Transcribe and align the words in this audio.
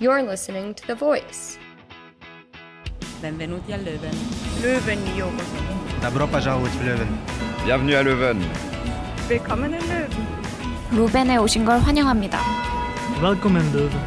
You're 0.00 0.22
listening 0.22 0.74
to 0.74 0.86
The 0.86 0.94
Voice. 0.94 1.58
Benvenuti 3.22 3.72
a 3.72 3.78
Leuven. 3.78 4.14
Löwen 4.62 5.00
Yoga. 5.16 5.44
Добро 6.02 6.26
пожаловать 6.26 6.72
в 6.72 6.82
Лeuven. 6.84 7.08
Bienvenue 7.64 7.94
à 7.96 8.02
Leuven. 8.02 8.42
Willkommen 9.28 9.74
in 9.74 9.80
Löwen. 9.88 10.10
루벤에 10.92 11.36
오신 11.38 11.64
걸 11.64 11.78
환영합니다. 11.78 12.40
Welcome 13.22 13.56
in 13.56 13.72
Leuven. 13.72 14.00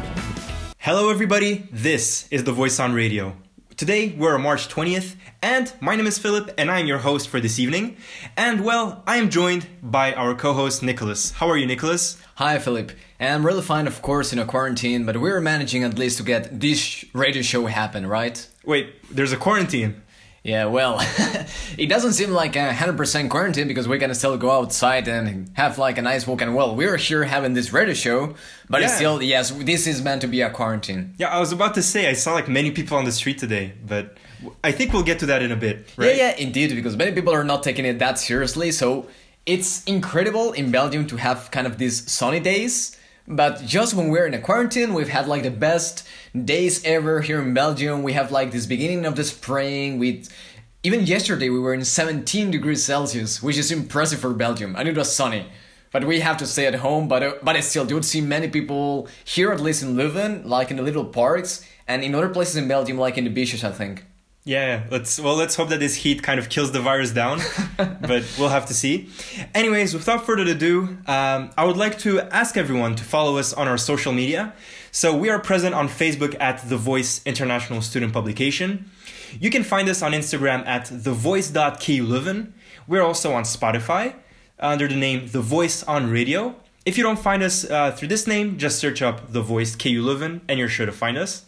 Hello, 0.78 1.10
everybody. 1.10 1.64
This 1.72 2.26
is 2.30 2.44
The 2.44 2.52
Voice 2.52 2.78
on 2.80 2.94
Radio. 2.94 3.32
Today, 3.75 4.13
we're 4.15 4.35
on 4.35 4.43
March 4.43 4.67
20th, 4.69 5.15
and 5.41 5.73
my 5.79 5.95
name 5.95 6.05
is 6.05 6.19
Philip, 6.19 6.53
and 6.59 6.69
I 6.69 6.79
am 6.79 6.85
your 6.85 6.99
host 6.99 7.27
for 7.27 7.39
this 7.39 7.57
evening. 7.57 7.97
And 8.37 8.63
well, 8.63 9.01
I 9.07 9.17
am 9.17 9.31
joined 9.31 9.65
by 9.81 10.13
our 10.13 10.35
co 10.35 10.53
host, 10.53 10.83
Nicolas. 10.83 11.31
How 11.31 11.49
are 11.49 11.57
you, 11.57 11.65
Nicolas? 11.65 12.21
Hi, 12.35 12.59
Philip. 12.59 12.91
I'm 13.19 13.43
really 13.43 13.63
fine, 13.63 13.87
of 13.87 14.01
course, 14.03 14.31
in 14.31 14.37
a 14.37 14.45
quarantine, 14.45 15.05
but 15.07 15.17
we're 15.17 15.41
managing 15.41 15.83
at 15.83 15.97
least 15.97 16.17
to 16.17 16.23
get 16.23 16.59
this 16.59 17.03
radio 17.13 17.41
show 17.41 17.65
happen, 17.65 18.05
right? 18.05 18.47
Wait, 18.63 18.93
there's 19.09 19.31
a 19.31 19.37
quarantine. 19.37 20.03
Yeah, 20.43 20.65
well, 20.65 20.97
it 21.77 21.87
doesn't 21.87 22.13
seem 22.13 22.31
like 22.31 22.57
a 22.57 22.69
100% 22.71 23.29
quarantine 23.29 23.65
because 23.69 23.87
we 23.87 23.97
can 23.97 24.13
still 24.13 24.37
go 24.37 24.51
outside 24.51 25.07
and 25.07 25.49
have 25.53 25.77
like 25.77 25.97
a 25.97 26.01
nice 26.01 26.27
walk. 26.27 26.41
And 26.41 26.53
well, 26.53 26.75
we're 26.75 26.97
here 26.97 27.23
having 27.23 27.53
this 27.53 27.71
radio 27.71 27.93
show, 27.93 28.35
but 28.69 28.81
it's 28.81 28.91
Yeah. 28.91 28.97
still, 28.97 29.23
yes, 29.23 29.51
this 29.51 29.87
is 29.87 30.01
meant 30.01 30.19
to 30.21 30.27
be 30.27 30.41
a 30.41 30.49
quarantine. 30.49 31.13
Yeah, 31.17 31.29
I 31.29 31.39
was 31.39 31.53
about 31.53 31.75
to 31.75 31.81
say, 31.81 32.09
I 32.09 32.13
saw 32.13 32.33
like 32.33 32.49
many 32.49 32.71
people 32.71 32.97
on 32.97 33.05
the 33.05 33.13
street 33.13 33.37
today, 33.37 33.71
but 33.87 34.17
I 34.61 34.73
think 34.73 34.91
we'll 34.91 35.03
get 35.03 35.19
to 35.19 35.25
that 35.27 35.41
in 35.41 35.53
a 35.53 35.55
bit, 35.55 35.87
right? 35.95 36.13
Yeah, 36.13 36.31
yeah, 36.31 36.35
indeed, 36.35 36.75
because 36.75 36.97
many 36.97 37.13
people 37.13 37.33
are 37.33 37.45
not 37.45 37.63
taking 37.63 37.85
it 37.85 37.99
that 37.99 38.19
seriously. 38.19 38.71
So 38.73 39.07
it's 39.45 39.81
incredible 39.85 40.51
in 40.51 40.71
Belgium 40.71 41.07
to 41.07 41.15
have 41.17 41.51
kind 41.51 41.67
of 41.67 41.77
these 41.77 42.11
sunny 42.11 42.41
days. 42.41 42.97
But 43.27 43.63
just 43.63 43.93
when 43.93 44.09
we're 44.09 44.25
in 44.25 44.33
a 44.33 44.41
quarantine, 44.41 44.93
we've 44.93 45.09
had 45.09 45.27
like 45.27 45.43
the 45.43 45.51
best 45.51 46.05
days 46.33 46.83
ever 46.83 47.21
here 47.21 47.41
in 47.41 47.53
Belgium. 47.53 48.03
We 48.03 48.13
have 48.13 48.31
like 48.31 48.51
this 48.51 48.65
beginning 48.65 49.05
of 49.05 49.15
the 49.15 49.23
spring 49.23 49.97
with 49.97 50.29
even 50.83 51.05
yesterday 51.05 51.49
we 51.49 51.59
were 51.59 51.73
in 51.73 51.85
17 51.85 52.51
degrees 52.51 52.83
Celsius, 52.83 53.41
which 53.41 53.57
is 53.57 53.71
impressive 53.71 54.19
for 54.19 54.33
Belgium, 54.33 54.75
and 54.75 54.89
it 54.89 54.97
was 54.97 55.15
sunny. 55.15 55.45
But 55.93 56.03
we 56.03 56.19
have 56.19 56.35
to 56.37 56.45
stay 56.45 56.65
at 56.65 56.75
home. 56.75 57.07
But 57.07 57.23
uh, 57.23 57.33
but 57.41 57.61
still, 57.63 57.87
you 57.87 57.95
would 57.95 58.03
see 58.03 58.19
many 58.19 58.49
people 58.49 59.07
here, 59.23 59.51
at 59.51 59.61
least 59.61 59.83
in 59.83 59.95
Leuven, 59.95 60.43
like 60.43 60.71
in 60.71 60.77
the 60.77 60.83
little 60.83 61.05
parks, 61.05 61.65
and 61.87 62.03
in 62.03 62.13
other 62.13 62.29
places 62.29 62.57
in 62.57 62.67
Belgium, 62.67 62.97
like 62.97 63.17
in 63.17 63.23
the 63.23 63.29
beaches, 63.29 63.63
I 63.63 63.71
think. 63.71 64.03
Yeah, 64.45 64.83
let's 64.91 65.21
well 65.21 65.35
let's 65.35 65.55
hope 65.55 65.69
that 65.69 65.79
this 65.79 65.95
heat 65.95 66.21
kind 66.21 66.37
of 66.37 66.49
kills 66.49 66.73
the 66.73 66.81
virus 66.81 67.11
down, 67.11 67.39
but 67.77 68.25
we'll 68.37 68.49
have 68.49 68.65
to 68.65 68.73
see. 68.73 69.07
Anyways, 69.55 69.93
without 69.93 70.25
further 70.25 70.43
ado, 70.51 70.97
um, 71.07 71.51
I 71.57 71.63
would 71.63 71.77
like 71.77 71.97
to 71.99 72.19
ask 72.19 72.57
everyone 72.57 72.95
to 72.95 73.05
follow 73.05 73.37
us 73.37 73.53
on 73.53 73.69
our 73.69 73.77
social 73.77 74.11
media. 74.11 74.53
So 74.91 75.15
we 75.15 75.29
are 75.29 75.39
present 75.39 75.73
on 75.73 75.87
Facebook 75.87 76.35
at 76.41 76.67
The 76.67 76.75
Voice 76.75 77.21
International 77.25 77.81
Student 77.81 78.11
Publication. 78.11 78.91
You 79.39 79.49
can 79.49 79.63
find 79.63 79.87
us 79.87 80.01
on 80.01 80.11
Instagram 80.11 80.67
at 80.67 80.87
thevoice.kleuven. 80.87 82.51
We're 82.85 83.01
also 83.01 83.33
on 83.33 83.43
Spotify 83.43 84.13
under 84.59 84.89
the 84.89 84.95
name 84.95 85.27
The 85.27 85.41
Voice 85.41 85.83
on 85.83 86.11
Radio. 86.11 86.55
If 86.85 86.97
you 86.97 87.03
don't 87.03 87.17
find 87.17 87.41
us 87.41 87.63
uh, 87.69 87.91
through 87.93 88.09
this 88.09 88.27
name, 88.27 88.57
just 88.57 88.77
search 88.77 89.01
up 89.01 89.31
The 89.31 89.41
Voice 89.41 89.73
KU 89.73 90.03
Leuven 90.03 90.41
and 90.49 90.59
you're 90.59 90.67
sure 90.67 90.85
to 90.85 90.91
find 90.91 91.17
us. 91.17 91.45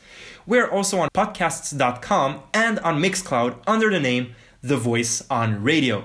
We're 0.47 0.69
also 0.69 0.99
on 0.99 1.09
podcasts.com 1.09 2.43
and 2.53 2.77
on 2.79 3.01
Mixcloud 3.01 3.57
under 3.65 3.89
the 3.89 3.99
name 3.99 4.35
The 4.61 4.77
Voice 4.77 5.25
on 5.27 5.63
Radio. 5.63 6.03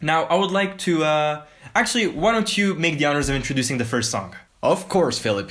Now, 0.00 0.24
I 0.24 0.36
would 0.36 0.52
like 0.52 0.78
to 0.78 1.02
uh, 1.02 1.42
actually, 1.74 2.06
why 2.06 2.30
don't 2.30 2.56
you 2.56 2.74
make 2.74 2.98
the 2.98 3.06
honors 3.06 3.28
of 3.28 3.34
introducing 3.34 3.78
the 3.78 3.84
first 3.84 4.12
song? 4.12 4.36
Of 4.62 4.88
course, 4.88 5.18
Philip. 5.18 5.50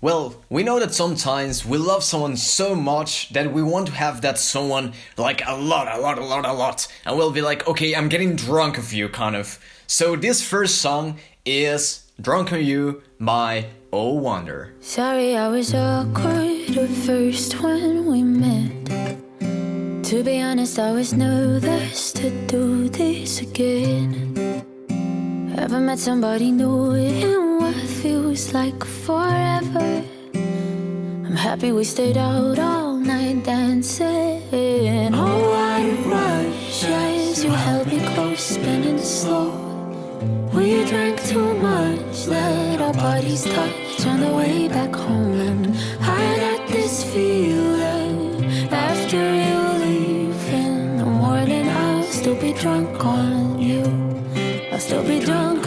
Well, 0.00 0.40
we 0.48 0.62
know 0.62 0.78
that 0.78 0.94
sometimes 0.94 1.66
we 1.66 1.78
love 1.78 2.04
someone 2.04 2.36
so 2.36 2.76
much 2.76 3.30
that 3.30 3.52
we 3.52 3.62
want 3.62 3.88
to 3.88 3.92
have 3.94 4.20
that 4.20 4.38
someone 4.38 4.92
like 5.16 5.42
a 5.44 5.56
lot, 5.56 5.88
a 5.88 6.00
lot, 6.00 6.18
a 6.18 6.24
lot, 6.24 6.46
a 6.46 6.52
lot. 6.52 6.86
And 7.04 7.16
we'll 7.16 7.32
be 7.32 7.40
like, 7.40 7.66
okay, 7.66 7.94
I'm 7.96 8.08
getting 8.08 8.36
drunk 8.36 8.78
of 8.78 8.92
you, 8.92 9.08
kind 9.08 9.34
of. 9.34 9.58
So 9.88 10.14
this 10.14 10.46
first 10.46 10.78
song 10.78 11.18
is 11.44 12.08
Drunk 12.20 12.52
on 12.52 12.64
You 12.64 13.02
by 13.18 13.66
Oh 13.96 14.14
Wonder. 14.14 14.72
Sorry, 14.80 15.36
I 15.36 15.46
was 15.46 15.72
awkward 15.72 16.76
at 16.76 16.90
first 17.06 17.62
when 17.62 18.06
we 18.10 18.24
met. 18.24 18.90
To 20.10 20.24
be 20.24 20.42
honest, 20.42 20.80
I 20.80 20.90
was 20.90 21.12
nervous 21.12 22.10
to 22.14 22.28
do 22.48 22.88
this 22.88 23.40
again. 23.40 24.34
Haven't 25.54 25.86
met 25.86 26.00
somebody 26.00 26.50
new 26.50 26.94
in 26.94 27.58
what 27.60 27.76
feels 28.02 28.52
like 28.52 28.82
forever. 28.82 30.02
I'm 30.34 31.36
happy 31.36 31.70
we 31.70 31.84
stayed 31.84 32.16
out 32.16 32.58
all 32.58 32.96
night 32.96 33.44
dancing. 33.44 34.42
Oh, 35.14 35.38
what 35.54 35.86
a 35.86 35.94
rush 36.10 36.82
as 36.82 37.44
you 37.44 37.50
held 37.50 37.86
me 37.86 38.00
close, 38.16 38.40
spinning 38.40 38.98
slow. 38.98 39.54
We 40.52 40.84
drank 40.84 41.22
too 41.26 41.54
much, 41.58 42.26
let 42.26 42.80
our 42.80 42.92
bodies 42.92 43.44
touch 43.44 43.83
on 44.06 44.20
the 44.20 44.32
way 44.32 44.68
back 44.68 44.94
home. 44.94 45.40
And 45.40 45.76
I 46.00 46.36
got 46.44 46.68
this 46.68 47.04
feeling 47.12 48.44
after 48.70 49.16
you 49.16 49.58
leave 49.84 50.48
in 50.52 50.96
the 50.98 51.04
morning, 51.04 51.68
I'll 51.68 52.02
still 52.04 52.38
be 52.40 52.52
drunk 52.52 53.04
on 53.04 53.58
you. 53.60 53.84
I'll 54.72 54.78
still 54.78 55.04
be 55.04 55.20
drunk 55.20 55.63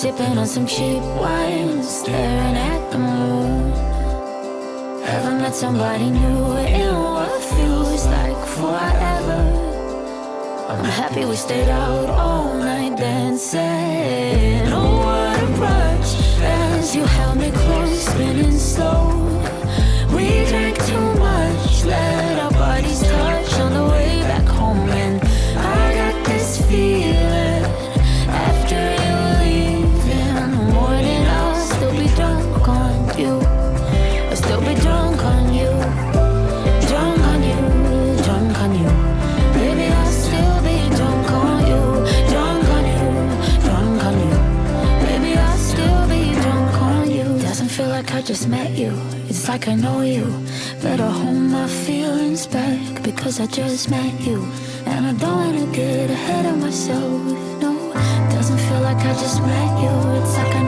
Sipping 0.00 0.38
on 0.38 0.46
some 0.46 0.64
cheap 0.64 1.02
wine, 1.18 1.82
staring 1.82 2.56
at 2.56 2.92
the 2.92 2.98
moon. 2.98 3.72
Haven't 5.02 5.38
met 5.38 5.52
somebody 5.52 6.08
new 6.08 6.56
in 6.56 6.94
what 6.94 7.42
feels 7.42 8.06
like 8.06 8.46
forever. 8.46 9.40
I'm 10.68 10.84
happy 10.84 11.24
we 11.24 11.34
stayed 11.34 11.68
out 11.68 12.10
all 12.10 12.54
night 12.54 12.96
dancing. 12.96 14.68
Oh, 14.72 14.98
what 15.02 15.42
a 15.42 15.46
rush 15.60 16.14
as 16.42 16.94
you 16.94 17.02
held 17.02 17.38
me 17.38 17.50
close, 17.50 18.06
spinning 18.06 18.56
slow. 18.56 19.08
We 20.14 20.44
drank 20.46 20.78
too 20.86 21.14
much, 21.18 21.84
let 21.84 22.38
our 22.38 22.52
bodies 22.52 23.00
touch 23.02 23.52
on 23.58 23.72
the 23.72 23.77
because 53.38 53.58
I 53.58 53.68
just 53.68 53.90
met 53.90 54.20
you. 54.20 54.42
And 54.86 55.06
I 55.06 55.12
don't 55.12 55.36
wanna 55.36 55.72
get 55.72 56.10
ahead 56.10 56.46
of 56.46 56.58
myself. 56.58 57.22
No, 57.60 57.92
doesn't 58.30 58.58
feel 58.58 58.80
like 58.80 58.96
I 58.96 59.12
just 59.12 59.40
met 59.42 59.82
you. 59.82 59.94
It's 60.18 60.36
like 60.36 60.54
I 60.56 60.67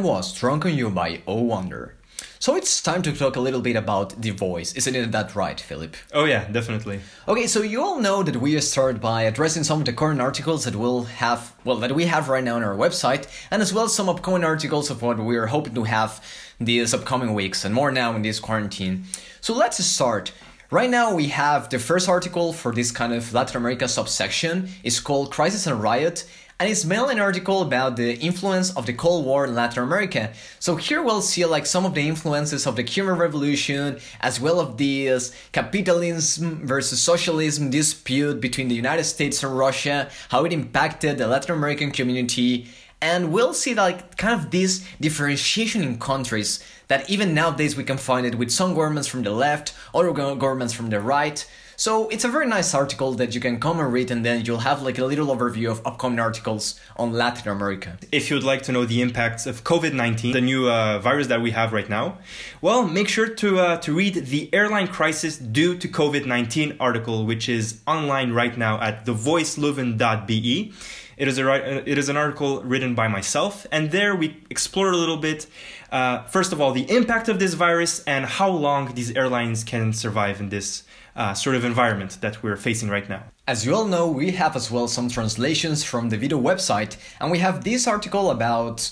That 0.00 0.06
was 0.06 0.32
Drunk 0.32 0.64
on 0.64 0.74
You 0.74 0.88
by 0.88 1.20
O 1.26 1.42
Wonder. 1.42 1.94
So 2.38 2.56
it's 2.56 2.80
time 2.80 3.02
to 3.02 3.12
talk 3.12 3.36
a 3.36 3.40
little 3.40 3.60
bit 3.60 3.76
about 3.76 4.22
The 4.22 4.30
Voice. 4.30 4.72
Isn't 4.72 4.94
it 4.94 5.12
that 5.12 5.36
right, 5.36 5.60
Philip? 5.60 5.94
Oh 6.14 6.24
yeah, 6.24 6.48
definitely. 6.50 7.00
Okay, 7.28 7.46
so 7.46 7.60
you 7.60 7.82
all 7.82 8.00
know 8.00 8.22
that 8.22 8.36
we 8.36 8.58
start 8.62 8.98
by 8.98 9.24
addressing 9.24 9.62
some 9.62 9.80
of 9.80 9.84
the 9.84 9.92
current 9.92 10.22
articles 10.22 10.64
that 10.64 10.74
we'll 10.74 11.02
have, 11.02 11.54
well, 11.66 11.76
that 11.76 11.94
we 11.94 12.06
have 12.06 12.30
right 12.30 12.42
now 12.42 12.56
on 12.56 12.64
our 12.64 12.74
website, 12.74 13.26
and 13.50 13.60
as 13.60 13.74
well 13.74 13.84
as 13.84 13.94
some 13.94 14.08
upcoming 14.08 14.42
articles 14.42 14.88
of 14.88 15.02
what 15.02 15.18
we're 15.18 15.48
hoping 15.48 15.74
to 15.74 15.84
have 15.84 16.24
these 16.58 16.94
upcoming 16.94 17.34
weeks, 17.34 17.66
and 17.66 17.74
more 17.74 17.92
now 17.92 18.16
in 18.16 18.22
this 18.22 18.40
quarantine. 18.40 19.04
So 19.42 19.52
let's 19.52 19.84
start. 19.84 20.32
Right 20.70 20.88
now, 20.88 21.14
we 21.14 21.26
have 21.28 21.68
the 21.68 21.78
first 21.78 22.08
article 22.08 22.54
for 22.54 22.72
this 22.72 22.90
kind 22.90 23.12
of 23.12 23.34
Latin 23.34 23.58
America 23.58 23.86
subsection. 23.86 24.70
It's 24.82 24.98
called 24.98 25.30
Crisis 25.30 25.66
and 25.66 25.82
Riot, 25.82 26.24
and 26.60 26.68
it's 26.68 26.84
mainly 26.84 27.14
an 27.14 27.20
article 27.20 27.62
about 27.62 27.96
the 27.96 28.18
influence 28.18 28.70
of 28.76 28.84
the 28.84 28.92
Cold 28.92 29.24
War 29.24 29.46
in 29.46 29.54
Latin 29.54 29.82
America. 29.82 30.30
So 30.58 30.76
here 30.76 31.02
we'll 31.02 31.22
see 31.22 31.46
like 31.46 31.64
some 31.64 31.86
of 31.86 31.94
the 31.94 32.06
influences 32.06 32.66
of 32.66 32.76
the 32.76 32.84
Cuban 32.84 33.16
Revolution, 33.16 33.98
as 34.20 34.38
well 34.38 34.60
of 34.60 34.76
this 34.76 35.34
capitalism 35.52 36.66
versus 36.66 37.00
socialism 37.00 37.70
dispute 37.70 38.42
between 38.42 38.68
the 38.68 38.74
United 38.74 39.04
States 39.04 39.42
and 39.42 39.56
Russia, 39.56 40.10
how 40.28 40.44
it 40.44 40.52
impacted 40.52 41.16
the 41.16 41.26
Latin 41.26 41.54
American 41.54 41.90
community, 41.92 42.68
and 43.00 43.32
we'll 43.32 43.54
see 43.54 43.72
like 43.74 44.18
kind 44.18 44.38
of 44.38 44.50
this 44.50 44.86
differentiation 45.00 45.82
in 45.82 45.98
countries 45.98 46.62
that 46.88 47.08
even 47.08 47.32
nowadays 47.32 47.74
we 47.74 47.84
can 47.84 47.96
find 47.96 48.26
it 48.26 48.34
with 48.34 48.50
some 48.50 48.74
governments 48.74 49.08
from 49.08 49.22
the 49.22 49.30
left, 49.30 49.72
other 49.94 50.12
governments 50.12 50.74
from 50.74 50.90
the 50.90 51.00
right. 51.00 51.46
So 51.80 52.10
it's 52.10 52.24
a 52.24 52.28
very 52.28 52.46
nice 52.46 52.74
article 52.74 53.14
that 53.14 53.34
you 53.34 53.40
can 53.40 53.58
come 53.58 53.80
and 53.80 53.90
read, 53.90 54.10
and 54.10 54.22
then 54.22 54.44
you'll 54.44 54.68
have 54.68 54.82
like 54.82 54.98
a 54.98 55.04
little 55.06 55.28
overview 55.28 55.70
of 55.70 55.80
upcoming 55.86 56.18
articles 56.18 56.78
on 56.98 57.14
Latin 57.14 57.50
America. 57.50 57.96
If 58.12 58.28
you 58.28 58.36
would 58.36 58.44
like 58.44 58.60
to 58.64 58.72
know 58.72 58.84
the 58.84 59.00
impacts 59.00 59.46
of 59.46 59.64
COVID 59.64 59.94
19, 59.94 60.34
the 60.34 60.42
new 60.42 60.68
uh, 60.68 60.98
virus 60.98 61.28
that 61.28 61.40
we 61.40 61.52
have 61.52 61.72
right 61.72 61.88
now, 61.88 62.18
well, 62.60 62.86
make 62.86 63.08
sure 63.08 63.28
to, 63.28 63.60
uh, 63.60 63.76
to 63.78 63.94
read 63.94 64.26
the 64.26 64.52
airline 64.52 64.88
crisis 64.88 65.38
due 65.38 65.74
to 65.78 65.88
COVID 65.88 66.26
19 66.26 66.76
article, 66.78 67.24
which 67.24 67.48
is 67.48 67.80
online 67.86 68.34
right 68.34 68.58
now 68.58 68.78
at 68.82 69.06
thevoiceleuven.be. 69.06 70.74
It 71.16 71.28
is, 71.28 71.38
a, 71.38 71.90
it 71.90 71.96
is 71.96 72.10
an 72.10 72.16
article 72.18 72.62
written 72.62 72.94
by 72.94 73.08
myself, 73.08 73.66
and 73.72 73.90
there 73.90 74.14
we 74.14 74.36
explore 74.50 74.90
a 74.90 74.96
little 74.96 75.16
bit, 75.16 75.46
uh, 75.90 76.24
first 76.24 76.52
of 76.52 76.60
all, 76.60 76.72
the 76.72 76.90
impact 76.94 77.30
of 77.30 77.38
this 77.38 77.54
virus 77.54 78.04
and 78.04 78.26
how 78.26 78.50
long 78.50 78.94
these 78.94 79.16
airlines 79.16 79.64
can 79.64 79.94
survive 79.94 80.40
in 80.40 80.50
this 80.50 80.82
uh, 81.20 81.34
sort 81.34 81.54
of 81.54 81.66
environment 81.66 82.16
that 82.22 82.42
we're 82.42 82.56
facing 82.56 82.88
right 82.88 83.06
now. 83.06 83.22
As 83.46 83.66
you 83.66 83.74
all 83.74 83.84
know, 83.84 84.08
we 84.08 84.30
have 84.30 84.56
as 84.56 84.70
well 84.70 84.88
some 84.88 85.10
translations 85.10 85.84
from 85.84 86.08
the 86.08 86.16
Veto 86.16 86.40
website, 86.40 86.96
and 87.20 87.30
we 87.30 87.40
have 87.40 87.62
this 87.62 87.86
article 87.86 88.30
about 88.30 88.90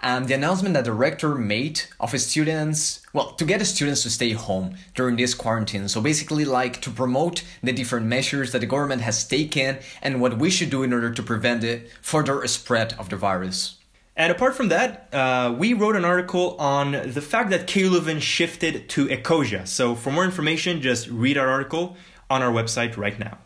um, 0.00 0.26
the 0.26 0.34
announcement 0.34 0.74
that 0.74 0.84
the 0.86 0.92
rector 0.92 1.36
made 1.36 1.82
of 2.00 2.10
his 2.10 2.26
students, 2.26 3.06
well, 3.12 3.30
to 3.32 3.44
get 3.44 3.64
students 3.64 4.02
to 4.02 4.10
stay 4.10 4.32
home 4.32 4.74
during 4.96 5.16
this 5.16 5.34
quarantine. 5.34 5.86
So 5.88 6.00
basically, 6.00 6.44
like 6.44 6.80
to 6.80 6.90
promote 6.90 7.44
the 7.62 7.72
different 7.72 8.06
measures 8.06 8.50
that 8.52 8.60
the 8.60 8.66
government 8.66 9.02
has 9.02 9.24
taken 9.24 9.78
and 10.02 10.20
what 10.20 10.38
we 10.38 10.50
should 10.50 10.70
do 10.70 10.82
in 10.82 10.92
order 10.92 11.12
to 11.12 11.22
prevent 11.22 11.60
the 11.60 11.82
further 12.02 12.44
spread 12.48 12.94
of 12.98 13.08
the 13.08 13.16
virus. 13.16 13.77
And 14.18 14.32
apart 14.32 14.56
from 14.56 14.68
that, 14.70 15.08
uh, 15.14 15.54
we 15.56 15.74
wrote 15.74 15.94
an 15.94 16.04
article 16.04 16.56
on 16.58 16.90
the 16.90 17.22
fact 17.22 17.50
that 17.50 17.68
KU 17.68 17.88
Leuven 17.88 18.20
shifted 18.20 18.88
to 18.88 19.06
Ecosia. 19.06 19.64
So 19.66 19.94
for 19.94 20.10
more 20.10 20.24
information, 20.24 20.82
just 20.82 21.08
read 21.08 21.38
our 21.38 21.48
article 21.48 21.96
on 22.28 22.42
our 22.42 22.50
website 22.50 22.96
right 22.96 23.16
now. 23.16 23.38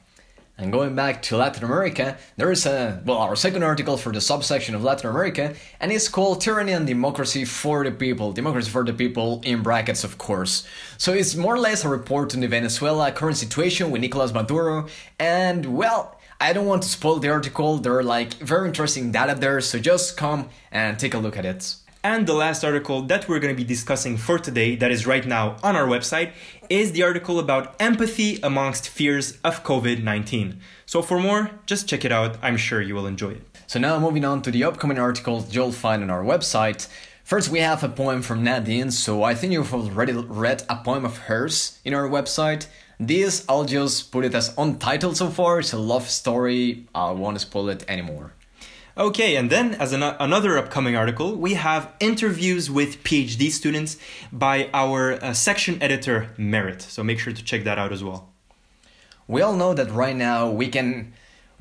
And 0.57 0.73
going 0.73 0.95
back 0.95 1.21
to 1.23 1.37
Latin 1.37 1.65
America, 1.65 2.17
there 2.39 2.51
is 2.51 2.65
a 2.65 3.03
well 3.05 3.19
our 3.19 3.37
second 3.37 3.63
article 3.65 3.99
for 3.99 4.13
the 4.13 4.21
subsection 4.21 4.75
of 4.75 4.83
Latin 4.83 5.11
America, 5.11 5.55
and 5.81 5.93
it's 5.93 6.09
called 6.09 6.41
Tyranny 6.41 6.73
and 6.73 6.87
Democracy 6.87 7.45
for 7.45 7.85
the 7.85 7.91
People. 7.91 8.33
Democracy 8.33 8.71
for 8.71 8.85
the 8.85 8.93
People 8.95 9.43
in 9.45 9.63
brackets, 9.63 10.05
of 10.05 10.17
course. 10.19 10.67
So 10.97 11.13
it's 11.13 11.35
more 11.35 11.55
or 11.55 11.59
less 11.59 11.85
a 11.85 11.89
report 11.89 12.35
on 12.35 12.41
the 12.41 12.49
Venezuela 12.49 13.13
current 13.13 13.37
situation 13.37 13.91
with 13.91 14.01
Nicolas 14.01 14.33
Maduro, 14.33 14.87
and 15.19 15.77
well, 15.77 16.19
I 16.43 16.53
don't 16.53 16.67
want 16.67 16.83
to 16.83 16.89
spoil 16.89 17.21
the 17.21 17.29
article. 17.29 17.79
There 17.79 17.97
are 17.97 18.03
like 18.03 18.35
very 18.35 18.67
interesting 18.67 19.13
data 19.13 19.37
there, 19.39 19.61
so 19.61 19.79
just 19.79 20.17
come 20.17 20.49
and 20.73 20.99
take 20.99 21.15
a 21.15 21.19
look 21.19 21.37
at 21.37 21.45
it. 21.45 21.77
And 22.03 22.27
the 22.27 22.35
last 22.35 22.65
article 22.65 23.03
that 23.03 23.29
we're 23.29 23.39
going 23.39 23.55
to 23.55 23.63
be 23.63 23.69
discussing 23.75 24.17
for 24.17 24.41
today, 24.41 24.75
that 24.75 24.91
is 24.91 25.07
right 25.07 25.25
now 25.25 25.55
on 25.63 25.77
our 25.77 25.87
website, 25.87 26.33
is 26.69 26.91
the 26.91 27.05
article 27.05 27.39
about 27.39 27.77
empathy 27.79 28.41
amongst 28.43 28.89
fears 28.89 29.39
of 29.45 29.63
COVID 29.63 30.03
19. 30.03 30.59
So, 30.85 31.01
for 31.01 31.21
more, 31.21 31.53
just 31.65 31.89
check 31.89 32.05
it 32.05 32.11
out. 32.11 32.39
I'm 32.43 32.57
sure 32.57 32.83
you 32.83 32.97
will 32.97 33.07
enjoy 33.07 33.35
it. 33.35 33.59
So, 33.69 33.79
now 33.79 34.01
moving 34.01 34.25
on 34.25 34.43
to 34.43 34.51
the 34.51 34.65
upcoming 34.65 34.99
articles 34.99 35.55
you'll 35.55 35.71
find 35.71 36.03
on 36.03 36.11
our 36.11 36.25
website. 36.25 36.89
First, 37.23 37.51
we 37.51 37.61
have 37.61 37.85
a 37.85 37.89
poem 37.89 38.21
from 38.21 38.43
Nadine, 38.43 38.91
so 38.91 39.23
I 39.23 39.37
think 39.37 39.53
you've 39.53 39.73
already 39.73 40.13
read 40.13 40.65
a 40.69 40.75
poem 40.83 41.05
of 41.05 41.19
hers 41.29 41.79
in 41.85 41.95
our 41.95 42.09
website. 42.09 42.67
This, 43.07 43.45
I'll 43.49 43.65
just 43.65 44.13
put 44.13 44.25
it 44.25 44.33
as 44.33 44.55
untitled 44.57 45.17
so 45.17 45.29
far. 45.29 45.59
It's 45.59 45.73
a 45.73 45.79
love 45.79 46.09
story. 46.09 46.87
I 46.95 47.11
won't 47.11 47.41
spoil 47.41 47.69
it 47.69 47.85
anymore. 47.89 48.33
Okay, 48.97 49.35
and 49.35 49.51
then 49.51 49.75
as 49.75 49.93
an, 49.93 50.03
another 50.03 50.57
upcoming 50.57 50.95
article, 50.95 51.35
we 51.35 51.55
have 51.55 51.93
interviews 51.99 52.71
with 52.71 53.03
PhD 53.03 53.51
students 53.51 53.97
by 54.31 54.71
our 54.73 55.15
uh, 55.15 55.33
section 55.33 55.83
editor, 55.83 56.31
Merit. 56.37 56.83
So 56.83 57.03
make 57.03 57.19
sure 57.19 57.33
to 57.33 57.43
check 57.43 57.65
that 57.65 57.77
out 57.77 57.93
as 57.93 58.05
well. 58.05 58.29
We 59.27 59.43
all 59.43 59.57
know 59.57 59.75
that 59.75 59.91
right 59.91 60.15
now 60.15 60.49
we 60.49 60.69
can 60.69 61.13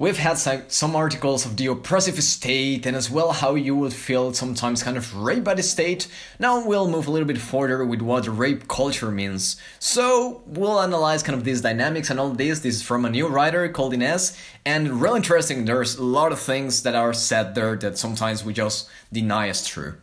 We've 0.02 0.18
had 0.18 0.40
some 0.40 0.96
articles 0.96 1.46
of 1.46 1.58
the 1.58 1.68
oppressive 1.68 2.24
state 2.24 2.88
and 2.88 2.98
as 2.98 3.12
well 3.12 3.34
how 3.34 3.54
you 3.54 3.76
would 3.76 3.94
feel 3.94 4.34
sometimes 4.34 4.82
kind 4.82 4.98
of 4.98 5.16
raped 5.16 5.44
by 5.44 5.54
the 5.54 5.62
state. 5.62 6.08
Now 6.40 6.66
we'll 6.66 6.90
move 6.90 7.06
a 7.06 7.12
little 7.12 7.28
bit 7.28 7.38
further 7.38 7.86
with 7.86 8.02
what 8.02 8.28
rape 8.28 8.68
culture 8.68 9.12
means. 9.12 9.58
So 9.78 10.42
we'll 10.48 10.82
analyze 10.82 11.22
kind 11.22 11.38
of 11.38 11.44
these 11.44 11.62
dynamics 11.62 12.10
and 12.10 12.20
all 12.20 12.32
this. 12.32 12.62
This 12.62 12.78
is 12.78 12.82
from 12.82 13.06
a 13.06 13.12
new 13.12 13.28
writer 13.28 13.70
called 13.70 13.94
Ines, 13.94 14.36
and 14.66 15.00
real 15.00 15.14
interesting. 15.14 15.66
There's 15.66 15.98
a 15.98 16.04
lot 16.04 16.32
of 16.32 16.40
things 16.40 16.82
that 16.82 16.96
are 16.96 17.14
said 17.14 17.54
there 17.54 17.76
that 17.76 18.00
sometimes 18.00 18.44
we 18.44 18.54
just 18.54 18.90
deny 19.14 19.50
as 19.50 19.68
true. 19.68 19.98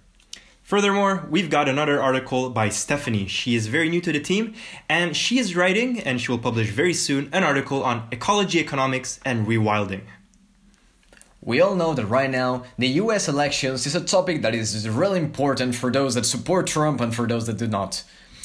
Furthermore, 0.68 1.26
we've 1.30 1.48
got 1.48 1.66
another 1.66 1.98
article 1.98 2.50
by 2.50 2.68
Stephanie. 2.68 3.26
She 3.26 3.54
is 3.54 3.68
very 3.68 3.88
new 3.88 4.02
to 4.02 4.12
the 4.12 4.20
team 4.20 4.52
and 4.86 5.16
she 5.16 5.38
is 5.38 5.56
writing, 5.56 5.98
and 6.00 6.20
she 6.20 6.30
will 6.30 6.38
publish 6.38 6.68
very 6.68 6.92
soon, 6.92 7.30
an 7.32 7.42
article 7.42 7.82
on 7.82 8.06
ecology 8.12 8.60
economics 8.60 9.18
and 9.24 9.46
rewilding. 9.46 10.02
We 11.40 11.62
all 11.62 11.74
know 11.74 11.94
that 11.94 12.04
right 12.04 12.28
now, 12.28 12.64
the 12.76 12.88
US 13.02 13.28
elections 13.28 13.86
is 13.86 13.94
a 13.94 14.04
topic 14.04 14.42
that 14.42 14.54
is 14.54 14.86
really 14.86 15.20
important 15.20 15.74
for 15.74 15.90
those 15.90 16.16
that 16.16 16.26
support 16.26 16.66
Trump 16.66 17.00
and 17.00 17.14
for 17.14 17.26
those 17.26 17.46
that 17.46 17.56
do 17.56 17.66
not 17.66 18.04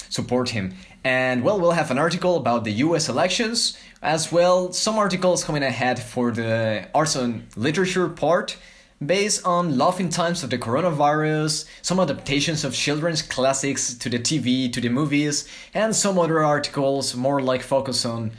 support 0.09 0.51
him. 0.51 0.75
And 1.03 1.43
well, 1.43 1.59
we'll 1.59 1.71
have 1.71 1.91
an 1.91 1.97
article 1.97 2.37
about 2.37 2.63
the 2.63 2.71
US 2.87 3.09
elections, 3.09 3.77
as 4.01 4.31
well 4.31 4.71
some 4.71 4.95
articles 4.97 5.43
coming 5.43 5.63
ahead 5.63 6.01
for 6.01 6.31
the 6.31 6.87
arts 6.95 7.17
and 7.17 7.47
literature 7.57 8.07
part 8.07 8.55
based 9.05 9.45
on 9.45 9.77
in 9.77 10.09
times 10.09 10.43
of 10.43 10.49
the 10.49 10.57
coronavirus, 10.57 11.65
some 11.81 11.99
adaptations 11.99 12.63
of 12.63 12.73
children's 12.73 13.21
classics 13.21 13.93
to 13.93 14.09
the 14.09 14.19
TV, 14.19 14.71
to 14.71 14.81
the 14.81 14.89
movies, 14.89 15.47
and 15.73 15.95
some 15.95 16.17
other 16.19 16.43
articles 16.43 17.15
more 17.15 17.41
like 17.41 17.61
focus 17.61 18.05
on 18.05 18.31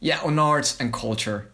yeah, 0.00 0.20
on 0.22 0.38
arts 0.38 0.78
and 0.80 0.92
culture. 0.92 1.50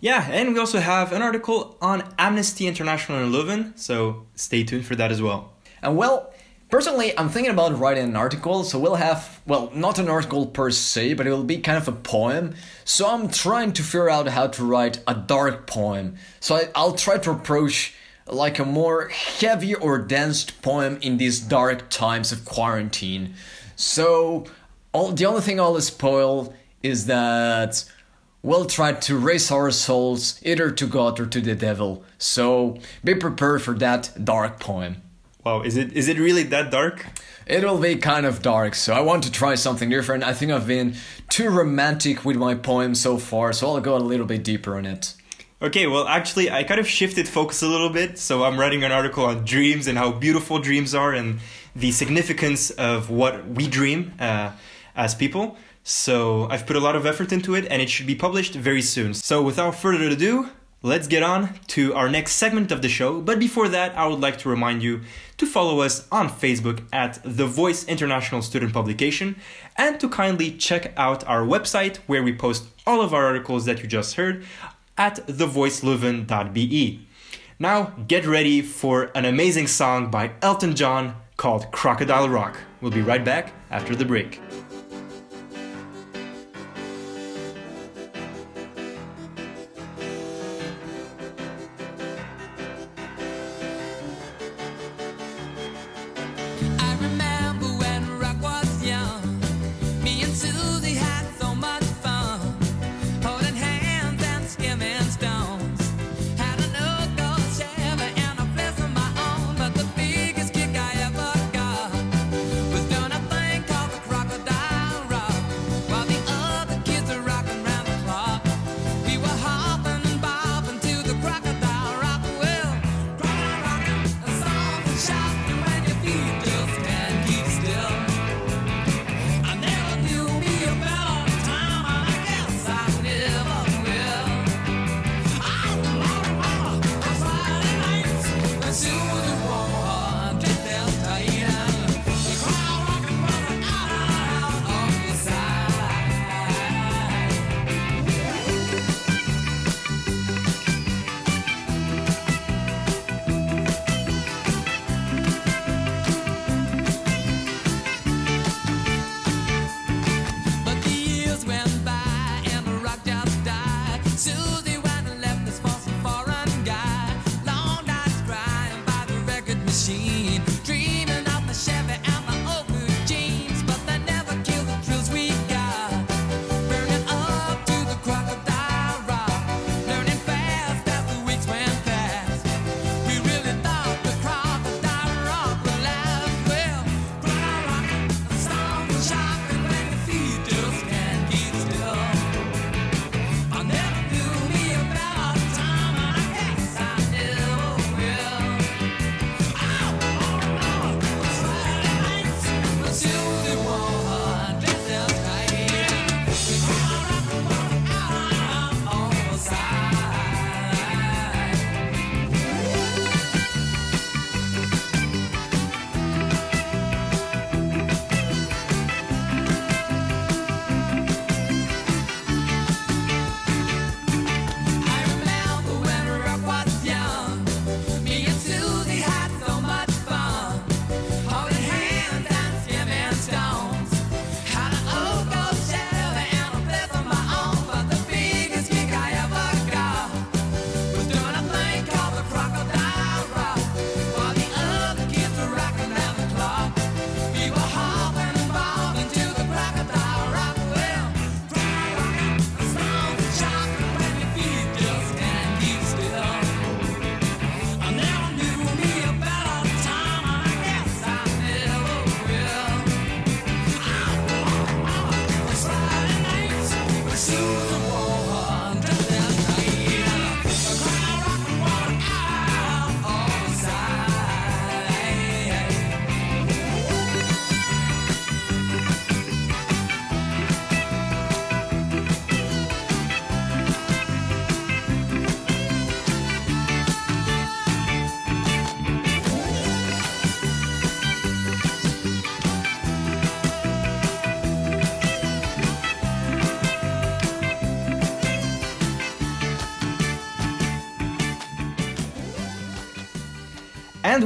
Yeah, 0.00 0.28
and 0.30 0.54
we 0.54 0.58
also 0.58 0.80
have 0.80 1.12
an 1.12 1.22
article 1.22 1.76
on 1.82 2.02
Amnesty 2.18 2.66
International 2.66 3.18
in 3.18 3.32
Leuven, 3.32 3.78
so 3.78 4.26
stay 4.34 4.64
tuned 4.64 4.86
for 4.86 4.96
that 4.96 5.10
as 5.10 5.20
well. 5.20 5.52
And 5.82 5.96
well, 5.96 6.32
Personally, 6.70 7.18
I'm 7.18 7.28
thinking 7.28 7.52
about 7.52 7.76
writing 7.76 8.04
an 8.04 8.14
article, 8.14 8.62
so 8.62 8.78
we'll 8.78 8.94
have, 8.94 9.40
well, 9.44 9.72
not 9.74 9.98
an 9.98 10.08
article 10.08 10.46
per 10.46 10.70
se, 10.70 11.14
but 11.14 11.26
it 11.26 11.30
will 11.30 11.42
be 11.42 11.58
kind 11.58 11.76
of 11.76 11.88
a 11.88 11.92
poem. 11.92 12.54
So 12.84 13.08
I'm 13.08 13.28
trying 13.28 13.72
to 13.72 13.82
figure 13.82 14.08
out 14.08 14.28
how 14.28 14.46
to 14.46 14.64
write 14.64 15.02
a 15.04 15.14
dark 15.14 15.66
poem. 15.66 16.14
So 16.38 16.54
I, 16.54 16.80
will 16.80 16.92
try 16.92 17.18
to 17.18 17.32
approach 17.32 17.94
like 18.28 18.60
a 18.60 18.64
more 18.64 19.08
heavy 19.08 19.74
or 19.74 19.98
dense 19.98 20.44
poem 20.44 21.00
in 21.02 21.16
these 21.16 21.40
dark 21.40 21.90
times 21.90 22.30
of 22.30 22.44
quarantine. 22.44 23.34
So 23.74 24.46
all, 24.92 25.10
the 25.10 25.26
only 25.26 25.40
thing 25.40 25.58
I'll 25.58 25.80
spoil 25.80 26.54
is 26.84 27.06
that 27.06 27.84
we'll 28.42 28.66
try 28.66 28.92
to 28.92 29.18
raise 29.18 29.50
our 29.50 29.72
souls 29.72 30.40
either 30.44 30.70
to 30.70 30.86
God 30.86 31.18
or 31.18 31.26
to 31.26 31.40
the 31.40 31.56
devil. 31.56 32.04
So 32.18 32.78
be 33.02 33.16
prepared 33.16 33.62
for 33.62 33.74
that 33.78 34.24
dark 34.24 34.60
poem. 34.60 35.02
Wow, 35.44 35.62
is 35.62 35.76
it 35.76 35.92
is 35.94 36.08
it 36.08 36.18
really 36.18 36.42
that 36.44 36.70
dark? 36.70 37.06
It'll 37.46 37.78
be 37.78 37.96
kind 37.96 38.26
of 38.26 38.42
dark, 38.42 38.74
so 38.74 38.92
I 38.92 39.00
want 39.00 39.24
to 39.24 39.32
try 39.32 39.54
something 39.54 39.88
different. 39.88 40.22
I 40.22 40.34
think 40.34 40.52
I've 40.52 40.66
been 40.66 40.96
too 41.28 41.48
romantic 41.48 42.24
with 42.24 42.36
my 42.36 42.54
poem 42.54 42.94
so 42.94 43.16
far, 43.16 43.52
so 43.52 43.68
I'll 43.68 43.80
go 43.80 43.96
a 43.96 43.98
little 43.98 44.26
bit 44.26 44.44
deeper 44.44 44.76
on 44.76 44.86
it. 44.86 45.14
Okay, 45.62 45.86
well, 45.86 46.08
actually, 46.08 46.50
I 46.50 46.64
kind 46.64 46.80
of 46.80 46.88
shifted 46.88 47.28
focus 47.28 47.62
a 47.62 47.68
little 47.68 47.90
bit. 47.90 48.18
So 48.18 48.44
I'm 48.44 48.58
writing 48.58 48.82
an 48.82 48.92
article 48.92 49.26
on 49.26 49.44
dreams 49.44 49.86
and 49.86 49.98
how 49.98 50.10
beautiful 50.10 50.58
dreams 50.58 50.94
are 50.94 51.12
and 51.12 51.40
the 51.76 51.92
significance 51.92 52.70
of 52.70 53.10
what 53.10 53.46
we 53.46 53.68
dream 53.68 54.12
uh, 54.18 54.52
as 54.96 55.14
people. 55.14 55.58
So 55.82 56.48
I've 56.48 56.66
put 56.66 56.76
a 56.76 56.80
lot 56.80 56.96
of 56.96 57.04
effort 57.04 57.30
into 57.30 57.54
it 57.54 57.66
and 57.70 57.82
it 57.82 57.90
should 57.90 58.06
be 58.06 58.14
published 58.14 58.54
very 58.54 58.80
soon. 58.80 59.12
So 59.12 59.42
without 59.42 59.74
further 59.74 60.04
ado, 60.04 60.48
let's 60.82 61.06
get 61.06 61.22
on 61.22 61.54
to 61.68 61.94
our 61.94 62.08
next 62.08 62.32
segment 62.32 62.72
of 62.72 62.82
the 62.82 62.88
show. 62.88 63.20
But 63.20 63.38
before 63.38 63.68
that, 63.68 63.96
I 63.96 64.06
would 64.06 64.20
like 64.20 64.38
to 64.38 64.48
remind 64.48 64.82
you 64.82 65.02
to 65.36 65.46
follow 65.46 65.80
us 65.80 66.06
on 66.10 66.28
Facebook 66.28 66.82
at 66.92 67.20
The 67.24 67.46
Voice 67.46 67.84
International 67.84 68.42
Student 68.42 68.72
Publication 68.72 69.36
and 69.76 70.00
to 70.00 70.08
kindly 70.08 70.52
check 70.52 70.92
out 70.96 71.26
our 71.26 71.42
website 71.42 71.98
where 72.06 72.22
we 72.22 72.34
post 72.34 72.64
all 72.86 73.00
of 73.00 73.12
our 73.12 73.26
articles 73.26 73.64
that 73.66 73.82
you 73.82 73.88
just 73.88 74.14
heard 74.14 74.44
at 74.96 75.16
thevoiceleuven.be. 75.26 77.06
Now, 77.58 77.92
get 78.08 78.26
ready 78.26 78.62
for 78.62 79.10
an 79.14 79.26
amazing 79.26 79.66
song 79.66 80.10
by 80.10 80.32
Elton 80.40 80.74
John 80.74 81.14
called 81.36 81.70
Crocodile 81.72 82.28
Rock. 82.28 82.58
We'll 82.80 82.90
be 82.90 83.02
right 83.02 83.24
back 83.24 83.52
after 83.70 83.94
the 83.94 84.04
break. 84.04 84.40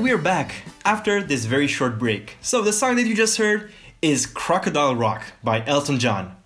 We're 0.05 0.19
back 0.19 0.57
after 0.85 1.23
this 1.23 1.47
very 1.47 1.67
short 1.67 1.99
break. 1.99 2.37
So, 2.43 2.61
the 2.61 2.75
song 2.75 2.97
that 2.97 3.07
you 3.07 3.15
just 3.15 3.39
heard 3.39 3.73
is 4.03 4.27
Crocodile 4.27 4.95
Rock 4.95 5.25
by 5.43 5.65
Elton 5.65 5.99
John. 5.99 6.37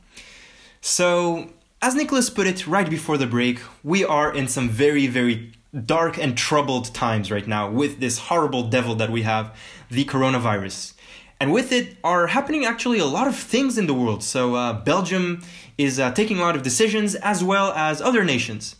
So, 0.80 1.50
as 1.82 1.96
Nicolas 1.96 2.30
put 2.30 2.46
it 2.46 2.68
right 2.68 2.88
before 2.88 3.18
the 3.18 3.26
break, 3.26 3.58
we 3.82 4.04
are 4.04 4.32
in 4.32 4.46
some 4.46 4.68
very, 4.68 5.08
very 5.08 5.50
dark 5.74 6.18
and 6.18 6.38
troubled 6.38 6.94
times 6.94 7.32
right 7.32 7.48
now 7.48 7.68
with 7.68 7.98
this 7.98 8.18
horrible 8.30 8.68
devil 8.68 8.94
that 8.94 9.10
we 9.10 9.22
have, 9.22 9.52
the 9.90 10.04
coronavirus. 10.04 10.94
And 11.40 11.52
with 11.52 11.72
it 11.72 11.96
are 12.04 12.28
happening 12.28 12.64
actually 12.64 13.00
a 13.00 13.06
lot 13.06 13.26
of 13.26 13.34
things 13.34 13.76
in 13.76 13.88
the 13.88 13.94
world. 13.94 14.22
So, 14.22 14.54
uh, 14.54 14.84
Belgium 14.84 15.42
is 15.76 15.98
uh, 15.98 16.12
taking 16.12 16.38
a 16.38 16.42
lot 16.42 16.54
of 16.54 16.62
decisions 16.62 17.16
as 17.16 17.42
well 17.42 17.72
as 17.72 18.00
other 18.00 18.22
nations. 18.22 18.76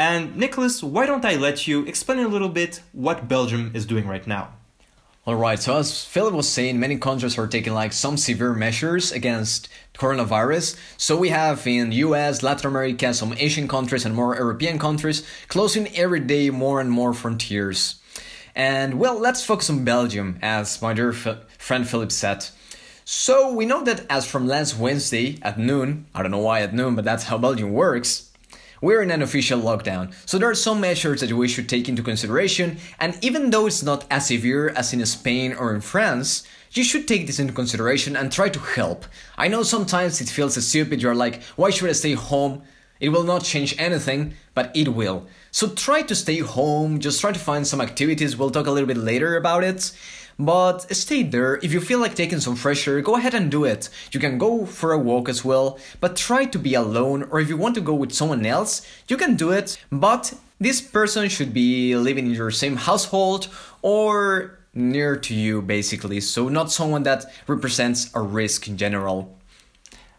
And 0.00 0.34
Nicolas, 0.34 0.82
why 0.82 1.04
don't 1.04 1.26
I 1.26 1.36
let 1.36 1.68
you 1.68 1.84
explain 1.84 2.20
a 2.20 2.26
little 2.26 2.48
bit 2.48 2.80
what 2.92 3.28
Belgium 3.28 3.70
is 3.74 3.84
doing 3.84 4.06
right 4.06 4.26
now? 4.26 4.54
All 5.26 5.34
right, 5.34 5.58
so 5.58 5.76
as 5.76 6.06
Philip 6.06 6.32
was 6.32 6.48
saying, 6.48 6.80
many 6.80 6.96
countries 6.96 7.36
are 7.36 7.46
taking 7.46 7.74
like 7.74 7.92
some 7.92 8.16
severe 8.16 8.54
measures 8.54 9.12
against 9.12 9.68
coronavirus. 9.92 10.78
So 10.96 11.18
we 11.18 11.28
have 11.28 11.66
in 11.66 11.92
US, 11.92 12.42
Latin 12.42 12.68
America, 12.68 13.12
some 13.12 13.34
Asian 13.36 13.68
countries 13.68 14.06
and 14.06 14.14
more 14.14 14.34
European 14.34 14.78
countries 14.78 15.22
closing 15.48 15.94
every 15.94 16.20
day 16.20 16.48
more 16.48 16.80
and 16.80 16.90
more 16.90 17.12
frontiers. 17.12 18.00
And 18.54 18.98
well, 18.98 19.18
let's 19.18 19.44
focus 19.44 19.68
on 19.68 19.84
Belgium, 19.84 20.38
as 20.40 20.80
my 20.80 20.94
dear 20.94 21.12
f- 21.12 21.44
friend 21.58 21.86
Philip 21.86 22.10
said. 22.10 22.46
So 23.04 23.52
we 23.52 23.66
know 23.66 23.84
that 23.84 24.06
as 24.08 24.24
from 24.24 24.46
last 24.46 24.78
Wednesday 24.78 25.38
at 25.42 25.58
noon, 25.58 26.06
I 26.14 26.22
don't 26.22 26.30
know 26.30 26.38
why 26.38 26.62
at 26.62 26.72
noon, 26.72 26.94
but 26.94 27.04
that's 27.04 27.24
how 27.24 27.36
Belgium 27.36 27.74
works, 27.74 28.29
we're 28.80 29.02
in 29.02 29.10
an 29.10 29.22
official 29.22 29.60
lockdown, 29.60 30.12
so 30.26 30.38
there 30.38 30.50
are 30.50 30.54
some 30.54 30.80
measures 30.80 31.20
that 31.20 31.32
we 31.32 31.48
should 31.48 31.68
take 31.68 31.88
into 31.88 32.02
consideration, 32.02 32.78
and 32.98 33.18
even 33.22 33.50
though 33.50 33.66
it's 33.66 33.82
not 33.82 34.04
as 34.10 34.28
severe 34.28 34.68
as 34.70 34.92
in 34.92 35.04
Spain 35.06 35.52
or 35.52 35.74
in 35.74 35.80
France, 35.80 36.44
you 36.72 36.84
should 36.84 37.08
take 37.08 37.26
this 37.26 37.38
into 37.38 37.52
consideration 37.52 38.16
and 38.16 38.30
try 38.30 38.48
to 38.48 38.58
help. 38.58 39.04
I 39.36 39.48
know 39.48 39.62
sometimes 39.62 40.20
it 40.20 40.28
feels 40.28 40.62
stupid, 40.64 41.02
you're 41.02 41.14
like, 41.14 41.42
why 41.56 41.70
should 41.70 41.90
I 41.90 41.92
stay 41.92 42.14
home? 42.14 42.62
It 43.00 43.08
will 43.08 43.24
not 43.24 43.44
change 43.44 43.74
anything, 43.78 44.34
but 44.54 44.70
it 44.76 44.88
will. 44.88 45.26
So 45.50 45.68
try 45.68 46.02
to 46.02 46.14
stay 46.14 46.38
home, 46.40 47.00
just 47.00 47.20
try 47.20 47.32
to 47.32 47.38
find 47.38 47.66
some 47.66 47.80
activities, 47.80 48.36
we'll 48.36 48.50
talk 48.50 48.66
a 48.66 48.70
little 48.70 48.86
bit 48.86 48.98
later 48.98 49.36
about 49.36 49.64
it. 49.64 49.90
But 50.40 50.90
stay 50.96 51.22
there. 51.22 51.56
If 51.62 51.70
you 51.70 51.82
feel 51.82 51.98
like 51.98 52.14
taking 52.14 52.40
some 52.40 52.56
fresh 52.56 52.88
air, 52.88 53.02
go 53.02 53.16
ahead 53.16 53.34
and 53.34 53.50
do 53.50 53.64
it. 53.64 53.90
You 54.10 54.18
can 54.18 54.38
go 54.38 54.64
for 54.64 54.92
a 54.92 54.98
walk 54.98 55.28
as 55.28 55.44
well, 55.44 55.78
but 56.00 56.16
try 56.16 56.46
to 56.46 56.58
be 56.58 56.72
alone, 56.72 57.24
or 57.24 57.40
if 57.40 57.50
you 57.50 57.58
want 57.58 57.74
to 57.74 57.82
go 57.82 57.92
with 57.92 58.12
someone 58.12 58.46
else, 58.46 58.80
you 59.06 59.18
can 59.18 59.36
do 59.36 59.50
it. 59.50 59.76
But 59.92 60.32
this 60.58 60.80
person 60.80 61.28
should 61.28 61.52
be 61.52 61.94
living 61.94 62.26
in 62.26 62.32
your 62.32 62.50
same 62.50 62.76
household 62.76 63.48
or 63.82 64.58
near 64.72 65.14
to 65.14 65.34
you, 65.34 65.60
basically. 65.60 66.20
So, 66.20 66.48
not 66.48 66.72
someone 66.72 67.02
that 67.02 67.26
represents 67.46 68.10
a 68.14 68.22
risk 68.22 68.66
in 68.66 68.78
general. 68.78 69.36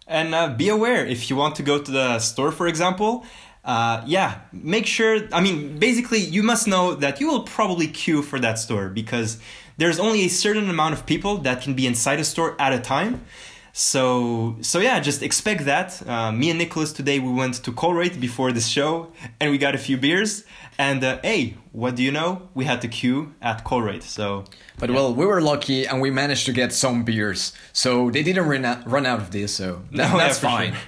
And 0.06 0.36
uh, 0.36 0.50
be 0.50 0.70
aware 0.70 1.04
if 1.04 1.32
you 1.32 1.36
want 1.36 1.56
to 1.56 1.63
go 1.63 1.82
to 1.82 1.92
the 1.92 2.20
store, 2.20 2.51
for 2.51 2.68
example. 2.68 3.25
Uh, 3.63 4.01
yeah, 4.08 4.42
make 4.51 4.88
sure. 4.88 5.28
I 5.32 5.40
mean, 5.40 5.78
basically, 5.78 6.20
you 6.20 6.42
must 6.42 6.68
know 6.68 6.96
that 6.96 7.20
you 7.20 7.28
will 7.28 7.44
probably 7.44 7.88
queue 7.88 8.24
for 8.24 8.40
that 8.40 8.58
store 8.58 8.90
because 8.90 9.38
there's 9.82 10.00
only 10.08 10.22
a 10.26 10.30
certain 10.46 10.70
amount 10.76 10.94
of 10.98 11.02
people 11.12 11.34
that 11.48 11.58
can 11.64 11.74
be 11.74 11.86
inside 11.92 12.20
a 12.20 12.24
store 12.34 12.52
at 12.66 12.72
a 12.72 12.80
time. 12.80 13.14
So, 13.74 14.58
so 14.62 14.80
yeah, 14.80 15.00
just 15.00 15.22
expect 15.24 15.66
that. 15.66 15.90
Uh, 16.08 16.32
me 16.32 16.50
and 16.52 16.60
Nicolas 16.60 16.92
today 16.94 17.18
we 17.20 17.32
went 17.32 17.56
to 17.66 17.72
Colruyt 17.72 18.20
before 18.20 18.52
the 18.52 18.62
show, 18.62 19.12
and 19.40 19.50
we 19.50 19.58
got 19.58 19.74
a 19.76 19.78
few 19.78 19.98
beers. 19.98 20.44
And 20.78 21.04
uh, 21.04 21.20
hey, 21.24 21.56
what 21.72 21.96
do 21.96 22.04
you 22.04 22.12
know? 22.12 22.50
We 22.54 22.66
had 22.66 22.80
to 22.82 22.88
queue 22.88 23.34
at 23.42 23.64
Colruyt. 23.66 24.04
So, 24.04 24.46
But 24.78 24.92
well, 24.92 25.14
we 25.20 25.26
were 25.26 25.42
lucky 25.42 25.86
and 25.88 26.02
we 26.02 26.12
managed 26.12 26.46
to 26.48 26.54
get 26.54 26.74
some 26.74 27.04
beers. 27.04 27.54
So 27.74 28.12
they 28.12 28.24
didn't 28.24 28.48
run 28.48 28.66
out, 28.66 28.80
run 28.90 29.06
out 29.06 29.20
of 29.20 29.32
this, 29.32 29.56
so 29.56 29.82
that, 29.92 29.98
No, 29.98 30.04
yeah, 30.04 30.18
that's 30.18 30.40
for 30.40 30.48
fine. 30.48 30.74
sure. 30.74 30.82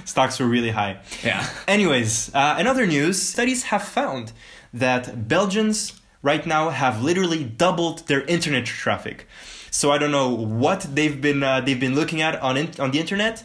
Stocks 0.04 0.38
were 0.38 0.46
really 0.46 0.70
high. 0.70 1.00
Yeah. 1.24 1.48
Anyways, 1.66 2.30
uh, 2.34 2.56
in 2.60 2.66
other 2.66 2.86
news, 2.86 3.22
studies 3.22 3.62
have 3.72 3.82
found 3.82 4.32
that 4.74 5.26
Belgians 5.28 5.97
right 6.22 6.46
now 6.46 6.70
have 6.70 7.02
literally 7.02 7.44
doubled 7.44 8.06
their 8.08 8.22
internet 8.22 8.66
traffic. 8.66 9.26
So 9.70 9.90
I 9.90 9.98
don't 9.98 10.10
know 10.10 10.28
what 10.30 10.86
they've 10.94 11.20
been 11.20 11.42
uh, 11.42 11.60
they've 11.60 11.78
been 11.78 11.94
looking 11.94 12.22
at 12.22 12.40
on 12.40 12.56
in- 12.56 12.80
on 12.80 12.90
the 12.90 13.00
internet. 13.00 13.44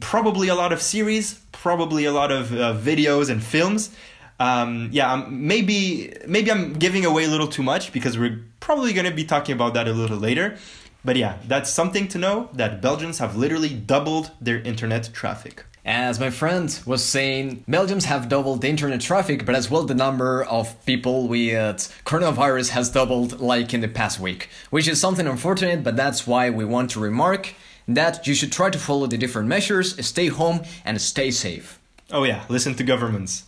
Probably 0.00 0.48
a 0.48 0.54
lot 0.54 0.72
of 0.72 0.80
series, 0.80 1.34
probably 1.52 2.04
a 2.06 2.12
lot 2.12 2.32
of 2.32 2.52
uh, 2.52 2.74
videos 2.74 3.28
and 3.28 3.42
films. 3.42 3.94
Um, 4.38 4.90
yeah, 4.92 5.12
um, 5.12 5.46
maybe 5.46 6.14
maybe 6.26 6.50
I'm 6.50 6.74
giving 6.74 7.04
away 7.04 7.24
a 7.24 7.28
little 7.28 7.48
too 7.48 7.62
much 7.62 7.92
because 7.92 8.18
we're 8.18 8.44
probably 8.60 8.92
going 8.92 9.06
to 9.06 9.14
be 9.14 9.24
talking 9.24 9.54
about 9.54 9.74
that 9.74 9.88
a 9.88 9.92
little 9.92 10.18
later. 10.18 10.56
But 11.04 11.16
yeah, 11.16 11.38
that's 11.46 11.70
something 11.70 12.08
to 12.08 12.18
know 12.18 12.48
that 12.54 12.82
Belgians 12.82 13.18
have 13.18 13.36
literally 13.36 13.72
doubled 13.72 14.32
their 14.40 14.58
internet 14.60 15.10
traffic. 15.12 15.64
As 15.86 16.18
my 16.18 16.30
friend 16.30 16.76
was 16.84 17.04
saying, 17.04 17.62
Belgians 17.68 18.06
have 18.06 18.28
doubled 18.28 18.60
the 18.60 18.68
internet 18.68 19.00
traffic, 19.00 19.46
but 19.46 19.54
as 19.54 19.70
well 19.70 19.84
the 19.84 19.94
number 19.94 20.42
of 20.42 20.84
people 20.84 21.28
with 21.28 21.94
coronavirus 22.04 22.70
has 22.70 22.90
doubled 22.90 23.38
like 23.38 23.72
in 23.72 23.82
the 23.82 23.86
past 23.86 24.18
week, 24.18 24.48
which 24.70 24.88
is 24.88 25.00
something 25.00 25.28
unfortunate, 25.28 25.84
but 25.84 25.94
that's 25.94 26.26
why 26.26 26.50
we 26.50 26.64
want 26.64 26.90
to 26.90 26.98
remark 26.98 27.54
that 27.86 28.26
you 28.26 28.34
should 28.34 28.50
try 28.50 28.68
to 28.68 28.80
follow 28.80 29.06
the 29.06 29.16
different 29.16 29.46
measures, 29.46 30.04
stay 30.04 30.26
home, 30.26 30.62
and 30.84 31.00
stay 31.00 31.30
safe. 31.30 31.78
Oh 32.10 32.24
yeah, 32.24 32.42
listen 32.48 32.74
to 32.74 32.82
governments. 32.82 33.44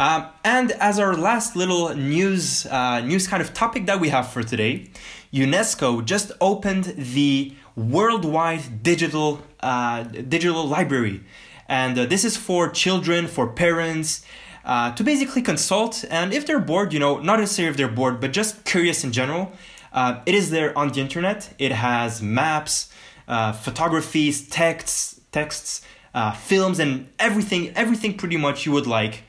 Um, 0.00 0.26
and 0.44 0.72
as 0.72 0.98
our 0.98 1.14
last 1.14 1.54
little 1.54 1.94
news 1.94 2.64
uh, 2.64 3.00
news 3.00 3.26
kind 3.28 3.42
of 3.42 3.52
topic 3.52 3.84
that 3.86 4.00
we 4.00 4.08
have 4.08 4.30
for 4.30 4.42
today, 4.42 4.88
UNESCO 5.34 6.02
just 6.02 6.32
opened 6.40 6.94
the 6.96 7.52
worldwide 7.76 8.82
digital 8.82 9.42
uh, 9.60 10.04
digital 10.04 10.66
library, 10.66 11.20
and 11.68 11.98
uh, 11.98 12.06
this 12.06 12.24
is 12.24 12.36
for 12.36 12.68
children, 12.70 13.26
for 13.26 13.46
parents. 13.46 14.24
Uh, 14.64 14.94
to 14.94 15.02
basically 15.02 15.40
consult, 15.40 16.04
and 16.10 16.34
if 16.34 16.44
they're 16.44 16.58
bored, 16.58 16.92
you 16.92 16.98
know, 16.98 17.18
not 17.20 17.38
necessarily 17.38 17.70
if 17.70 17.76
they're 17.78 17.88
bored, 17.88 18.20
but 18.20 18.34
just 18.34 18.66
curious 18.66 19.02
in 19.02 19.12
general, 19.12 19.50
uh, 19.94 20.20
it 20.26 20.34
is 20.34 20.50
there 20.50 20.76
on 20.76 20.92
the 20.92 21.00
internet. 21.00 21.54
It 21.58 21.72
has 21.72 22.20
maps, 22.20 22.92
uh, 23.26 23.52
photographies, 23.52 24.46
texts, 24.46 25.20
texts, 25.32 25.82
uh, 26.14 26.32
films, 26.32 26.78
and 26.80 27.08
everything, 27.18 27.72
everything 27.76 28.18
pretty 28.18 28.36
much 28.36 28.66
you 28.66 28.72
would 28.72 28.86
like, 28.86 29.22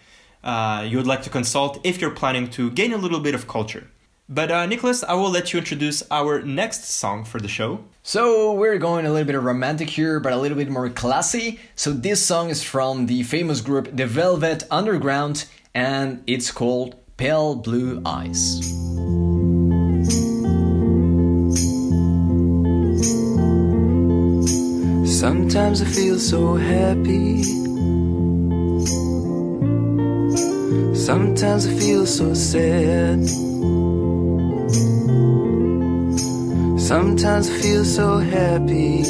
uh, 0.43 0.85
you 0.85 0.97
would 0.97 1.07
like 1.07 1.21
to 1.23 1.29
consult 1.29 1.79
if 1.85 2.01
you're 2.01 2.11
planning 2.11 2.49
to 2.49 2.71
gain 2.71 2.91
a 2.91 2.97
little 2.97 3.19
bit 3.21 3.33
of 3.33 3.47
culture. 3.47 3.87
But 4.31 4.51
uh, 4.51 4.67
Nicolas, 4.67 5.03
I 5.03 5.15
will 5.15 5.31
let 5.31 5.53
you 5.53 5.59
introduce 5.59 6.03
our 6.11 6.43
next 6.43 6.85
song 6.85 7.25
for 7.25 7.39
the 7.39 7.47
show. 7.47 7.83
So 8.03 8.53
we're 8.53 8.77
going 8.77 9.07
a 9.07 9.11
little 9.11 9.25
bit 9.25 9.41
romantic 9.41 9.89
here, 9.89 10.19
but 10.19 10.33
a 10.33 10.37
little 10.37 10.55
bit 10.55 10.69
more 10.69 10.87
classy. 10.87 11.59
So 11.75 11.91
this 11.91 12.23
song 12.23 12.51
is 12.51 12.61
from 12.61 13.07
the 13.07 13.23
famous 13.23 13.59
group 13.59 13.89
The 13.91 14.05
Velvet 14.05 14.65
Underground, 14.69 15.45
and 15.73 16.21
it's 16.27 16.51
called 16.51 16.95
Pale 17.17 17.55
Blue 17.55 18.03
Eyes. 18.05 18.59
Sometimes 25.19 25.81
I 25.81 25.85
feel 25.85 26.19
so 26.19 26.53
happy. 26.53 27.41
Sometimes 30.93 31.65
I 31.65 31.73
feel 31.73 32.05
so 32.05 32.35
sad. 32.35 33.27
Sometimes 36.89 37.47
I 37.51 37.59
feel 37.61 37.85
so 37.85 38.17
happy. 38.17 39.03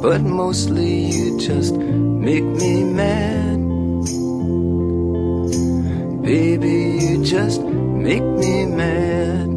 But 0.00 0.20
mostly 0.22 1.06
you 1.06 1.36
just 1.36 1.74
make 1.74 2.44
me 2.44 2.84
mad. 2.84 3.58
Baby, 6.22 6.78
you 7.04 7.24
just 7.24 7.60
make 7.60 8.22
me 8.22 8.66
mad. 8.66 9.48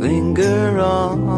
linger 0.00 0.78
on 0.78 1.29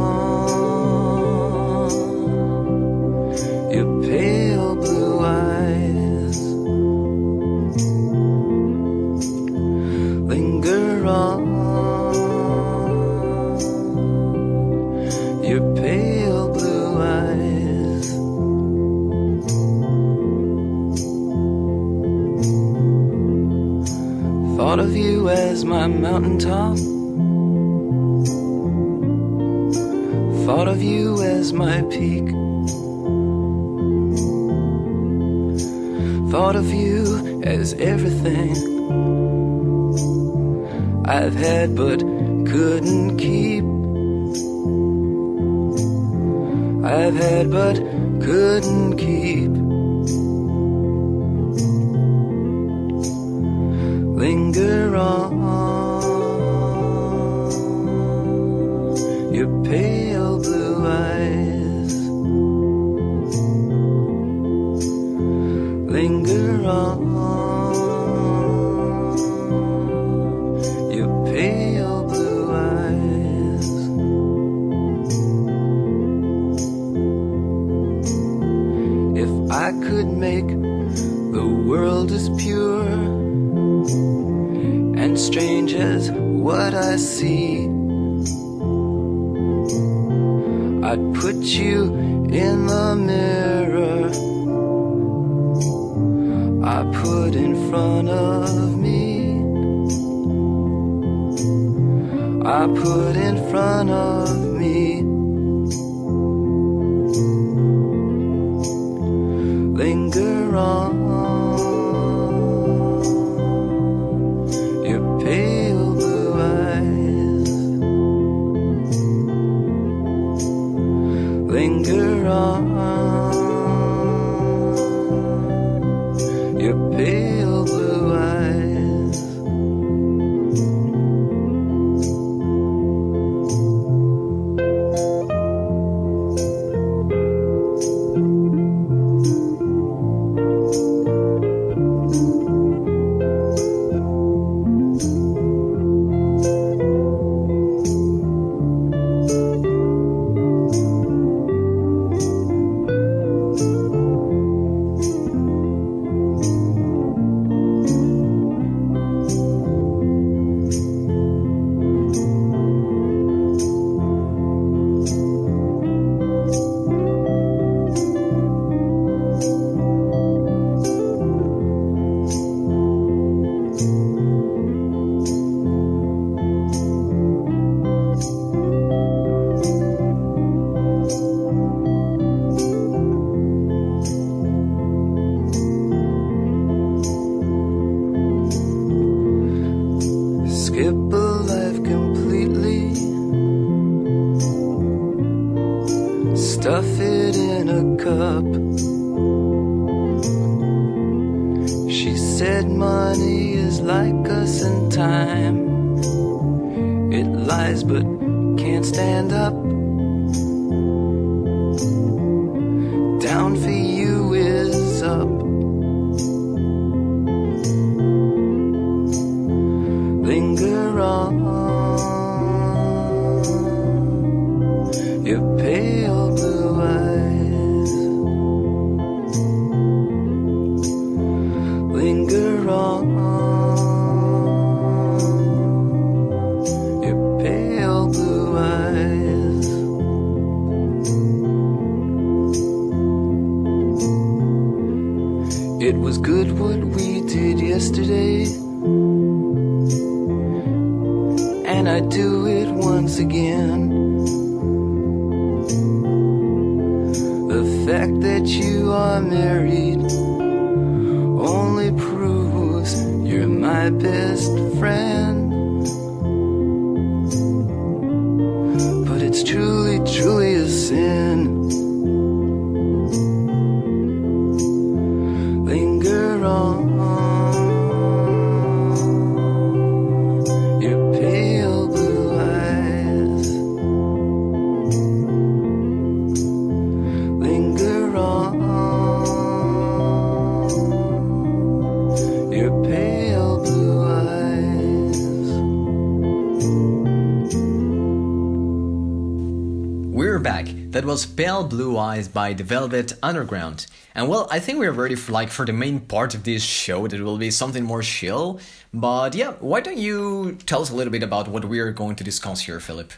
By 302.12 302.52
The 302.52 302.62
Velvet 302.62 303.14
Underground. 303.22 303.86
And 304.14 304.28
well, 304.28 304.46
I 304.50 304.58
think 304.58 304.78
we're 304.78 304.92
ready 304.92 305.14
for 305.14 305.32
like 305.32 305.50
for 305.50 305.64
the 305.64 305.72
main 305.72 306.00
part 306.00 306.34
of 306.34 306.44
this 306.44 306.62
show 306.62 307.08
that 307.08 307.20
will 307.20 307.38
be 307.38 307.50
something 307.50 307.84
more 307.84 308.02
chill. 308.02 308.60
But 308.92 309.34
yeah, 309.34 309.52
why 309.60 309.80
don't 309.80 309.98
you 309.98 310.58
tell 310.66 310.82
us 310.82 310.90
a 310.90 310.94
little 310.94 311.10
bit 311.10 311.22
about 311.22 311.48
what 311.48 311.64
we 311.64 311.80
are 311.80 311.90
going 311.90 312.16
to 312.16 312.24
discuss 312.24 312.60
here, 312.62 312.80
Philip? 312.80 313.12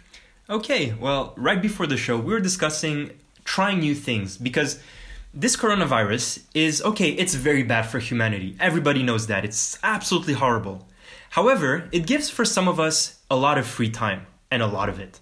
Okay, 0.48 0.94
well, 1.00 1.34
right 1.36 1.60
before 1.60 1.86
the 1.86 1.96
show, 1.96 2.16
we 2.16 2.32
were 2.32 2.40
discussing 2.40 3.10
trying 3.44 3.80
new 3.80 3.94
things 3.94 4.36
because 4.36 4.80
this 5.32 5.56
coronavirus 5.56 6.44
is 6.54 6.80
okay, 6.82 7.10
it's 7.10 7.34
very 7.34 7.64
bad 7.64 7.82
for 7.82 7.98
humanity. 7.98 8.56
Everybody 8.60 9.02
knows 9.02 9.26
that. 9.26 9.44
It's 9.44 9.78
absolutely 9.82 10.34
horrible. 10.34 10.86
However, 11.30 11.88
it 11.90 12.06
gives 12.06 12.30
for 12.30 12.44
some 12.44 12.68
of 12.68 12.78
us 12.78 13.18
a 13.28 13.36
lot 13.36 13.58
of 13.58 13.66
free 13.66 13.90
time 13.90 14.26
and 14.50 14.62
a 14.62 14.68
lot 14.68 14.88
of 14.88 15.00
it. 15.00 15.18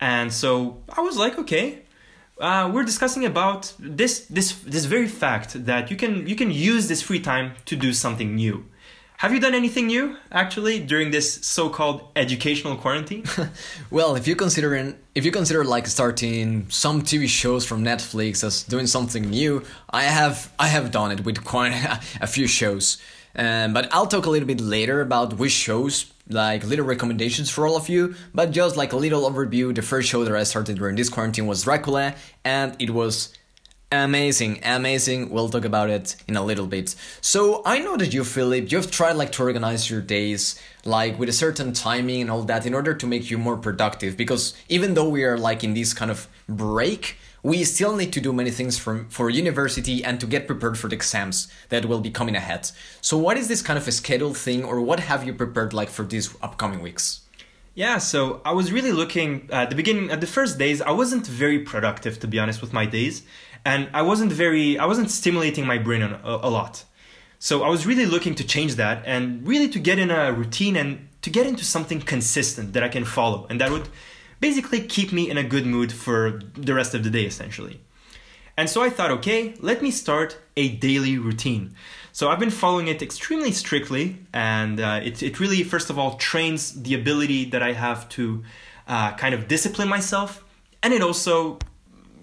And 0.00 0.32
so 0.32 0.82
I 0.88 1.00
was 1.00 1.16
like, 1.16 1.38
okay, 1.38 1.85
uh, 2.40 2.70
we're 2.72 2.84
discussing 2.84 3.24
about 3.24 3.72
this 3.78 4.26
this 4.26 4.52
this 4.60 4.84
very 4.84 5.08
fact 5.08 5.64
that 5.66 5.90
you 5.90 5.96
can 5.96 6.26
you 6.26 6.36
can 6.36 6.50
use 6.50 6.88
this 6.88 7.02
free 7.02 7.20
time 7.20 7.54
to 7.64 7.76
do 7.76 7.92
something 7.92 8.34
new. 8.34 8.64
Have 9.18 9.32
you 9.32 9.40
done 9.40 9.54
anything 9.54 9.86
new 9.86 10.16
actually 10.30 10.78
during 10.78 11.10
this 11.10 11.36
so-called 11.46 12.02
educational 12.14 12.76
quarantine? 12.76 13.24
Well, 13.90 14.14
if 14.14 14.28
you 14.28 14.36
consider 14.36 14.74
in, 14.74 14.98
if 15.14 15.24
you 15.24 15.30
consider 15.32 15.64
like 15.64 15.86
starting 15.86 16.66
some 16.68 17.00
TV 17.00 17.26
shows 17.26 17.64
from 17.64 17.82
Netflix 17.82 18.44
as 18.44 18.62
doing 18.62 18.86
something 18.86 19.30
new, 19.30 19.62
I 19.88 20.02
have 20.02 20.52
I 20.58 20.66
have 20.66 20.90
done 20.90 21.12
it 21.12 21.24
with 21.24 21.42
quite 21.44 21.72
a 22.20 22.26
few 22.26 22.46
shows. 22.46 22.98
Um, 23.34 23.72
but 23.72 23.88
I'll 23.92 24.06
talk 24.06 24.26
a 24.26 24.30
little 24.30 24.46
bit 24.46 24.60
later 24.60 25.00
about 25.00 25.38
which 25.38 25.52
shows, 25.52 26.12
like 26.28 26.64
little 26.64 26.84
recommendations 26.84 27.50
for 27.50 27.66
all 27.66 27.76
of 27.76 27.88
you. 27.88 28.14
But 28.34 28.50
just 28.50 28.76
like 28.76 28.92
a 28.92 28.96
little 28.96 29.30
overview, 29.30 29.74
the 29.74 29.82
first 29.82 30.08
show 30.08 30.24
that 30.24 30.34
I 30.34 30.44
started 30.44 30.78
during 30.78 30.96
this 30.96 31.08
quarantine 31.08 31.46
was 31.46 31.62
Dracula, 31.64 32.14
and 32.44 32.76
it 32.78 32.90
was 32.90 33.32
amazing, 33.92 34.60
amazing. 34.64 35.30
We'll 35.30 35.48
talk 35.48 35.64
about 35.64 35.90
it 35.90 36.16
in 36.26 36.36
a 36.36 36.44
little 36.44 36.66
bit. 36.66 36.94
So 37.20 37.62
I 37.64 37.78
know 37.78 37.96
that 37.96 38.12
you, 38.12 38.24
Philip, 38.24 38.70
you've 38.72 38.90
tried 38.90 39.12
like 39.12 39.32
to 39.32 39.42
organize 39.42 39.88
your 39.88 40.00
days 40.00 40.60
like 40.84 41.18
with 41.18 41.28
a 41.28 41.32
certain 41.32 41.72
timing 41.72 42.22
and 42.22 42.30
all 42.30 42.42
that 42.42 42.66
in 42.66 42.74
order 42.74 42.94
to 42.94 43.06
make 43.06 43.30
you 43.30 43.38
more 43.38 43.56
productive. 43.56 44.16
Because 44.16 44.54
even 44.68 44.94
though 44.94 45.08
we 45.08 45.24
are 45.24 45.38
like 45.38 45.62
in 45.62 45.74
this 45.74 45.94
kind 45.94 46.10
of 46.10 46.28
break, 46.48 47.16
we 47.46 47.62
still 47.62 47.94
need 47.94 48.12
to 48.12 48.20
do 48.20 48.32
many 48.32 48.50
things 48.50 48.76
for, 48.76 49.06
for 49.08 49.30
university 49.30 50.04
and 50.04 50.18
to 50.18 50.26
get 50.26 50.48
prepared 50.48 50.76
for 50.76 50.88
the 50.88 50.96
exams 50.96 51.46
that 51.68 51.84
will 51.84 52.00
be 52.00 52.10
coming 52.10 52.34
ahead. 52.34 52.68
So 53.00 53.16
what 53.16 53.36
is 53.36 53.46
this 53.46 53.62
kind 53.62 53.78
of 53.78 53.86
a 53.86 53.92
schedule 53.92 54.34
thing 54.34 54.64
or 54.64 54.80
what 54.80 54.98
have 54.98 55.24
you 55.24 55.32
prepared 55.32 55.72
like 55.72 55.88
for 55.88 56.04
these 56.04 56.34
upcoming 56.42 56.82
weeks? 56.82 57.20
Yeah, 57.76 57.98
so 57.98 58.40
I 58.44 58.50
was 58.50 58.72
really 58.72 58.90
looking 58.90 59.48
at 59.52 59.70
the 59.70 59.76
beginning, 59.76 60.10
at 60.10 60.20
the 60.20 60.26
first 60.26 60.58
days, 60.58 60.82
I 60.82 60.90
wasn't 60.90 61.24
very 61.24 61.60
productive, 61.60 62.18
to 62.20 62.26
be 62.26 62.40
honest, 62.40 62.60
with 62.60 62.72
my 62.72 62.84
days. 62.84 63.22
And 63.64 63.90
I 63.94 64.02
wasn't 64.02 64.32
very, 64.32 64.76
I 64.76 64.86
wasn't 64.86 65.10
stimulating 65.12 65.66
my 65.66 65.78
brain 65.78 66.02
a, 66.02 66.18
a 66.24 66.50
lot. 66.50 66.84
So 67.38 67.62
I 67.62 67.68
was 67.68 67.86
really 67.86 68.06
looking 68.06 68.34
to 68.36 68.44
change 68.44 68.74
that 68.74 69.04
and 69.06 69.46
really 69.46 69.68
to 69.68 69.78
get 69.78 70.00
in 70.00 70.10
a 70.10 70.32
routine 70.32 70.74
and 70.74 71.08
to 71.22 71.30
get 71.30 71.46
into 71.46 71.64
something 71.64 72.00
consistent 72.00 72.72
that 72.72 72.82
I 72.82 72.88
can 72.88 73.04
follow 73.04 73.46
and 73.50 73.60
that 73.60 73.70
would 73.70 73.88
basically 74.40 74.80
keep 74.80 75.12
me 75.12 75.30
in 75.30 75.36
a 75.36 75.42
good 75.42 75.66
mood 75.66 75.92
for 75.92 76.40
the 76.54 76.74
rest 76.74 76.94
of 76.94 77.04
the 77.04 77.10
day 77.10 77.24
essentially. 77.24 77.80
And 78.56 78.70
so 78.70 78.82
I 78.82 78.88
thought, 78.88 79.10
okay, 79.10 79.54
let 79.60 79.82
me 79.82 79.90
start 79.90 80.38
a 80.56 80.68
daily 80.68 81.18
routine. 81.18 81.74
So 82.12 82.30
I've 82.30 82.40
been 82.40 82.50
following 82.50 82.88
it 82.88 83.02
extremely 83.02 83.52
strictly, 83.52 84.16
and 84.32 84.80
uh, 84.80 85.00
it, 85.04 85.22
it 85.22 85.38
really, 85.38 85.62
first 85.62 85.90
of 85.90 85.98
all, 85.98 86.14
trains 86.14 86.82
the 86.82 86.94
ability 86.94 87.44
that 87.50 87.62
I 87.62 87.74
have 87.74 88.08
to 88.10 88.42
uh, 88.88 89.12
kind 89.16 89.34
of 89.34 89.48
discipline 89.48 89.88
myself, 89.88 90.42
and 90.82 90.94
it 90.94 91.02
also, 91.02 91.58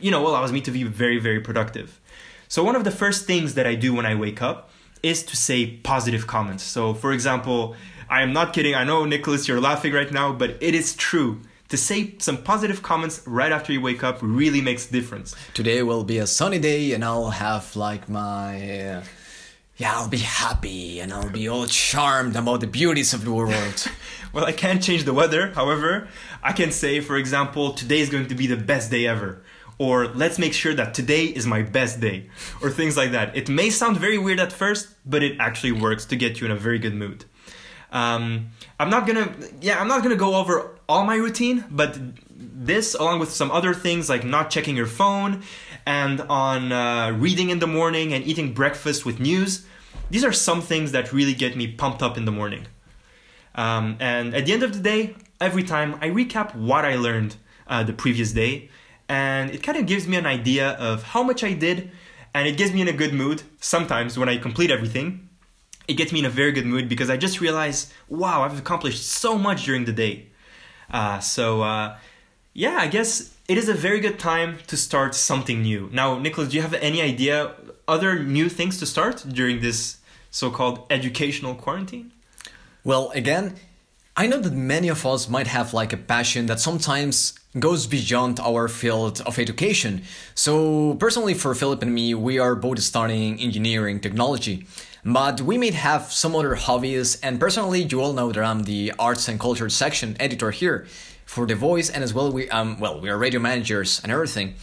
you 0.02 0.10
know, 0.10 0.26
allows 0.26 0.52
me 0.52 0.62
to 0.62 0.72
be 0.72 0.84
very, 0.84 1.20
very 1.20 1.40
productive. 1.40 2.02
So 2.48 2.64
one 2.64 2.76
of 2.76 2.84
the 2.84 2.90
first 2.90 3.28
things 3.28 3.54
that 3.54 3.68
I 3.68 3.76
do 3.76 3.94
when 3.94 4.08
I 4.08 4.16
wake 4.16 4.42
up 4.42 4.72
is 5.04 5.22
to 5.24 5.36
say 5.36 5.68
positive 5.68 6.26
comments. 6.26 6.64
So, 6.64 6.96
for 6.96 7.12
example, 7.14 7.76
I 8.10 8.24
am 8.24 8.34
not 8.34 8.54
kidding. 8.54 8.74
I 8.74 8.84
know, 8.84 9.06
Nicolas, 9.06 9.48
you're 9.48 9.62
laughing 9.62 9.94
right 9.94 10.12
now, 10.12 10.34
but 10.34 10.58
it 10.60 10.74
is 10.74 10.96
true 10.96 11.42
to 11.74 11.78
say 11.78 12.14
some 12.20 12.38
positive 12.38 12.84
comments 12.84 13.24
right 13.26 13.52
after 13.52 13.74
you 13.74 13.82
wake 13.82 14.04
up 14.04 14.20
really 14.22 14.62
makes 14.62 14.88
a 14.88 14.92
difference. 14.92 15.36
Today 15.56 15.82
will 15.82 16.04
be 16.04 16.20
a 16.20 16.28
sunny 16.28 16.60
day, 16.60 16.94
and 16.94 17.04
I'll 17.04 17.32
have 17.32 17.76
like 17.76 18.08
my. 18.08 18.80
Uh, 18.80 19.04
yeah, 19.78 19.96
I'll 19.96 20.08
be 20.08 20.20
happy 20.20 21.00
and 21.00 21.12
I'll 21.12 21.32
be 21.32 21.48
all 21.48 21.66
charmed 21.66 22.36
about 22.36 22.60
the 22.60 22.68
beauties 22.68 23.12
of 23.12 23.26
the 23.26 23.34
world. 23.34 23.88
well, 24.34 24.46
I 24.46 24.52
can't 24.52 24.84
change 24.84 25.04
the 25.06 25.16
weather. 25.16 25.48
However, 25.48 26.10
I 26.44 26.52
can 26.52 26.72
say, 26.72 27.00
for 27.00 27.18
example, 27.18 27.74
today 27.74 28.02
is 28.02 28.12
going 28.12 28.28
to 28.28 28.36
be 28.36 28.46
the 28.46 28.56
best 28.56 28.92
day 28.92 29.08
ever. 29.08 29.42
Or 29.80 30.06
let's 30.10 30.38
make 30.38 30.54
sure 30.54 30.76
that 30.76 30.94
today 30.94 31.26
is 31.26 31.48
my 31.48 31.64
best 31.64 32.00
day. 32.00 32.30
Or 32.62 32.70
things 32.70 32.96
like 32.96 33.14
that. 33.14 33.36
It 33.36 33.50
may 33.50 33.72
sound 33.72 33.98
very 33.98 34.20
weird 34.20 34.40
at 34.40 34.54
first, 34.54 34.90
but 35.08 35.24
it 35.24 35.38
actually 35.40 35.72
works 35.72 36.06
to 36.06 36.16
get 36.16 36.40
you 36.40 36.46
in 36.46 36.52
a 36.52 36.56
very 36.56 36.78
good 36.78 36.94
mood. 36.94 37.26
Um, 37.92 38.50
I'm 38.80 38.92
not 38.92 39.08
gonna, 39.08 39.34
yeah, 39.60 39.82
I'm 39.82 39.88
not 39.88 40.04
gonna 40.04 40.16
go 40.16 40.36
over 40.36 40.73
all 40.88 41.06
my 41.06 41.16
routine, 41.16 41.66
but 41.70 41.98
this, 42.36 42.94
along 42.94 43.20
with 43.20 43.32
some 43.32 43.52
other 43.52 43.74
things 43.74 44.10
like 44.10 44.24
not 44.24 44.50
checking 44.50 44.76
your 44.76 44.86
phone 44.86 45.44
and 45.86 46.22
on 46.22 46.72
uh, 46.72 47.12
reading 47.12 47.50
in 47.50 47.60
the 47.60 47.68
morning 47.68 48.14
and 48.14 48.26
eating 48.26 48.54
breakfast 48.54 49.06
with 49.06 49.20
news, 49.20 49.66
these 50.10 50.24
are 50.24 50.32
some 50.32 50.62
things 50.62 50.92
that 50.92 51.12
really 51.14 51.34
get 51.34 51.56
me 51.56 51.68
pumped 51.68 52.02
up 52.02 52.18
in 52.18 52.26
the 52.26 52.32
morning. 52.32 52.66
Um, 53.56 53.98
and 54.00 54.36
at 54.36 54.46
the 54.46 54.54
end 54.54 54.64
of 54.64 54.74
the 54.74 54.80
day, 54.80 55.16
every 55.40 55.64
time 55.64 55.96
I 56.02 56.10
recap 56.10 56.56
what 56.56 56.86
I 56.86 56.96
learned 56.96 57.36
uh, 57.68 57.84
the 57.84 57.94
previous 57.94 58.32
day, 58.32 58.70
and 59.10 59.52
it 59.52 59.62
kind 59.62 59.78
of 59.78 59.86
gives 59.86 60.08
me 60.08 60.18
an 60.18 60.26
idea 60.26 60.72
of 60.72 61.04
how 61.04 61.24
much 61.24 61.44
I 61.44 61.54
did, 61.54 61.92
and 62.34 62.48
it 62.48 62.58
gets 62.58 62.74
me 62.74 62.82
in 62.82 62.88
a 62.88 62.94
good 62.94 63.14
mood. 63.14 63.44
Sometimes 63.60 64.18
when 64.18 64.30
I 64.30 64.38
complete 64.38 64.72
everything, 64.72 65.30
it 65.88 65.96
gets 65.96 66.12
me 66.12 66.20
in 66.20 66.26
a 66.26 66.30
very 66.30 66.52
good 66.52 66.66
mood 66.66 66.88
because 66.88 67.10
I 67.10 67.18
just 67.18 67.42
realize, 67.42 67.94
wow, 68.08 68.44
I've 68.44 68.58
accomplished 68.58 69.06
so 69.06 69.38
much 69.38 69.66
during 69.66 69.86
the 69.86 69.92
day. 69.92 70.30
Uh, 70.94 71.20
so, 71.20 71.64
uh, 71.64 71.98
yeah, 72.54 72.78
I 72.80 72.88
guess 72.88 73.34
it 73.48 73.58
is 73.58 73.68
a 73.68 73.74
very 73.74 74.00
good 74.00 74.20
time 74.20 74.60
to 74.68 74.78
start 74.78 75.16
something 75.16 75.64
new. 75.64 75.90
Now, 75.92 76.20
Nicolas, 76.20 76.50
do 76.50 76.56
you 76.56 76.62
have 76.62 76.76
any 76.76 77.02
idea 77.02 77.56
other 77.88 78.20
new 78.20 78.48
things 78.48 78.78
to 78.80 78.86
start 78.86 79.26
during 79.28 79.60
this 79.60 79.98
so-called 80.30 80.86
educational 80.90 81.56
quarantine? 81.56 82.12
Well, 82.84 83.12
again, 83.16 83.56
I 84.16 84.28
know 84.28 84.40
that 84.40 84.54
many 84.54 84.88
of 84.90 85.06
us 85.06 85.28
might 85.28 85.48
have 85.48 85.74
like 85.74 85.92
a 85.92 85.98
passion 85.98 86.46
that 86.46 86.60
sometimes 86.60 87.34
goes 87.60 87.88
beyond 87.88 88.40
our 88.40 88.68
field 88.68 89.22
of 89.22 89.40
education. 89.40 90.04
So, 90.36 90.94
personally, 90.96 91.34
for 91.34 91.56
Philip 91.56 91.82
and 91.82 91.94
me, 91.94 92.14
we 92.14 92.38
are 92.38 92.56
both 92.56 92.80
studying 92.80 93.40
engineering 93.40 94.00
technology. 94.00 94.68
But 95.06 95.42
we 95.42 95.58
may 95.58 95.72
have 95.72 96.14
some 96.14 96.34
other 96.34 96.56
hobbies, 96.56 97.20
and 97.22 97.40
personally, 97.40 97.84
you 97.84 98.02
all 98.02 98.14
know 98.14 98.32
that 98.32 98.44
I'm 98.44 98.64
the 98.64 98.94
arts 98.98 99.28
and 99.28 99.38
culture 99.38 99.70
section 99.70 100.16
editor 100.18 100.52
here 100.52 100.88
for 101.26 101.46
The 101.46 101.56
Voice, 101.56 101.90
and 101.90 102.04
as 102.04 102.14
well, 102.14 102.32
we 102.32 102.50
um 102.50 102.80
well 102.80 103.02
we 103.02 103.10
are 103.10 103.18
radio 103.18 103.40
managers 103.40 104.00
and 104.02 104.12
everything. 104.12 104.56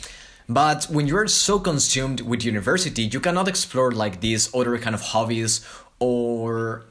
But 0.49 0.87
when 0.87 1.07
you're 1.07 1.29
so 1.29 1.61
consumed 1.61 2.23
with 2.23 2.45
university, 2.45 3.03
you 3.03 3.21
cannot 3.21 3.49
explore 3.49 3.93
like 3.93 4.21
these 4.21 4.53
other 4.55 4.79
kind 4.79 4.95
of 4.95 5.03
hobbies 5.03 5.65
or 5.99 6.87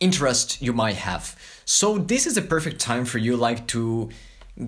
interest 0.00 0.62
you 0.62 0.72
might 0.72 0.96
have. 0.96 1.36
So 1.64 1.98
this 1.98 2.26
is 2.26 2.34
the 2.34 2.42
perfect 2.42 2.80
time 2.80 3.04
for 3.04 3.18
you 3.18 3.36
like 3.36 3.66
to 3.68 4.08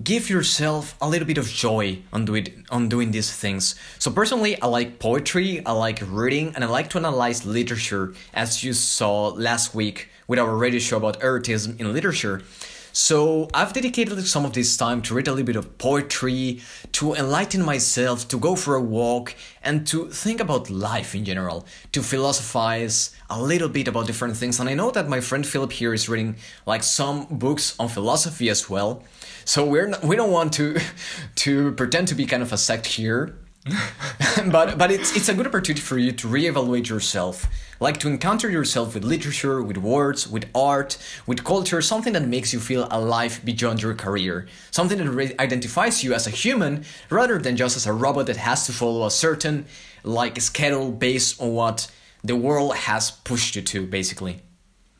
give 0.03 0.29
yourself 0.29 0.95
a 1.01 1.09
little 1.09 1.27
bit 1.27 1.37
of 1.37 1.47
joy 1.47 1.99
on 2.13 2.25
doing 2.25 2.65
on 2.69 2.89
doing 2.89 3.11
these 3.11 3.31
things. 3.31 3.75
So 3.97 4.11
personally, 4.11 4.61
I 4.61 4.67
like 4.67 4.99
poetry, 4.99 5.65
I 5.65 5.71
like 5.71 6.01
reading, 6.07 6.53
and 6.55 6.63
I 6.63 6.67
like 6.67 6.89
to 6.91 6.97
analyze 6.99 7.45
literature, 7.45 8.13
as 8.33 8.63
you 8.63 8.73
saw 8.73 9.29
last 9.29 9.73
week 9.73 10.09
with 10.27 10.37
our 10.37 10.55
radio 10.55 10.79
show 10.79 10.97
about 10.97 11.19
erotism 11.21 11.79
in 11.79 11.91
literature. 11.91 12.43
So 12.91 13.49
I've 13.53 13.73
dedicated 13.73 14.25
some 14.27 14.45
of 14.45 14.53
this 14.53 14.75
time 14.75 15.01
to 15.03 15.13
read 15.13 15.27
a 15.27 15.31
little 15.31 15.45
bit 15.45 15.55
of 15.55 15.77
poetry, 15.77 16.61
to 16.93 17.13
enlighten 17.13 17.63
myself, 17.63 18.27
to 18.29 18.37
go 18.37 18.55
for 18.55 18.75
a 18.75 18.81
walk, 18.81 19.35
and 19.63 19.85
to 19.87 20.07
think 20.09 20.39
about 20.39 20.69
life 20.69 21.13
in 21.13 21.25
general, 21.25 21.65
to 21.91 22.01
philosophize 22.01 23.15
a 23.29 23.41
little 23.41 23.69
bit 23.69 23.87
about 23.87 24.07
different 24.07 24.35
things. 24.37 24.59
And 24.59 24.69
I 24.69 24.73
know 24.73 24.91
that 24.91 25.07
my 25.07 25.19
friend 25.21 25.45
Philip 25.45 25.71
here 25.71 25.93
is 25.93 26.09
reading 26.09 26.35
like 26.65 26.83
some 26.83 27.25
books 27.29 27.75
on 27.79 27.89
philosophy 27.89 28.49
as 28.49 28.69
well. 28.69 29.03
So 29.45 29.65
we're 29.65 29.87
not, 29.87 30.03
we 30.03 30.15
don't 30.15 30.31
want 30.31 30.53
to 30.53 30.79
to 31.35 31.71
pretend 31.73 32.07
to 32.09 32.15
be 32.15 32.25
kind 32.25 32.43
of 32.43 32.51
a 32.51 32.57
sect 32.57 32.85
here. 32.85 33.35
but 34.51 34.77
but 34.77 34.89
it's 34.89 35.15
it's 35.15 35.27
a 35.27 35.33
good 35.33 35.45
opportunity 35.45 35.81
for 35.81 35.97
you 35.97 36.11
to 36.11 36.27
reevaluate 36.27 36.87
yourself, 36.87 37.45
like 37.79 37.99
to 37.99 38.07
encounter 38.07 38.49
yourself 38.49 38.93
with 38.93 39.03
literature, 39.03 39.61
with 39.61 39.77
words, 39.77 40.27
with 40.27 40.45
art, 40.55 40.97
with 41.27 41.43
culture, 41.43 41.81
something 41.81 42.13
that 42.13 42.27
makes 42.27 42.53
you 42.53 42.59
feel 42.59 42.87
alive 42.89 43.41
beyond 43.43 43.81
your 43.81 43.93
career, 43.93 44.47
something 44.71 44.97
that 44.97 45.09
re- 45.09 45.35
identifies 45.39 46.03
you 46.03 46.13
as 46.13 46.25
a 46.25 46.29
human 46.29 46.85
rather 47.09 47.37
than 47.37 47.57
just 47.57 47.75
as 47.75 47.85
a 47.85 47.93
robot 47.93 48.27
that 48.27 48.37
has 48.37 48.65
to 48.65 48.71
follow 48.71 49.05
a 49.05 49.11
certain 49.11 49.65
like 50.03 50.39
schedule 50.39 50.91
based 50.91 51.41
on 51.41 51.53
what 51.53 51.91
the 52.23 52.35
world 52.35 52.75
has 52.75 53.11
pushed 53.11 53.55
you 53.55 53.61
to, 53.61 53.85
basically. 53.85 54.41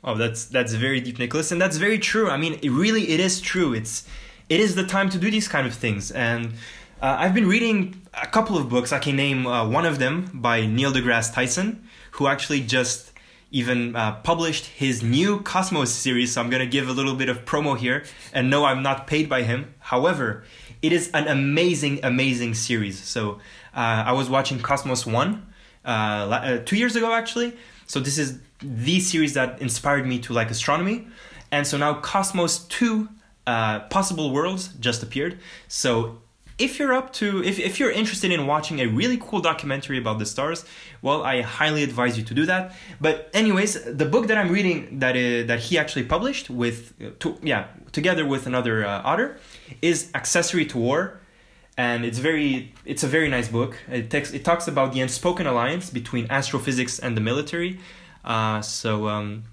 Oh, 0.04 0.16
that's 0.16 0.46
that's 0.46 0.74
very 0.74 1.00
deep, 1.00 1.18
Nicolas, 1.20 1.52
and 1.52 1.62
that's 1.62 1.78
very 1.78 2.00
true. 2.00 2.30
I 2.30 2.38
mean, 2.38 2.60
it 2.62 2.70
really 2.70 3.10
it 3.10 3.20
is 3.20 3.42
true. 3.42 3.74
It's 3.74 4.06
it 4.50 4.60
is 4.60 4.76
the 4.76 4.86
time 4.86 5.10
to 5.10 5.18
do 5.18 5.32
these 5.32 5.48
kind 5.48 5.68
of 5.68 5.74
things, 5.74 6.12
and 6.12 6.54
uh, 7.02 7.16
I've 7.20 7.34
been 7.34 7.48
reading 7.48 8.02
a 8.22 8.28
couple 8.28 8.58
of 8.58 8.70
books. 8.70 8.92
I 8.92 9.00
can 9.00 9.16
name 9.16 9.48
uh, 9.48 9.68
one 9.68 9.86
of 9.86 10.00
them 10.00 10.30
by 10.34 10.66
Neil 10.66 10.92
deGrasse 10.92 11.34
Tyson, 11.34 11.88
who 12.12 12.28
actually 12.28 12.62
just 12.62 13.12
even 13.52 13.96
uh, 13.96 14.16
published 14.18 14.66
his 14.66 15.02
new 15.02 15.42
Cosmos 15.42 15.92
series. 15.92 16.34
So 16.34 16.42
I'm 16.42 16.50
gonna 16.50 16.66
give 16.66 16.88
a 16.88 16.92
little 16.92 17.16
bit 17.16 17.30
of 17.30 17.46
promo 17.46 17.78
here, 17.78 18.04
and 18.34 18.50
no, 18.50 18.66
I'm 18.66 18.84
not 18.84 19.08
paid 19.08 19.30
by 19.30 19.44
him. 19.44 19.74
However, 19.80 20.44
it 20.82 20.92
is 20.92 21.10
an 21.14 21.28
amazing, 21.28 22.00
amazing 22.04 22.54
series. 22.54 23.02
So 23.02 23.40
uh, 23.76 24.04
I 24.06 24.12
was 24.14 24.30
watching 24.30 24.60
Cosmos 24.60 25.06
One 25.06 25.48
uh, 25.86 25.88
uh, 25.88 26.58
two 26.60 26.78
years 26.78 26.96
ago, 26.96 27.14
actually. 27.14 27.54
So 27.88 28.00
this 28.00 28.18
is 28.18 28.40
the 28.62 29.00
series 29.00 29.34
that 29.34 29.62
inspired 29.62 30.06
me 30.06 30.20
to 30.20 30.34
like 30.34 30.52
astronomy, 30.52 31.08
and 31.52 31.66
so 31.66 31.78
now 31.78 31.96
Cosmos 31.96 32.60
Two. 32.68 33.10
Uh, 33.48 33.80
possible 33.90 34.32
worlds 34.32 34.68
just 34.80 35.02
appeared 35.02 35.40
so 35.68 36.22
if 36.60 36.78
you're 36.78 36.94
up 36.94 37.14
to 37.14 37.44
if, 37.44 37.58
if 37.58 37.80
you're 37.80 37.92
interested 37.92 38.32
in 38.32 38.46
watching 38.46 38.80
a 38.80 38.86
really 38.88 39.18
cool 39.18 39.40
documentary 39.40 39.98
about 39.98 40.20
the 40.20 40.26
stars 40.26 40.66
well 41.02 41.24
i 41.24 41.42
highly 41.42 41.84
advise 41.84 42.18
you 42.18 42.24
to 42.24 42.34
do 42.34 42.46
that. 42.46 42.76
But 43.00 43.30
anyways 43.34 43.72
the 43.84 44.06
book 44.06 44.28
that 44.28 44.38
i'm 44.38 44.52
reading 44.52 45.00
that 45.00 45.16
is, 45.16 45.48
that 45.48 45.60
he 45.60 45.78
actually 45.78 46.04
published 46.04 46.50
with 46.50 46.94
to, 47.20 47.38
yeah 47.42 47.68
together 47.92 48.26
with 48.26 48.46
another 48.46 48.86
uh, 48.86 49.02
author 49.02 49.38
is 49.82 50.12
accessory 50.14 50.66
to 50.68 50.78
war. 50.78 51.20
And 51.78 52.04
it's 52.04 52.20
very 52.20 52.74
it's 52.84 53.04
a 53.04 53.08
very 53.08 53.30
nice 53.30 53.48
book. 53.48 53.78
It 53.90 54.10
takes 54.10 54.34
it 54.34 54.44
talks 54.44 54.68
about 54.68 54.92
the 54.94 55.00
unspoken 55.00 55.48
alliance 55.48 55.90
between 55.90 56.28
astrophysics 56.30 57.00
and 57.00 57.16
the 57.16 57.22
military. 57.22 57.80
Uh, 58.26 58.62
so 58.62 59.08
um, 59.08 59.44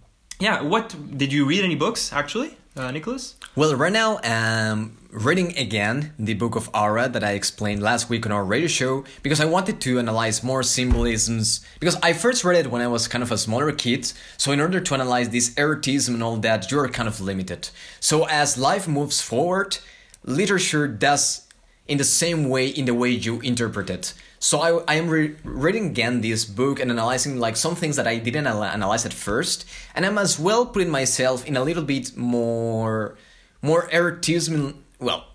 yeah 0.41 0.61
what 0.61 0.95
did 1.17 1.33
you 1.33 1.47
read 1.47 1.65
any 1.65 1.77
books 1.77 2.13
actually 2.13 2.59
uh, 2.77 2.91
nicolas? 2.91 3.37
Well, 3.55 3.75
right 3.77 3.93
now 3.93 4.19
I'm 4.23 4.97
reading 5.17 5.57
again 5.57 6.13
the 6.19 6.35
book 6.35 6.57
of 6.57 6.69
Aura 6.75 7.09
that 7.09 7.25
I 7.25 7.33
explained 7.33 7.83
last 7.83 8.11
week 8.11 8.27
on 8.27 8.33
our 8.33 8.45
radio 8.45 8.69
show 8.69 9.03
because 9.23 9.41
I 9.41 9.47
wanted 9.47 9.81
to 9.81 9.99
analyze 9.99 10.45
more 10.45 10.63
symbolisms. 10.63 11.65
Because 11.81 11.97
I 12.03 12.13
first 12.13 12.45
read 12.45 12.67
it 12.67 12.71
when 12.71 12.83
I 12.83 12.87
was 12.87 13.09
kind 13.09 13.23
of 13.23 13.33
a 13.33 13.39
smaller 13.39 13.73
kid, 13.73 14.13
so 14.37 14.53
in 14.53 14.61
order 14.61 14.79
to 14.79 14.95
analyze 14.95 15.31
this 15.31 15.55
erotism 15.55 16.11
and 16.11 16.23
all 16.23 16.37
that, 16.39 16.71
you're 16.71 16.87
kind 16.91 17.09
of 17.09 17.23
limited. 17.23 17.71
So 17.99 18.27
as 18.29 18.59
life 18.59 18.87
moves 18.87 19.23
forward, 19.23 19.79
literature 20.23 20.87
does 20.87 21.47
in 21.89 21.97
the 21.97 22.05
same 22.05 22.51
way 22.51 22.67
in 22.67 22.85
the 22.85 22.95
way 22.95 23.09
you 23.09 23.41
interpret 23.41 23.89
it. 23.89 24.13
So 24.39 24.61
I, 24.61 24.83
I 24.87 24.95
am 24.97 25.09
re- 25.09 25.37
reading 25.45 25.87
again 25.87 26.21
this 26.21 26.45
book 26.45 26.79
and 26.79 26.91
analyzing 26.91 27.39
like 27.39 27.57
some 27.57 27.75
things 27.75 27.97
that 27.97 28.07
I 28.07 28.19
didn't 28.19 28.47
ala- 28.47 28.69
analyze 28.69 29.07
at 29.07 29.15
first, 29.15 29.65
and 29.95 30.05
I'm 30.05 30.19
as 30.19 30.39
well 30.39 30.67
putting 30.67 30.91
myself 30.91 31.47
in 31.47 31.57
a 31.57 31.65
little 31.65 31.85
bit 31.85 32.19
more 32.19 33.17
more 33.63 33.89
erotism. 33.89 34.83
Well, 34.99 35.27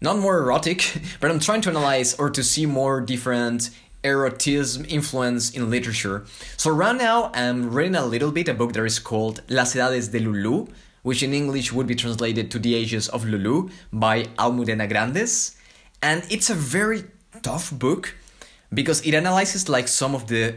not 0.00 0.18
more 0.18 0.38
erotic, 0.38 1.00
but 1.20 1.30
I'm 1.30 1.40
trying 1.40 1.62
to 1.62 1.70
analyze 1.70 2.14
or 2.14 2.30
to 2.30 2.42
see 2.42 2.66
more 2.66 3.00
different 3.00 3.70
erotism 4.04 4.86
influence 4.88 5.50
in 5.50 5.70
literature. 5.70 6.24
So 6.56 6.70
right 6.70 6.94
now 6.94 7.30
I'm 7.34 7.70
reading 7.72 7.96
a 7.96 8.04
little 8.04 8.30
bit 8.30 8.48
a 8.48 8.54
book 8.54 8.74
that 8.74 8.84
is 8.84 8.98
called 8.98 9.40
Las 9.48 9.74
Edades 9.74 10.08
de 10.08 10.20
Lulu, 10.20 10.66
which 11.02 11.22
in 11.22 11.32
English 11.32 11.72
would 11.72 11.86
be 11.86 11.94
translated 11.94 12.50
to 12.50 12.58
The 12.58 12.74
Ages 12.74 13.08
of 13.08 13.24
Lulu 13.24 13.70
by 13.92 14.24
Almudena 14.38 14.88
Grandes. 14.88 15.56
And 16.02 16.22
it's 16.30 16.50
a 16.50 16.54
very 16.54 17.04
tough 17.42 17.70
book 17.72 18.14
because 18.72 19.00
it 19.06 19.14
analyzes 19.14 19.68
like 19.68 19.88
some 19.88 20.14
of 20.14 20.26
the 20.26 20.56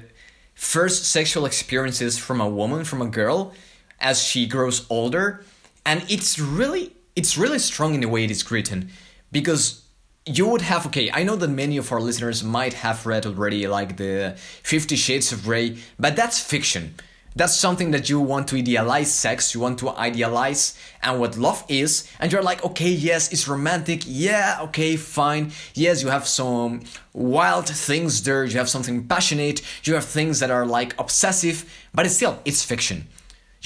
first 0.54 1.06
sexual 1.06 1.45
experiences 1.45 2.17
from 2.17 2.41
a 2.41 2.50
woman, 2.50 2.84
from 2.84 3.02
a 3.02 3.08
girl, 3.08 3.54
as 4.00 4.21
she 4.21 4.45
grows 4.45 4.86
older. 4.89 5.45
And 5.86 6.04
it's 6.10 6.38
really 6.38 6.96
it's 7.17 7.36
really 7.36 7.58
strong 7.58 7.95
in 7.95 8.01
the 8.01 8.08
way 8.08 8.23
it 8.23 8.30
is 8.32 8.49
written 8.51 8.89
because 9.32 9.84
you 10.25 10.47
would 10.47 10.62
have 10.62 10.86
okay 10.86 11.10
i 11.13 11.23
know 11.23 11.36
that 11.36 11.49
many 11.49 11.75
of 11.75 11.91
our 11.91 11.99
listeners 11.99 12.43
might 12.43 12.73
have 12.86 13.06
read 13.08 13.25
already 13.25 13.67
like 13.67 13.97
the 13.97 14.36
50 14.63 14.95
shades 14.95 15.32
of 15.34 15.43
grey 15.43 15.77
but 15.99 16.15
that's 16.15 16.39
fiction. 16.39 16.95
That's 17.36 17.56
something 17.56 17.91
that 17.91 18.10
you 18.10 18.19
want 18.19 18.47
to 18.47 18.56
idealize 18.58 19.13
sex 19.13 19.53
you 19.53 19.60
want 19.62 19.77
to 19.80 19.89
idealize 19.89 20.75
and 21.03 21.19
what 21.19 21.38
love 21.38 21.63
is 21.69 22.10
and 22.19 22.32
you're 22.32 22.41
like 22.51 22.65
okay 22.65 22.89
yes 22.89 23.32
it's 23.32 23.47
romantic 23.47 24.01
yeah 24.06 24.58
okay 24.63 24.95
fine. 24.95 25.51
Yes 25.75 26.01
you 26.01 26.10
have 26.10 26.27
some 26.27 26.82
wild 27.13 27.67
things 27.69 28.23
there 28.23 28.43
you 28.43 28.58
have 28.58 28.69
something 28.69 29.08
passionate 29.08 29.62
you 29.84 29.93
have 29.93 30.06
things 30.06 30.39
that 30.39 30.49
are 30.49 30.65
like 30.65 30.95
obsessive 30.99 31.58
but 31.93 32.06
it's 32.08 32.15
still 32.15 32.39
it's 32.43 32.63
fiction 32.63 33.08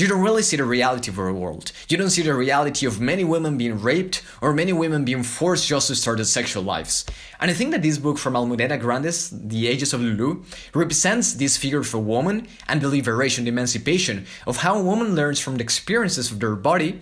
you 0.01 0.07
don't 0.07 0.21
really 0.21 0.41
see 0.41 0.57
the 0.57 0.63
reality 0.63 1.11
of 1.11 1.19
our 1.19 1.31
world. 1.31 1.71
You 1.87 1.95
don't 1.95 2.09
see 2.09 2.23
the 2.23 2.33
reality 2.33 2.87
of 2.87 2.99
many 2.99 3.23
women 3.23 3.57
being 3.57 3.79
raped 3.79 4.23
or 4.41 4.51
many 4.51 4.73
women 4.73 5.05
being 5.05 5.21
forced 5.21 5.67
just 5.67 5.87
to 5.87 5.95
start 5.95 6.17
their 6.17 6.25
sexual 6.25 6.63
lives. 6.63 7.05
And 7.39 7.51
I 7.51 7.53
think 7.53 7.71
that 7.71 7.83
this 7.83 7.99
book 7.99 8.17
from 8.17 8.33
Almudena 8.33 8.79
Grandes, 8.79 9.29
The 9.29 9.67
Ages 9.67 9.93
of 9.93 10.01
Lulu, 10.01 10.43
represents 10.73 11.33
this 11.33 11.55
figure 11.55 11.79
of 11.79 11.93
a 11.93 11.99
woman 11.99 12.47
and 12.67 12.81
the 12.81 12.89
liberation, 12.89 13.43
the 13.43 13.49
emancipation 13.49 14.25
of 14.47 14.57
how 14.57 14.79
a 14.79 14.83
woman 14.83 15.15
learns 15.15 15.39
from 15.39 15.57
the 15.57 15.63
experiences 15.63 16.31
of 16.31 16.39
their 16.39 16.55
body, 16.55 17.01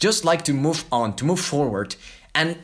just 0.00 0.24
like 0.24 0.42
to 0.44 0.52
move 0.52 0.84
on, 0.90 1.14
to 1.16 1.24
move 1.24 1.40
forward. 1.40 1.94
And 2.34 2.58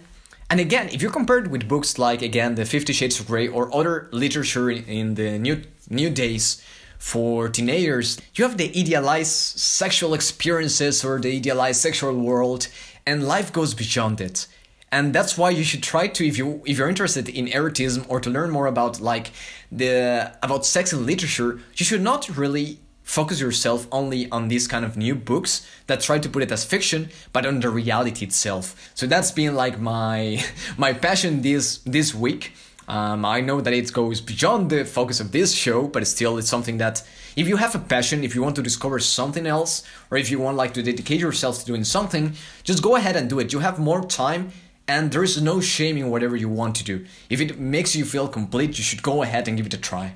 and 0.48 0.60
again, 0.60 0.88
if 0.92 1.02
you 1.02 1.10
compare 1.10 1.38
it 1.38 1.50
with 1.50 1.66
books 1.66 1.98
like 1.98 2.22
again 2.22 2.54
the 2.54 2.64
Fifty 2.64 2.92
Shades 2.92 3.18
of 3.18 3.26
Grey 3.26 3.48
or 3.48 3.74
other 3.74 4.08
literature 4.12 4.70
in 4.70 5.14
the 5.14 5.38
new 5.38 5.62
new 5.90 6.10
days 6.10 6.62
for 6.98 7.48
teenagers, 7.48 8.18
you 8.34 8.44
have 8.44 8.56
the 8.56 8.70
idealized 8.78 9.58
sexual 9.58 10.14
experiences 10.14 11.04
or 11.04 11.18
the 11.18 11.36
idealized 11.36 11.80
sexual 11.80 12.14
world, 12.14 12.68
and 13.06 13.26
life 13.26 13.52
goes 13.52 13.74
beyond 13.74 14.20
it. 14.20 14.46
And 14.92 15.12
that's 15.12 15.36
why 15.36 15.50
you 15.50 15.64
should 15.64 15.82
try 15.82 16.06
to, 16.08 16.26
if 16.26 16.38
you 16.38 16.62
if 16.64 16.78
you're 16.78 16.88
interested 16.88 17.28
in 17.28 17.46
erotism 17.46 18.06
or 18.08 18.20
to 18.20 18.30
learn 18.30 18.50
more 18.50 18.66
about 18.66 19.00
like 19.00 19.32
the 19.70 20.32
about 20.42 20.64
sex 20.64 20.92
in 20.92 21.04
literature, 21.04 21.60
you 21.76 21.84
should 21.84 22.02
not 22.02 22.28
really 22.36 22.78
focus 23.02 23.40
yourself 23.40 23.86
only 23.92 24.28
on 24.30 24.48
these 24.48 24.66
kind 24.66 24.84
of 24.84 24.96
new 24.96 25.14
books 25.14 25.66
that 25.86 26.00
try 26.00 26.18
to 26.18 26.28
put 26.28 26.42
it 26.42 26.50
as 26.50 26.64
fiction, 26.64 27.08
but 27.32 27.46
on 27.46 27.60
the 27.60 27.70
reality 27.70 28.24
itself. 28.24 28.90
So 28.94 29.06
that's 29.06 29.30
been 29.30 29.54
like 29.54 29.78
my 29.80 30.44
my 30.76 30.92
passion 30.92 31.42
this 31.42 31.78
this 31.78 32.14
week 32.14 32.52
um, 32.88 33.24
I 33.24 33.40
know 33.40 33.60
that 33.60 33.72
it 33.72 33.92
goes 33.92 34.20
beyond 34.20 34.70
the 34.70 34.84
focus 34.84 35.20
of 35.20 35.32
this 35.32 35.52
show, 35.52 35.88
but 35.88 36.06
still, 36.06 36.38
it's 36.38 36.48
something 36.48 36.78
that 36.78 37.02
if 37.34 37.48
you 37.48 37.56
have 37.56 37.74
a 37.74 37.78
passion, 37.78 38.22
if 38.22 38.34
you 38.34 38.42
want 38.42 38.56
to 38.56 38.62
discover 38.62 38.98
something 39.00 39.46
else, 39.46 39.82
or 40.10 40.18
if 40.18 40.30
you 40.30 40.38
want 40.38 40.56
like 40.56 40.72
to 40.74 40.82
dedicate 40.82 41.20
yourself 41.20 41.58
to 41.60 41.66
doing 41.66 41.84
something, 41.84 42.34
just 42.62 42.82
go 42.82 42.96
ahead 42.96 43.16
and 43.16 43.28
do 43.28 43.40
it. 43.40 43.52
You 43.52 43.58
have 43.58 43.78
more 43.78 44.04
time, 44.04 44.52
and 44.86 45.10
there 45.10 45.24
is 45.24 45.42
no 45.42 45.60
shame 45.60 45.96
in 45.96 46.10
whatever 46.10 46.36
you 46.36 46.48
want 46.48 46.76
to 46.76 46.84
do. 46.84 47.04
If 47.28 47.40
it 47.40 47.58
makes 47.58 47.96
you 47.96 48.04
feel 48.04 48.28
complete, 48.28 48.78
you 48.78 48.84
should 48.84 49.02
go 49.02 49.22
ahead 49.22 49.48
and 49.48 49.56
give 49.56 49.66
it 49.66 49.74
a 49.74 49.78
try. 49.78 50.14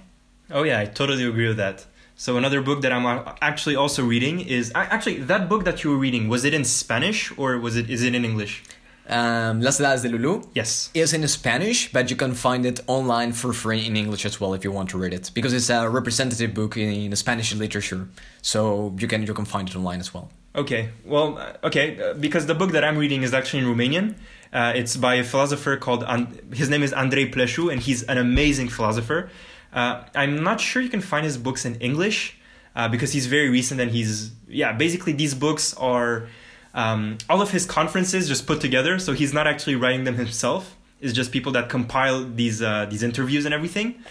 Oh 0.50 0.62
yeah, 0.62 0.80
I 0.80 0.84
totally 0.84 1.24
agree 1.24 1.48
with 1.48 1.56
that. 1.56 1.86
So 2.16 2.36
another 2.36 2.60
book 2.60 2.82
that 2.82 2.92
I'm 2.92 3.06
uh, 3.06 3.32
actually 3.40 3.76
also 3.76 4.04
reading 4.04 4.40
is 4.40 4.70
actually 4.74 5.20
that 5.22 5.48
book 5.48 5.64
that 5.64 5.82
you 5.82 5.90
were 5.90 5.96
reading. 5.96 6.28
Was 6.28 6.44
it 6.44 6.52
in 6.52 6.64
Spanish 6.64 7.32
or 7.38 7.58
was 7.58 7.76
it 7.76 7.88
is 7.88 8.02
it 8.02 8.14
in 8.14 8.24
English? 8.24 8.62
Um, 9.08 9.60
Las 9.60 9.80
Edades 9.80 10.02
de 10.02 10.08
Lulu. 10.08 10.42
Yes. 10.54 10.90
Is 10.94 11.12
in 11.12 11.26
Spanish, 11.28 11.92
but 11.92 12.10
you 12.10 12.16
can 12.16 12.34
find 12.34 12.64
it 12.64 12.80
online 12.86 13.32
for 13.32 13.52
free 13.52 13.86
in 13.86 13.96
English 13.96 14.24
as 14.24 14.40
well 14.40 14.54
if 14.54 14.64
you 14.64 14.72
want 14.72 14.90
to 14.90 14.98
read 14.98 15.12
it, 15.12 15.30
because 15.34 15.52
it's 15.52 15.70
a 15.70 15.88
representative 15.88 16.54
book 16.54 16.76
in, 16.76 17.14
Spanish 17.16 17.54
literature. 17.54 18.08
So 18.42 18.94
you 18.98 19.08
can 19.08 19.26
you 19.26 19.34
can 19.34 19.44
find 19.44 19.68
it 19.68 19.76
online 19.76 20.00
as 20.00 20.14
well. 20.14 20.30
Okay. 20.54 20.90
Well, 21.04 21.38
uh, 21.38 21.66
okay, 21.68 22.00
uh, 22.00 22.14
because 22.14 22.46
the 22.46 22.54
book 22.54 22.72
that 22.72 22.84
I'm 22.84 22.98
reading 22.98 23.22
is 23.22 23.32
actually 23.32 23.62
in 23.64 23.68
Romanian. 23.68 24.14
Uh, 24.52 24.72
it's 24.74 24.96
by 24.96 25.14
a 25.14 25.22
philosopher 25.24 25.76
called 25.76 26.02
And- 26.02 26.40
his 26.52 26.68
name 26.68 26.82
is 26.82 26.92
Andrei 26.92 27.30
Pleșu, 27.30 27.70
and 27.72 27.80
he's 27.80 28.02
an 28.02 28.18
amazing 28.18 28.68
philosopher. 28.68 29.30
Uh, 29.72 30.02
I'm 30.16 30.42
not 30.42 30.60
sure 30.60 30.82
you 30.82 30.88
can 30.88 31.00
find 31.00 31.24
his 31.24 31.38
books 31.38 31.64
in 31.64 31.76
English 31.76 32.36
uh, 32.74 32.88
because 32.88 33.12
he's 33.12 33.26
very 33.26 33.48
recent 33.48 33.80
and 33.80 33.92
he's 33.92 34.32
yeah. 34.48 34.72
Basically, 34.72 35.12
these 35.12 35.34
books 35.34 35.74
are 35.74 36.26
um, 36.74 37.18
all 37.28 37.42
of 37.42 37.50
his 37.50 37.66
conferences 37.66 38.28
just 38.28 38.46
put 38.46 38.60
together. 38.60 38.98
So 38.98 39.12
he's 39.12 39.32
not 39.32 39.46
actually 39.46 39.76
writing 39.76 40.04
them 40.04 40.16
himself. 40.16 40.76
It's 41.00 41.12
just 41.12 41.32
people 41.32 41.52
that 41.52 41.68
compile 41.68 42.24
these 42.24 42.62
uh, 42.62 42.86
these 42.86 43.02
interviews 43.02 43.44
and 43.44 43.54
everything. 43.54 44.02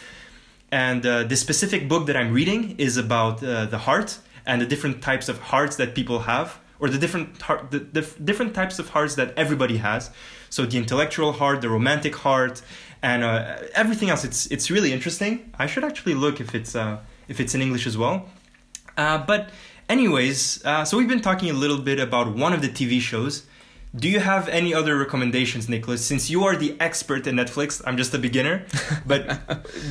And 0.72 1.06
uh, 1.06 1.24
this 1.24 1.40
specific 1.40 1.88
book 1.88 2.06
that 2.08 2.16
I'm 2.16 2.32
reading 2.34 2.76
is 2.78 2.98
about 2.98 3.44
uh, 3.44 3.66
the 3.66 3.80
heart 3.80 4.20
and 4.46 4.62
the 4.62 4.66
different 4.66 5.02
types 5.02 5.30
of 5.30 5.40
hearts 5.40 5.76
that 5.78 5.96
people 5.96 6.20
have, 6.20 6.60
or 6.80 6.90
the 6.90 6.98
different 6.98 7.42
heart, 7.42 7.72
the, 7.72 7.80
the 7.80 8.02
different 8.24 8.54
types 8.54 8.80
of 8.80 8.90
hearts 8.90 9.16
that 9.16 9.34
everybody 9.38 9.78
has. 9.78 10.12
So 10.50 10.66
the 10.66 10.78
intellectual 10.78 11.34
heart, 11.34 11.62
the 11.62 11.70
romantic 11.70 12.16
heart, 12.16 12.62
and 13.02 13.24
uh, 13.24 13.58
everything 13.74 14.10
else. 14.10 14.24
It's 14.24 14.48
it's 14.48 14.70
really 14.70 14.92
interesting. 14.92 15.52
I 15.58 15.68
should 15.68 15.84
actually 15.84 16.16
look 16.16 16.40
if 16.40 16.54
it's 16.56 16.76
uh, 16.76 16.98
if 17.28 17.40
it's 17.40 17.56
in 17.56 17.62
English 17.62 17.88
as 17.88 17.98
well. 17.98 18.28
Uh, 18.98 19.18
but 19.18 19.50
Anyways, 19.90 20.64
uh, 20.66 20.86
so 20.86 21.00
we've 21.00 21.08
been 21.08 21.20
talking 21.20 21.50
a 21.50 21.54
little 21.54 21.80
bit 21.80 22.00
about 22.00 22.36
one 22.36 22.54
of 22.54 22.62
the 22.62 22.70
TV 22.70 23.02
shows. 23.02 23.48
Do 23.96 24.08
you 24.08 24.20
have 24.20 24.48
any 24.50 24.72
other 24.72 24.96
recommendations, 24.96 25.68
Nicolas? 25.68 26.06
Since 26.06 26.30
you 26.30 26.44
are 26.44 26.56
the 26.56 26.76
expert 26.80 27.26
in 27.26 27.36
Netflix, 27.36 27.82
I'm 27.88 27.98
just 27.98 28.14
a 28.14 28.20
beginner. 28.20 28.68
But 29.08 29.40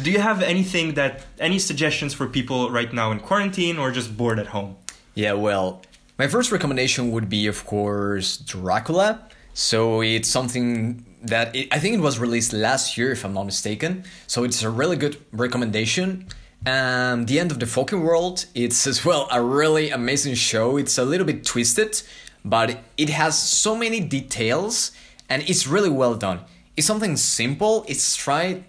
do 0.04 0.12
you 0.12 0.20
have 0.20 0.40
anything 0.40 0.94
that, 0.94 1.26
any 1.40 1.58
suggestions 1.58 2.14
for 2.14 2.28
people 2.28 2.70
right 2.70 2.92
now 2.92 3.10
in 3.10 3.18
quarantine 3.18 3.76
or 3.76 3.90
just 3.90 4.16
bored 4.16 4.38
at 4.38 4.46
home? 4.46 4.76
Yeah, 5.16 5.32
well, 5.32 5.82
my 6.16 6.28
first 6.28 6.52
recommendation 6.52 7.10
would 7.10 7.28
be, 7.28 7.48
of 7.48 7.66
course, 7.66 8.36
Dracula. 8.36 9.26
So 9.52 10.00
it's 10.00 10.28
something 10.28 11.04
that 11.22 11.56
it, 11.56 11.74
I 11.74 11.80
think 11.80 11.96
it 11.96 12.00
was 12.00 12.20
released 12.20 12.52
last 12.52 12.96
year, 12.96 13.10
if 13.10 13.24
I'm 13.24 13.34
not 13.34 13.46
mistaken. 13.46 14.04
So 14.28 14.44
it's 14.44 14.62
a 14.62 14.70
really 14.70 14.96
good 14.96 15.16
recommendation. 15.32 16.28
Um, 16.66 17.26
the 17.26 17.38
End 17.38 17.50
of 17.50 17.60
the 17.60 17.66
Fucking 17.66 18.02
World, 18.02 18.46
it's 18.54 18.86
as 18.86 19.04
well 19.04 19.28
a 19.30 19.40
really 19.40 19.90
amazing 19.90 20.34
show. 20.34 20.76
It's 20.76 20.98
a 20.98 21.04
little 21.04 21.26
bit 21.26 21.44
twisted, 21.44 22.02
but 22.44 22.80
it 22.96 23.08
has 23.10 23.38
so 23.38 23.76
many 23.76 24.00
details 24.00 24.90
and 25.28 25.42
it's 25.48 25.66
really 25.66 25.88
well 25.88 26.14
done. 26.14 26.40
It's 26.76 26.86
something 26.86 27.16
simple. 27.16 27.84
It's 27.88 28.16
trying 28.16 28.64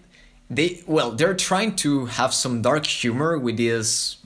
they 0.48 0.82
well 0.86 1.12
they're 1.12 1.34
trying 1.34 1.76
to 1.76 2.06
have 2.06 2.34
some 2.34 2.60
dark 2.60 2.84
humor 2.84 3.38
with 3.38 3.56
this 3.56 4.16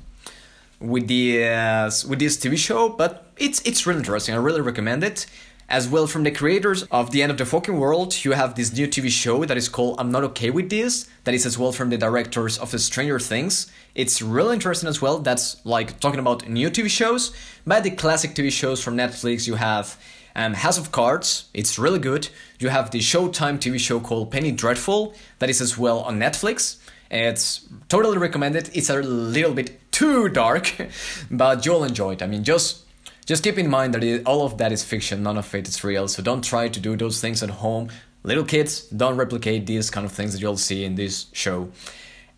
with 0.80 1.04
uh, 1.04 1.90
with 2.08 2.18
this 2.18 2.36
TV 2.36 2.56
show, 2.56 2.88
but 2.88 3.26
it's 3.36 3.60
it's 3.62 3.86
really 3.86 3.98
interesting. 3.98 4.34
I 4.34 4.38
really 4.38 4.60
recommend 4.60 5.04
it. 5.04 5.26
As 5.68 5.88
well, 5.88 6.06
from 6.06 6.24
the 6.24 6.30
creators 6.30 6.82
of 6.84 7.10
The 7.10 7.22
End 7.22 7.32
of 7.32 7.38
the 7.38 7.46
Fucking 7.46 7.78
World, 7.78 8.22
you 8.22 8.32
have 8.32 8.54
this 8.54 8.72
new 8.72 8.86
TV 8.86 9.08
show 9.08 9.46
that 9.46 9.56
is 9.56 9.68
called 9.68 9.96
I'm 9.98 10.12
Not 10.12 10.22
Okay 10.24 10.50
With 10.50 10.68
This, 10.68 11.08
that 11.24 11.32
is 11.32 11.46
as 11.46 11.58
well 11.58 11.72
from 11.72 11.88
the 11.88 11.96
directors 11.96 12.58
of 12.58 12.78
Stranger 12.78 13.18
Things. 13.18 13.72
It's 13.94 14.20
really 14.20 14.54
interesting 14.54 14.90
as 14.90 15.00
well. 15.00 15.18
That's 15.20 15.64
like 15.64 16.00
talking 16.00 16.20
about 16.20 16.46
new 16.48 16.68
TV 16.70 16.90
shows. 16.90 17.34
But 17.66 17.82
the 17.82 17.90
classic 17.92 18.34
TV 18.34 18.52
shows 18.52 18.82
from 18.82 18.94
Netflix, 18.96 19.46
you 19.46 19.54
have 19.54 19.98
um, 20.36 20.52
House 20.52 20.76
of 20.76 20.92
Cards, 20.92 21.48
it's 21.54 21.78
really 21.78 21.98
good. 21.98 22.28
You 22.58 22.68
have 22.68 22.90
the 22.90 22.98
Showtime 22.98 23.58
TV 23.58 23.78
show 23.78 24.00
called 24.00 24.30
Penny 24.30 24.52
Dreadful, 24.52 25.14
that 25.38 25.48
is 25.48 25.62
as 25.62 25.78
well 25.78 26.00
on 26.00 26.18
Netflix. 26.18 26.76
It's 27.10 27.66
totally 27.88 28.18
recommended. 28.18 28.70
It's 28.74 28.90
a 28.90 28.96
little 29.00 29.54
bit 29.54 29.92
too 29.92 30.28
dark, 30.28 30.74
but 31.30 31.64
you'll 31.64 31.84
enjoy 31.84 32.14
it. 32.14 32.22
I 32.22 32.26
mean, 32.26 32.44
just 32.44 32.83
just 33.26 33.42
keep 33.42 33.58
in 33.58 33.68
mind 33.68 33.94
that 33.94 34.04
it, 34.04 34.22
all 34.26 34.44
of 34.44 34.58
that 34.58 34.72
is 34.72 34.84
fiction, 34.84 35.22
none 35.22 35.38
of 35.38 35.54
it 35.54 35.66
is 35.68 35.82
real. 35.84 36.08
So 36.08 36.22
don't 36.22 36.42
try 36.44 36.68
to 36.68 36.80
do 36.80 36.96
those 36.96 37.20
things 37.20 37.42
at 37.42 37.50
home. 37.50 37.88
Little 38.22 38.44
kids, 38.44 38.82
don't 38.88 39.16
replicate 39.16 39.66
these 39.66 39.90
kind 39.90 40.06
of 40.06 40.12
things 40.12 40.32
that 40.32 40.40
you'll 40.40 40.56
see 40.56 40.84
in 40.84 40.94
this 40.94 41.26
show. 41.32 41.70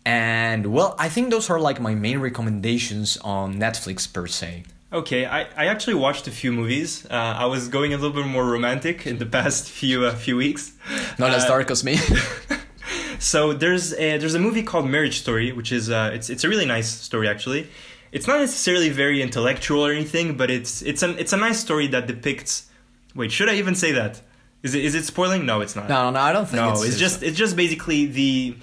And 0.05 0.67
well, 0.67 0.95
I 0.97 1.09
think 1.09 1.29
those 1.31 1.49
are 1.49 1.59
like 1.59 1.81
my 1.81 1.93
main 1.95 2.19
recommendations 2.19 3.17
on 3.17 3.55
Netflix 3.55 4.11
per 4.11 4.27
se. 4.27 4.63
Okay, 4.93 5.25
I, 5.25 5.41
I 5.57 5.65
actually 5.67 5.95
watched 5.95 6.27
a 6.27 6.31
few 6.31 6.53
movies. 6.53 7.05
Uh, 7.05 7.13
I 7.13 7.45
was 7.45 7.67
going 7.67 7.93
a 7.93 7.97
little 7.97 8.15
bit 8.15 8.25
more 8.25 8.45
romantic 8.45 9.05
in 9.05 9.17
the 9.17 9.25
past 9.25 9.69
few 9.79 10.05
uh, 10.05 10.15
few 10.15 10.37
weeks. 10.37 10.71
Not 11.19 11.31
as 11.31 11.43
Uh, 11.43 11.47
dark 11.49 11.69
as 11.71 11.83
me. 11.83 11.97
so 13.19 13.51
there's 13.53 13.93
a, 13.93 14.17
there's 14.17 14.35
a 14.35 14.39
movie 14.39 14.63
called 14.63 14.87
Marriage 14.89 15.19
Story, 15.19 15.51
which 15.51 15.71
is 15.73 15.89
uh, 15.89 16.11
it's 16.13 16.29
it's 16.29 16.43
a 16.45 16.49
really 16.49 16.65
nice 16.65 16.87
story 16.89 17.27
actually. 17.27 17.67
It's 18.11 18.27
not 18.27 18.39
necessarily 18.39 18.89
very 18.89 19.21
intellectual 19.21 19.85
or 19.85 19.91
anything, 19.91 20.37
but 20.37 20.49
it's 20.49 20.81
it's 20.81 21.03
an 21.03 21.17
it's 21.19 21.33
a 21.33 21.37
nice 21.37 21.59
story 21.59 21.87
that 21.87 22.07
depicts. 22.07 22.69
Wait, 23.15 23.31
should 23.31 23.49
I 23.49 23.55
even 23.55 23.75
say 23.75 23.91
that? 23.93 24.21
Is 24.63 24.73
it 24.75 24.83
is 24.83 24.95
it 24.95 25.05
spoiling? 25.05 25.45
No, 25.45 25.61
it's 25.61 25.75
not. 25.75 25.89
no, 25.89 26.09
no, 26.09 26.19
I 26.19 26.33
don't 26.33 26.45
think 26.45 26.61
no, 26.61 26.71
it's, 26.71 26.83
it's, 26.83 26.97
just 26.97 27.23
it's 27.23 27.37
just 27.37 27.55
basically 27.55 28.05
the 28.05 28.55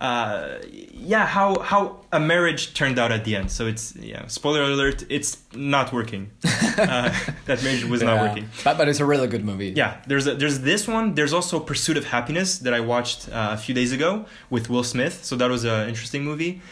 uh, 0.00 0.58
yeah, 0.92 1.26
how 1.26 1.58
how 1.60 2.00
a 2.10 2.18
marriage 2.18 2.72
turned 2.72 2.98
out 2.98 3.12
at 3.12 3.24
the 3.24 3.36
end. 3.36 3.50
So 3.50 3.66
it's 3.66 3.94
yeah, 3.96 4.26
spoiler 4.28 4.62
alert, 4.62 5.04
it's 5.10 5.36
not 5.54 5.92
working. 5.92 6.30
uh, 6.44 7.14
that 7.44 7.62
marriage 7.62 7.84
was 7.84 8.02
not 8.02 8.20
working. 8.20 8.48
But, 8.64 8.78
but 8.78 8.88
it's 8.88 9.00
a 9.00 9.04
really 9.04 9.28
good 9.28 9.44
movie. 9.44 9.74
Yeah, 9.76 10.00
there's 10.06 10.26
a, 10.26 10.34
there's 10.34 10.60
this 10.60 10.88
one. 10.88 11.14
There's 11.14 11.34
also 11.34 11.60
Pursuit 11.60 11.98
of 11.98 12.06
Happiness 12.06 12.58
that 12.60 12.72
I 12.72 12.80
watched 12.80 13.28
uh, 13.28 13.50
a 13.52 13.58
few 13.58 13.74
days 13.74 13.92
ago 13.92 14.24
with 14.48 14.70
Will 14.70 14.84
Smith. 14.84 15.24
So 15.24 15.36
that 15.36 15.50
was 15.50 15.64
an 15.64 15.88
interesting 15.88 16.24
movie. 16.24 16.62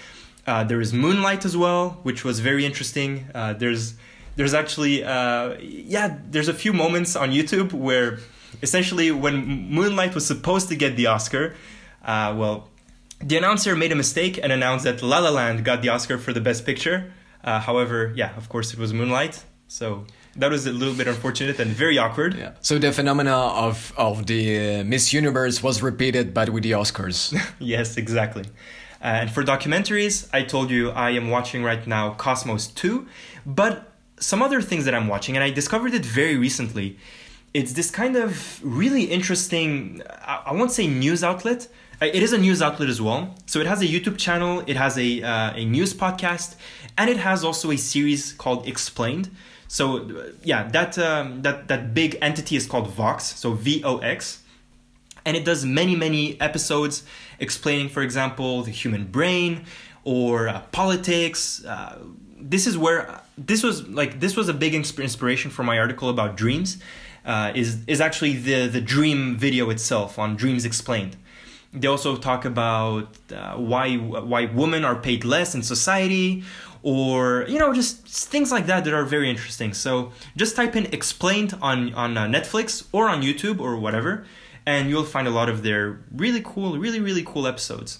Uh, 0.49 0.65
there 0.65 0.81
is 0.81 0.95
Moonlight 0.95 1.45
as 1.45 1.55
well, 1.55 1.99
which 2.05 2.25
was 2.25 2.41
very 2.41 2.65
interesting. 2.65 3.27
Uh, 3.35 3.53
there's 3.53 3.95
there's 4.37 4.55
actually 4.55 5.05
uh, 5.05 5.57
yeah, 5.61 6.17
there's 6.31 6.49
a 6.49 6.55
few 6.55 6.73
moments 6.73 7.15
on 7.17 7.29
YouTube 7.33 7.75
where 7.75 8.19
essentially 8.63 9.11
when 9.11 9.35
Moonlight 9.79 10.15
was 10.15 10.25
supposed 10.27 10.71
to 10.71 10.77
get 10.77 10.97
the 10.97 11.07
Oscar, 11.07 11.55
uh, 12.03 12.35
well, 12.41 12.71
the 13.21 13.37
announcer 13.37 13.77
made 13.77 13.93
a 13.93 13.95
mistake 14.05 14.41
and 14.43 14.51
announced 14.51 14.85
that 14.85 15.03
La 15.03 15.19
La 15.19 15.29
Land 15.29 15.67
got 15.67 15.83
the 15.83 15.91
Oscar 15.91 16.17
for 16.17 16.33
the 16.33 16.41
Best 16.41 16.65
Picture. 16.65 17.13
Uh, 17.45 17.61
however, 17.61 18.13
yeah, 18.17 18.35
of 18.37 18.49
course 18.49 18.73
it 18.73 18.79
was 18.79 18.95
Moonlight. 18.95 19.45
So 19.67 20.07
that 20.37 20.51
was 20.51 20.67
a 20.67 20.73
little 20.73 20.95
bit 20.95 21.09
unfortunate 21.09 21.61
and 21.61 21.71
very 21.73 21.99
awkward. 21.99 22.33
Yeah. 22.35 22.53
So 22.63 22.79
the 22.79 22.91
phenomena 22.91 23.37
of 23.67 23.93
of 23.99 24.25
the 24.25 24.81
uh, 24.81 24.85
Miss 24.85 25.13
Universe 25.13 25.63
was 25.63 25.83
repeated, 25.83 26.33
but 26.33 26.49
with 26.49 26.63
the 26.63 26.73
Oscars. 26.73 27.19
yes, 27.59 27.99
exactly. 27.99 28.47
And 29.01 29.31
for 29.31 29.45
documentaries, 29.45 30.29
I 30.33 30.43
told 30.43 30.71
you 30.71 30.91
I 30.91 31.11
am 31.11 31.31
watching 31.31 31.63
right 31.63 31.87
now 31.87 32.15
Cosmos 32.15 32.67
2, 32.69 33.07
but 33.47 33.93
some 34.19 34.43
other 34.43 34.61
things 34.61 34.85
that 34.87 34.95
I'm 34.95 35.07
watching, 35.07 35.37
and 35.37 35.45
I 35.45 35.51
discovered 35.51 35.95
it 35.95 36.05
very 36.05 36.37
recently. 36.37 36.99
It's 37.55 37.73
this 37.73 37.91
kind 37.91 38.17
of 38.17 38.61
really 38.63 39.05
interesting, 39.05 40.03
I, 40.21 40.53
won't 40.53 40.73
say 40.73 40.87
news 40.87 41.23
outlet. 41.23 41.69
It 42.01 42.23
is 42.23 42.33
a 42.33 42.39
news 42.39 42.61
outlet 42.61 42.89
as 42.89 43.01
well. 43.01 43.35
So 43.47 43.61
it 43.61 43.67
has 43.67 43.81
a 43.81 43.87
YouTube 43.87 44.19
channel, 44.19 44.63
it 44.67 44.77
has 44.77 44.99
a, 44.99 45.23
uh, 45.23 45.55
a 45.55 45.65
news 45.65 45.95
podcast, 45.95 46.57
and 46.97 47.09
it 47.09 47.17
has 47.19 47.45
also 47.45 47.71
a 47.71 47.77
series 47.77 48.33
called 48.33 48.67
Explained. 48.67 49.31
So, 49.69 50.33
yeah, 50.43 50.69
that, 50.71 50.99
um, 50.99 51.43
that, 51.43 51.69
that 51.69 51.95
big 51.95 52.19
entity 52.21 52.57
is 52.57 52.67
called 52.67 52.89
Vox, 52.91 53.25
so 53.25 53.53
V 53.53 53.83
O 53.85 53.99
X 53.99 54.43
and 55.29 55.37
it 55.37 55.45
does 55.45 55.63
many 55.63 55.95
many 55.95 56.41
episodes 56.41 57.05
explaining 57.39 57.89
for 57.89 58.03
example 58.03 58.63
the 58.63 58.71
human 58.71 59.05
brain 59.05 59.65
or 60.05 60.49
uh, 60.49 60.61
politics 60.73 61.65
uh, 61.65 61.99
this 62.41 62.67
is 62.67 62.79
where 62.79 63.21
this 63.37 63.63
was 63.63 63.87
like 63.89 64.21
this 64.21 64.37
was 64.37 64.49
a 64.49 64.55
big 64.55 64.73
insp- 64.73 65.03
inspiration 65.03 65.51
for 65.51 65.63
my 65.63 65.79
article 65.79 66.09
about 66.09 66.37
dreams 66.37 66.79
uh, 67.25 67.53
is 67.55 67.79
is 67.87 68.01
actually 68.01 68.37
the 68.37 68.67
the 68.67 68.81
dream 68.81 69.37
video 69.37 69.71
itself 69.71 70.19
on 70.19 70.37
dreams 70.37 70.65
explained. 70.65 71.17
They 71.73 71.87
also 71.87 72.17
talk 72.17 72.45
about 72.45 73.17
uh, 73.31 73.57
why 73.57 73.97
why 73.97 74.47
women 74.47 74.85
are 74.85 74.97
paid 74.97 75.25
less 75.25 75.55
in 75.55 75.63
society 75.63 76.43
or 76.83 77.45
you 77.49 77.59
know 77.59 77.75
just 77.75 78.07
things 78.07 78.51
like 78.51 78.67
that 78.67 78.85
that 78.85 78.95
are 78.95 79.05
very 79.05 79.29
interesting. 79.29 79.75
So 79.75 80.13
just 80.37 80.57
type 80.57 80.75
in 80.77 80.87
explained 80.87 81.57
on 81.61 81.93
on 81.95 82.17
uh, 82.17 82.27
netflix 82.27 82.87
or 82.93 83.09
on 83.09 83.23
youtube 83.23 83.61
or 83.61 83.77
whatever 83.77 84.25
and 84.69 84.91
you'll 84.91 85.11
find 85.15 85.27
a 85.27 85.35
lot 85.41 85.49
of 85.49 85.63
their 85.63 85.83
really 86.25 86.43
cool 86.45 86.79
really 86.79 87.01
really 87.01 87.25
cool 87.31 87.47
episodes 87.47 87.91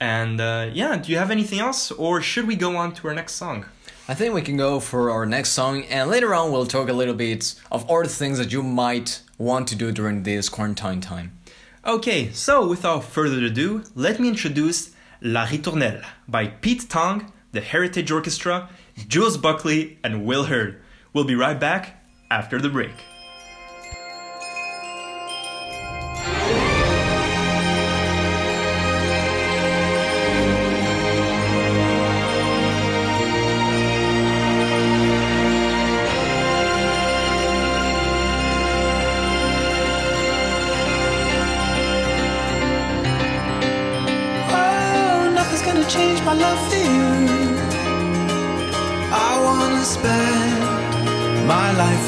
and 0.00 0.40
uh, 0.40 0.68
yeah 0.72 0.96
do 0.96 1.10
you 1.10 1.18
have 1.18 1.30
anything 1.30 1.60
else 1.68 1.90
or 1.92 2.20
should 2.20 2.46
we 2.46 2.56
go 2.66 2.76
on 2.76 2.92
to 2.92 3.08
our 3.08 3.14
next 3.14 3.34
song 3.34 3.64
I 4.08 4.14
think 4.14 4.34
we 4.34 4.42
can 4.42 4.56
go 4.56 4.78
for 4.78 5.10
our 5.10 5.26
next 5.26 5.50
song, 5.50 5.82
and 5.90 6.08
later 6.08 6.32
on 6.32 6.52
we'll 6.52 6.64
talk 6.64 6.88
a 6.88 6.92
little 6.92 7.12
bit 7.12 7.56
of 7.72 7.90
other 7.90 8.06
things 8.06 8.38
that 8.38 8.52
you 8.52 8.62
might 8.62 9.20
want 9.36 9.66
to 9.68 9.74
do 9.74 9.90
during 9.90 10.22
this 10.22 10.48
quarantine 10.48 11.00
time. 11.00 11.36
Okay, 11.84 12.30
so 12.30 12.68
without 12.68 13.02
further 13.02 13.44
ado, 13.44 13.82
let 13.96 14.20
me 14.20 14.28
introduce 14.28 14.94
La 15.20 15.46
Ritournelle 15.46 16.04
by 16.28 16.46
Pete 16.46 16.88
Tong, 16.88 17.32
the 17.50 17.60
Heritage 17.60 18.12
Orchestra, 18.12 18.68
Jules 19.08 19.36
Buckley, 19.36 19.98
and 20.04 20.24
Will 20.24 20.44
Hurd. 20.44 20.80
We'll 21.12 21.24
be 21.24 21.34
right 21.34 21.58
back 21.58 22.00
after 22.30 22.60
the 22.60 22.68
break. 22.68 22.94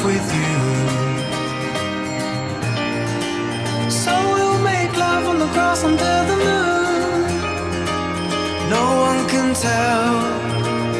With 0.03 0.27
you. 0.41 0.57
So 3.89 4.13
we'll 4.33 4.61
make 4.61 4.95
love 4.95 5.27
on 5.27 5.39
the 5.39 5.49
grass 5.53 5.83
under 5.83 6.15
the 6.29 6.37
moon. 6.47 7.21
No 8.75 8.85
one 9.07 9.21
can 9.27 9.53
tell, 9.53 10.11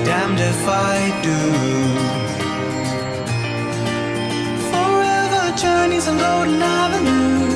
damned 0.05 0.39
if 0.39 0.61
I 0.67 0.95
do. 1.27 1.39
Forever 4.71 5.43
journeys 5.63 6.07
and 6.07 6.19
golden 6.19 6.61
avenues 6.61 7.49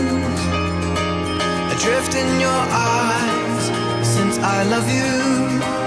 adrift 1.73 2.15
in 2.15 2.39
your 2.39 2.63
eyes 2.71 3.63
since 4.15 4.37
I 4.37 4.63
love 4.63 4.87
you. 4.89 5.82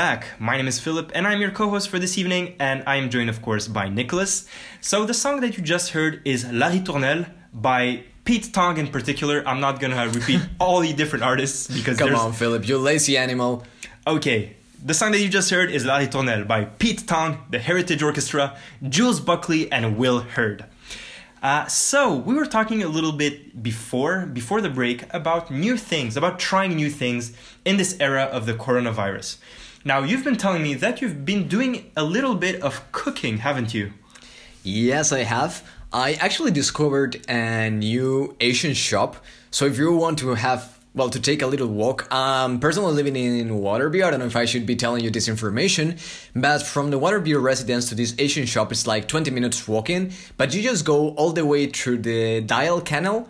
Back. 0.00 0.40
My 0.40 0.56
name 0.56 0.66
is 0.66 0.80
Philip, 0.80 1.12
and 1.14 1.26
I'm 1.28 1.42
your 1.42 1.50
co 1.50 1.68
host 1.68 1.90
for 1.90 1.98
this 1.98 2.16
evening, 2.16 2.56
and 2.58 2.82
I 2.86 2.96
am 2.96 3.10
joined, 3.10 3.28
of 3.28 3.42
course, 3.42 3.68
by 3.68 3.90
Nicolas. 3.90 4.48
So, 4.80 5.04
the 5.04 5.12
song 5.12 5.40
that 5.42 5.58
you 5.58 5.62
just 5.62 5.90
heard 5.90 6.22
is 6.24 6.50
La 6.50 6.70
Ritournelle 6.70 7.28
by 7.52 8.04
Pete 8.24 8.50
Tong 8.50 8.78
in 8.78 8.86
particular. 8.86 9.46
I'm 9.46 9.60
not 9.60 9.78
gonna 9.78 10.08
repeat 10.08 10.40
all 10.58 10.80
the 10.80 10.94
different 10.94 11.22
artists 11.22 11.68
because 11.68 11.98
Come 11.98 12.08
there's. 12.08 12.18
on, 12.18 12.32
Philip, 12.32 12.66
you 12.66 12.78
lazy 12.78 13.18
animal. 13.18 13.66
Okay, 14.06 14.56
the 14.82 14.94
song 14.94 15.12
that 15.12 15.20
you 15.20 15.28
just 15.28 15.50
heard 15.50 15.70
is 15.70 15.84
La 15.84 15.98
Ritournelle 15.98 16.48
by 16.48 16.64
Pete 16.64 17.06
Tong, 17.06 17.44
the 17.50 17.58
Heritage 17.58 18.02
Orchestra, 18.02 18.56
Jules 18.88 19.20
Buckley, 19.20 19.70
and 19.70 19.98
Will 19.98 20.20
Hurd. 20.20 20.64
Uh, 21.42 21.66
so 21.66 22.14
we 22.14 22.34
were 22.34 22.46
talking 22.46 22.82
a 22.82 22.88
little 22.88 23.12
bit 23.12 23.62
before 23.62 24.24
before 24.24 24.62
the 24.62 24.70
break 24.70 25.12
about 25.12 25.50
new 25.50 25.76
things, 25.76 26.16
about 26.16 26.38
trying 26.38 26.74
new 26.74 26.88
things 26.88 27.34
in 27.66 27.76
this 27.76 27.98
era 28.00 28.22
of 28.22 28.46
the 28.46 28.54
coronavirus. 28.54 29.36
Now 29.82 30.02
you've 30.02 30.24
been 30.24 30.36
telling 30.36 30.62
me 30.62 30.74
that 30.74 31.00
you've 31.00 31.24
been 31.24 31.48
doing 31.48 31.90
a 31.96 32.04
little 32.04 32.34
bit 32.34 32.60
of 32.60 32.92
cooking, 32.92 33.38
haven't 33.38 33.72
you? 33.72 33.94
Yes, 34.62 35.10
I 35.10 35.20
have. 35.20 35.66
I 35.90 36.12
actually 36.14 36.50
discovered 36.50 37.24
a 37.30 37.70
new 37.70 38.36
Asian 38.40 38.74
shop. 38.74 39.16
So 39.50 39.64
if 39.64 39.78
you 39.78 39.90
want 39.96 40.18
to 40.18 40.34
have 40.34 40.78
well 40.92 41.08
to 41.08 41.18
take 41.18 41.40
a 41.40 41.46
little 41.46 41.68
walk, 41.68 42.06
I'm 42.10 42.60
personally 42.60 42.92
living 42.92 43.16
in 43.16 43.48
Waterview. 43.48 44.04
I 44.04 44.10
don't 44.10 44.20
know 44.20 44.26
if 44.26 44.36
I 44.36 44.44
should 44.44 44.66
be 44.66 44.76
telling 44.76 45.02
you 45.02 45.10
this 45.10 45.28
information, 45.28 45.96
but 46.36 46.62
from 46.62 46.90
the 46.90 47.00
Waterview 47.00 47.42
residence 47.42 47.88
to 47.88 47.94
this 47.94 48.14
Asian 48.18 48.44
shop 48.44 48.72
it's 48.72 48.86
like 48.86 49.08
20 49.08 49.30
minutes 49.30 49.66
walking. 49.66 50.12
But 50.36 50.54
you 50.54 50.62
just 50.62 50.84
go 50.84 51.14
all 51.14 51.32
the 51.32 51.46
way 51.46 51.68
through 51.68 51.98
the 51.98 52.42
Dijle 52.42 52.84
Canal 52.84 53.26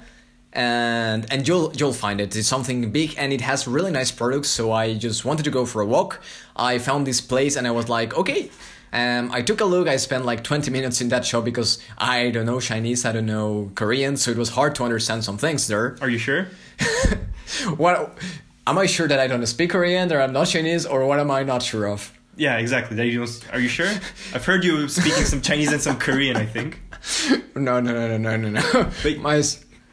and 0.53 1.31
and 1.33 1.47
you'll 1.47 1.73
you'll 1.77 1.93
find 1.93 2.21
it. 2.21 2.35
It's 2.37 2.49
something 2.49 2.91
big 2.91 3.15
and 3.19 3.33
it 3.33 3.41
has 3.41 3.67
really 3.69 3.91
nice 3.91 4.11
products. 4.11 4.49
So 4.49 4.73
I 4.73 4.95
just 4.95 5.25
wanted 5.25 5.45
to 5.45 5.51
go 5.51 5.65
for 5.67 5.81
a 5.83 5.87
walk. 5.87 6.21
I 6.57 6.79
found 6.79 7.07
this 7.07 7.21
place 7.21 7.57
and 7.57 7.67
I 7.67 7.71
was 7.71 7.89
like, 7.89 8.17
okay. 8.17 8.51
Um, 8.93 9.31
I 9.31 9.41
took 9.43 9.61
a 9.61 9.65
look. 9.65 9.87
I 9.87 9.97
spent 9.99 10.25
like 10.25 10.43
20 10.43 10.69
minutes 10.73 11.01
in 11.01 11.11
that 11.11 11.25
shop 11.25 11.45
because 11.45 11.79
I 11.97 12.31
don't 12.31 12.45
know 12.47 12.59
Chinese, 12.59 13.05
I 13.05 13.13
don't 13.13 13.27
know 13.27 13.71
Korean, 13.77 14.17
so 14.17 14.33
it 14.33 14.37
was 14.37 14.49
hard 14.49 14.75
to 14.77 14.83
understand 14.85 15.23
some 15.23 15.39
things 15.39 15.69
there. 15.69 15.97
Are 16.01 16.09
you 16.11 16.19
sure? 16.19 16.49
What 17.77 18.17
am 18.67 18.79
I 18.79 18.87
sure 18.87 19.09
that 19.09 19.19
I 19.19 19.27
don't 19.27 19.45
speak 19.47 19.71
Korean 19.71 20.13
or 20.13 20.21
I'm 20.21 20.33
not 20.33 20.47
Chinese 20.49 20.87
or 20.87 21.07
what 21.07 21.19
am 21.21 21.31
I 21.31 21.43
not 21.43 21.63
sure 21.63 21.87
of? 21.89 22.13
Yeah, 22.37 22.57
exactly. 22.59 22.97
That 22.97 23.07
you 23.07 23.19
don't- 23.19 23.45
Are 23.53 23.61
you 23.61 23.69
sure? 23.69 23.89
I've 24.35 24.45
heard 24.45 24.65
you 24.65 24.89
speaking 24.89 25.25
some 25.25 25.41
Chinese 25.41 25.73
and 25.73 25.83
some 25.83 25.97
Korean. 25.99 26.37
I 26.37 26.47
think. 26.47 26.81
No, 27.57 27.81
no, 27.81 27.93
no, 27.93 28.17
no, 28.17 28.19
no, 28.19 28.37
no, 28.37 28.49
no. 28.61 28.91
But- 29.03 29.19
My 29.19 29.43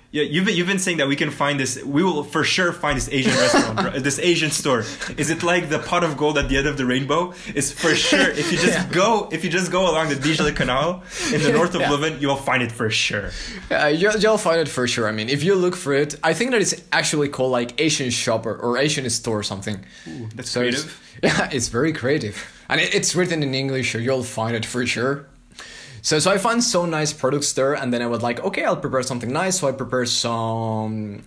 Yeah, 0.09 0.23
you've 0.23 0.45
been, 0.45 0.55
you've 0.55 0.67
been 0.67 0.79
saying 0.79 0.97
that 0.97 1.07
we 1.09 1.17
can 1.17 1.31
find 1.31 1.59
this. 1.59 1.83
We 1.83 2.01
will 2.01 2.23
for 2.23 2.43
sure 2.45 2.71
find 2.71 2.95
this 2.95 3.09
Asian 3.09 3.33
restaurant, 3.43 4.03
this 4.03 4.19
Asian 4.19 4.51
store. 4.51 4.79
Is 5.17 5.29
it 5.29 5.43
like 5.43 5.67
the 5.69 5.79
pot 5.79 6.03
of 6.05 6.15
gold 6.15 6.37
at 6.37 6.47
the 6.47 6.57
end 6.57 6.65
of 6.67 6.77
the 6.77 6.85
rainbow? 6.85 7.33
It's 7.53 7.71
for 7.73 7.93
sure. 7.93 8.29
If 8.29 8.51
you 8.51 8.57
just 8.57 8.89
go, 9.01 9.27
if 9.31 9.43
you 9.43 9.49
just 9.49 9.69
go 9.69 9.91
along 9.91 10.07
the 10.09 10.15
Dijle 10.15 10.55
Canal 10.55 11.03
in 11.33 11.41
the 11.43 11.51
north 11.51 11.75
of 11.75 11.81
Yeah. 11.81 11.89
Leuven, 11.89 12.21
you'll 12.21 12.37
find 12.37 12.63
it 12.63 12.71
for 12.71 12.89
sure. 12.89 13.31
Yeah, 13.69 13.89
you'll, 13.89 14.15
you'll 14.17 14.37
find 14.37 14.61
it 14.61 14.69
for 14.69 14.87
sure. 14.87 15.07
I 15.09 15.11
mean, 15.11 15.27
if 15.29 15.43
you 15.43 15.55
look 15.55 15.75
for 15.75 15.93
it, 15.93 16.15
I 16.23 16.33
think 16.33 16.51
that 16.51 16.61
it's 16.61 16.75
actually 16.93 17.27
called 17.27 17.51
like 17.51 17.79
Asian 17.79 18.09
shop 18.09 18.45
or, 18.45 18.77
Asian 18.77 19.09
store 19.09 19.39
or 19.39 19.43
something. 19.43 19.83
That's 20.35 20.49
So 20.49 20.61
it's- 20.61 20.83
creative. 20.83 21.03
Yeah, 21.23 21.49
it's 21.51 21.67
very 21.69 21.93
creative, 21.93 22.35
and 22.69 22.79
it, 22.79 22.93
it's 22.93 23.15
written 23.15 23.41
in 23.41 23.55
English, 23.55 23.91
so 23.91 23.97
you'll 23.97 24.21
find 24.21 24.55
it 24.55 24.63
for 24.67 24.85
sure. 24.85 25.25
So, 26.07 26.19
so 26.19 26.31
I 26.31 26.37
found 26.37 26.63
so 26.63 26.85
nice 26.85 27.11
products 27.11 27.51
there, 27.51 27.73
and 27.73 27.93
then 27.93 28.01
I 28.01 28.07
was 28.07 28.23
like, 28.23 28.39
okay, 28.41 28.63
I'll 28.63 28.77
prepare 28.77 29.03
something 29.03 29.29
nice. 29.29 29.59
So 29.59 29.67
I 29.67 29.73
prepare 29.73 30.05
some 30.05 31.23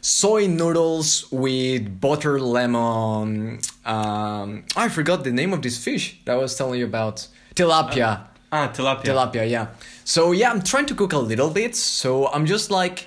soy 0.00 0.46
noodles 0.46 1.26
with 1.32 2.00
butter 2.00 2.38
lemon. 2.38 3.58
Um, 3.84 4.62
I 4.76 4.88
forgot 4.88 5.24
the 5.24 5.32
name 5.32 5.52
of 5.52 5.62
this 5.62 5.82
fish 5.82 6.20
that 6.26 6.34
I 6.34 6.36
was 6.36 6.54
telling 6.54 6.78
you 6.78 6.84
about. 6.86 7.26
Tilapia. 7.56 8.28
Ah, 8.52 8.68
tilapia. 8.68 9.02
Tilapia, 9.02 9.50
yeah. 9.50 9.66
So 10.04 10.30
yeah, 10.30 10.52
I'm 10.52 10.62
trying 10.62 10.86
to 10.86 10.94
cook 10.94 11.12
a 11.12 11.18
little 11.18 11.50
bit. 11.50 11.74
So 11.74 12.28
I'm 12.28 12.46
just 12.46 12.70
like, 12.70 13.06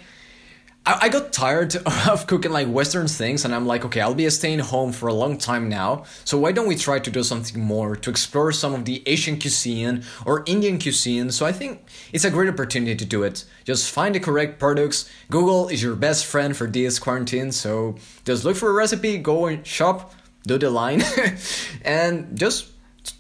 I, 0.86 1.08
got 1.08 1.32
tired 1.32 1.76
of 2.10 2.28
cooking 2.28 2.52
like 2.52 2.68
Western 2.68 3.08
things, 3.08 3.46
and 3.46 3.56
I'm 3.56 3.66
like, 3.66 3.86
okay, 3.86 4.02
I'll 4.02 4.14
be 4.14 4.30
staying 4.30 4.60
home 4.60 4.92
for 4.92 5.08
a 5.08 5.14
long 5.14 5.38
time 5.38 5.70
now. 5.70 6.04
So 6.26 6.38
why 6.38 6.52
don't 6.52 6.68
we 6.68 6.76
try 6.76 7.00
to 7.00 7.10
do 7.10 7.24
something 7.24 7.62
more 7.62 7.96
to 7.96 8.10
explore 8.10 8.52
some 8.52 8.74
of 8.74 8.84
the 8.84 9.02
Asian 9.06 9.40
cuisine 9.40 10.04
or 10.26 10.44
Indian 10.46 10.80
cuisine? 10.80 11.32
So 11.32 11.46
I 11.46 11.54
think 11.54 11.86
it's 12.12 12.26
a 12.26 12.30
great 12.30 12.50
opportunity 12.50 12.96
to 12.96 13.06
do 13.06 13.24
it. 13.24 13.46
Just 13.64 13.92
find 13.92 14.14
the 14.14 14.20
correct 14.20 14.60
products. 14.60 15.10
Google 15.30 15.70
is 15.70 15.82
your 15.82 15.96
best 15.96 16.26
friend 16.26 16.56
for 16.56 16.68
this 16.68 17.00
quarantine. 17.00 17.54
So 17.54 17.96
just 18.26 18.44
look 18.44 18.58
for 18.58 18.70
a 18.70 18.74
recipe, 18.74 19.18
go 19.18 19.46
and 19.46 19.66
shop, 19.66 20.14
do 20.46 20.58
the 20.58 20.70
line, 20.70 21.02
and 21.86 22.38
just 22.38 22.68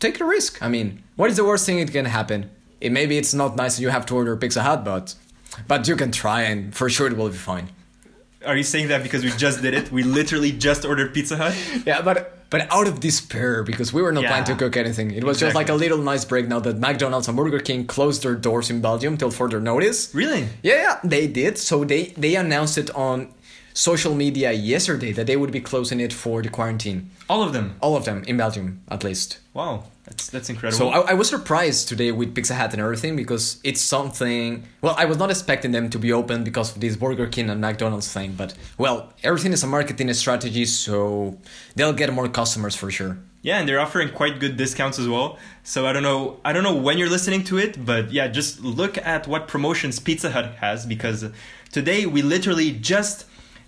take 0.01 0.17
the 0.17 0.25
risk. 0.25 0.61
I 0.61 0.67
mean, 0.67 1.01
what 1.15 1.29
is 1.29 1.37
the 1.37 1.45
worst 1.45 1.65
thing 1.65 1.77
that 1.77 1.93
can 1.93 2.05
happen? 2.05 2.51
It, 2.81 2.91
maybe 2.91 3.17
it's 3.17 3.33
not 3.33 3.55
nice 3.55 3.77
that 3.77 3.81
you 3.81 3.89
have 3.89 4.05
to 4.07 4.15
order 4.15 4.35
Pizza 4.35 4.63
Hut, 4.63 4.83
but 4.83 5.15
but 5.67 5.87
you 5.87 5.95
can 5.95 6.11
try 6.11 6.41
and 6.43 6.73
for 6.75 6.89
sure 6.89 7.07
it 7.07 7.15
will 7.17 7.29
be 7.29 7.37
fine. 7.37 7.69
Are 8.45 8.57
you 8.57 8.63
saying 8.63 8.89
that 8.89 9.03
because 9.03 9.23
we 9.23 9.31
just 9.31 9.61
did 9.61 9.73
it? 9.73 9.91
We 9.91 10.03
literally 10.03 10.51
just 10.51 10.83
ordered 10.85 11.13
Pizza 11.13 11.37
Hut. 11.37 11.55
Yeah, 11.85 12.01
but 12.01 12.29
but 12.49 12.67
out 12.71 12.87
of 12.87 12.99
despair 12.99 13.63
because 13.63 13.93
we 13.93 14.01
were 14.01 14.11
not 14.11 14.23
Yeah. 14.23 14.29
planning 14.29 14.45
to 14.51 14.55
cook 14.55 14.75
anything. 14.77 15.11
It 15.11 15.23
was 15.23 15.39
just 15.39 15.55
like 15.55 15.69
a 15.69 15.73
little 15.73 15.97
nice 15.97 16.23
break 16.25 16.47
now 16.47 16.59
that 16.59 16.77
McDonald's 16.77 17.27
and 17.27 17.37
Burger 17.37 17.59
King 17.59 17.85
closed 17.87 18.21
their 18.23 18.35
doors 18.35 18.69
in 18.69 18.79
Belgium 18.81 19.17
till 19.17 19.31
further 19.31 19.59
notice. 19.59 20.09
Really? 20.13 20.47
Yeah, 20.61 20.75
yeah, 20.85 20.99
they 21.03 21.25
did. 21.27 21.57
So 21.57 21.83
they 21.85 22.13
they 22.17 22.35
announced 22.35 22.77
it 22.77 22.89
on 22.95 23.29
social 23.73 24.13
media 24.13 24.51
yesterday 24.51 25.11
that 25.13 25.25
they 25.25 25.35
would 25.37 25.51
be 25.51 25.61
closing 25.61 25.99
it 26.01 26.13
for 26.13 26.41
the 26.43 26.49
quarantine. 26.49 27.09
All 27.29 27.41
of 27.41 27.53
them. 27.53 27.75
All 27.81 27.95
of 27.95 28.03
them 28.05 28.23
in 28.27 28.37
Belgium, 28.37 28.81
at 28.89 29.03
least. 29.03 29.39
Wow, 29.53 29.85
that's 30.05 30.29
that's 30.29 30.49
incredible. 30.49 30.77
So 30.77 30.89
I, 30.89 31.11
I 31.11 31.13
was 31.13 31.29
surprised 31.29 31.87
today 31.87 32.11
with 32.11 32.35
Pizza 32.35 32.55
Hut 32.55 32.73
and 32.73 32.81
everything 32.81 33.15
because 33.15 33.59
it's 33.63 33.79
something. 33.79 34.63
Well, 34.81 34.95
I 34.97 35.05
was 35.05 35.17
not 35.17 35.29
expecting 35.29 35.71
them 35.71 35.89
to 35.91 35.99
be 35.99 36.11
open 36.11 36.43
because 36.43 36.75
of 36.75 36.81
this 36.81 36.97
Burger 36.97 37.27
King 37.27 37.49
and 37.49 37.61
McDonald's 37.61 38.11
thing, 38.11 38.33
but 38.33 38.53
well, 38.77 39.13
everything 39.23 39.53
is 39.53 39.63
a 39.63 39.67
marketing 39.67 40.11
strategy, 40.13 40.65
so 40.65 41.37
they'll 41.75 41.93
get 41.93 42.11
more 42.13 42.27
customers 42.27 42.75
for 42.75 42.91
sure. 42.91 43.17
Yeah, 43.43 43.59
and 43.59 43.67
they're 43.67 43.79
offering 43.79 44.09
quite 44.09 44.39
good 44.39 44.57
discounts 44.57 44.99
as 44.99 45.07
well. 45.07 45.37
So 45.63 45.85
I 45.85 45.93
don't 45.93 46.03
know, 46.03 46.39
I 46.45 46.53
don't 46.53 46.63
know 46.63 46.75
when 46.75 46.97
you're 46.97 47.09
listening 47.09 47.43
to 47.45 47.57
it, 47.57 47.85
but 47.85 48.11
yeah, 48.11 48.27
just 48.27 48.61
look 48.61 48.97
at 48.97 49.27
what 49.27 49.47
promotions 49.47 49.99
Pizza 49.99 50.31
Hut 50.31 50.55
has 50.55 50.85
because 50.85 51.25
today 51.71 52.05
we 52.05 52.21
literally 52.21 52.71
just 52.71 53.25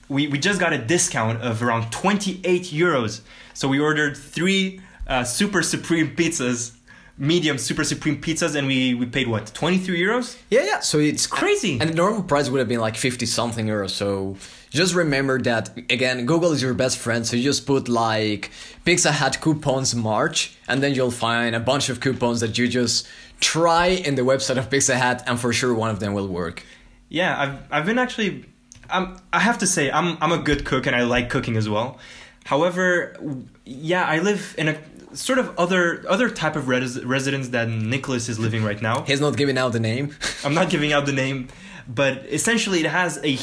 we, 0.07 0.27
we 0.27 0.37
just 0.37 0.59
got 0.59 0.71
a 0.71 0.77
discount 0.77 1.41
of 1.41 1.63
around 1.63 1.91
28 1.91 2.63
euros. 2.63 3.21
So 3.53 3.67
we 3.67 3.79
ordered 3.79 4.15
three 4.15 4.81
uh, 5.07 5.23
super 5.23 5.61
supreme 5.61 6.15
pizzas, 6.15 6.75
medium 7.17 7.57
super 7.57 7.83
supreme 7.83 8.21
pizzas, 8.21 8.55
and 8.55 8.67
we 8.67 8.93
we 8.93 9.05
paid 9.05 9.27
what 9.27 9.53
23 9.53 9.99
euros. 9.99 10.37
Yeah, 10.49 10.63
yeah. 10.65 10.79
So 10.79 10.99
it's 10.99 11.27
Crazy. 11.27 11.79
And 11.79 11.89
the 11.89 11.95
normal 11.95 12.23
price 12.23 12.49
would 12.49 12.59
have 12.59 12.67
been 12.67 12.79
like 12.79 12.95
fifty 12.97 13.25
something 13.25 13.67
euros. 13.67 13.91
So 13.91 14.37
just 14.69 14.93
remember 14.93 15.41
that 15.41 15.77
again, 15.89 16.25
Google 16.25 16.51
is 16.51 16.61
your 16.61 16.73
best 16.73 16.97
friend. 16.97 17.25
So 17.25 17.37
you 17.37 17.43
just 17.43 17.65
put 17.65 17.87
like 17.87 18.51
Pizza 18.83 19.11
Hut 19.11 19.39
coupons 19.41 19.95
March, 19.95 20.55
and 20.67 20.81
then 20.83 20.93
you'll 20.93 21.11
find 21.11 21.55
a 21.55 21.59
bunch 21.59 21.89
of 21.89 21.99
coupons 21.99 22.39
that 22.41 22.57
you 22.57 22.67
just 22.67 23.07
try 23.39 23.87
in 23.87 24.15
the 24.15 24.21
website 24.21 24.57
of 24.57 24.69
Pizza 24.69 24.97
Hut, 24.97 25.23
and 25.27 25.39
for 25.39 25.53
sure 25.53 25.73
one 25.73 25.89
of 25.89 25.99
them 25.99 26.13
will 26.13 26.27
work. 26.27 26.63
Yeah, 27.09 27.39
I've 27.39 27.57
I've 27.71 27.85
been 27.85 27.99
actually. 27.99 28.45
I'm, 28.87 29.17
I 29.33 29.39
have 29.39 29.57
to 29.59 29.67
say 29.67 29.89
I'm 29.89 30.17
I'm 30.21 30.31
a 30.31 30.37
good 30.37 30.63
cook 30.63 30.85
and 30.85 30.95
I 30.95 31.03
like 31.03 31.29
cooking 31.29 31.57
as 31.57 31.67
well. 31.67 31.97
However, 32.45 33.17
yeah, 33.65 34.05
I 34.05 34.19
live 34.19 34.53
in 34.59 34.67
a 34.67 34.77
sort 35.15 35.39
of 35.39 35.57
other 35.57 36.03
other 36.07 36.29
type 36.29 36.55
of 36.55 36.67
res- 36.67 37.03
residence 37.03 37.49
that 37.49 37.69
Nicolas 37.69 38.29
is 38.29 38.37
living 38.39 38.63
right 38.63 38.81
now. 38.81 39.03
He's 39.03 39.21
not 39.21 39.37
giving 39.37 39.57
out 39.57 39.71
the 39.73 39.79
name. 39.79 40.15
I'm 40.43 40.53
not 40.53 40.69
giving 40.69 40.93
out 40.93 41.05
the 41.05 41.13
name, 41.13 41.47
but 41.87 42.25
essentially 42.27 42.79
it 42.81 42.87
has 42.87 43.17
a 43.23 43.37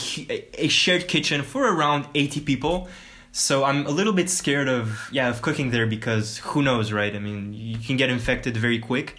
a 0.65 0.69
shared 0.69 1.09
kitchen 1.09 1.43
for 1.43 1.65
around 1.65 2.07
80 2.15 2.41
people. 2.41 2.89
So 3.33 3.65
I'm 3.65 3.87
a 3.87 3.91
little 3.91 4.13
bit 4.13 4.29
scared 4.29 4.69
of 4.69 5.09
yeah 5.11 5.29
of 5.31 5.43
cooking 5.43 5.71
there 5.71 5.87
because 5.87 6.39
who 6.39 6.63
knows, 6.63 6.93
right? 6.93 7.15
I 7.15 7.19
mean, 7.19 7.55
you 7.55 7.79
can 7.79 7.97
get 7.97 8.11
infected 8.11 8.57
very 8.57 8.79
quick, 8.79 9.17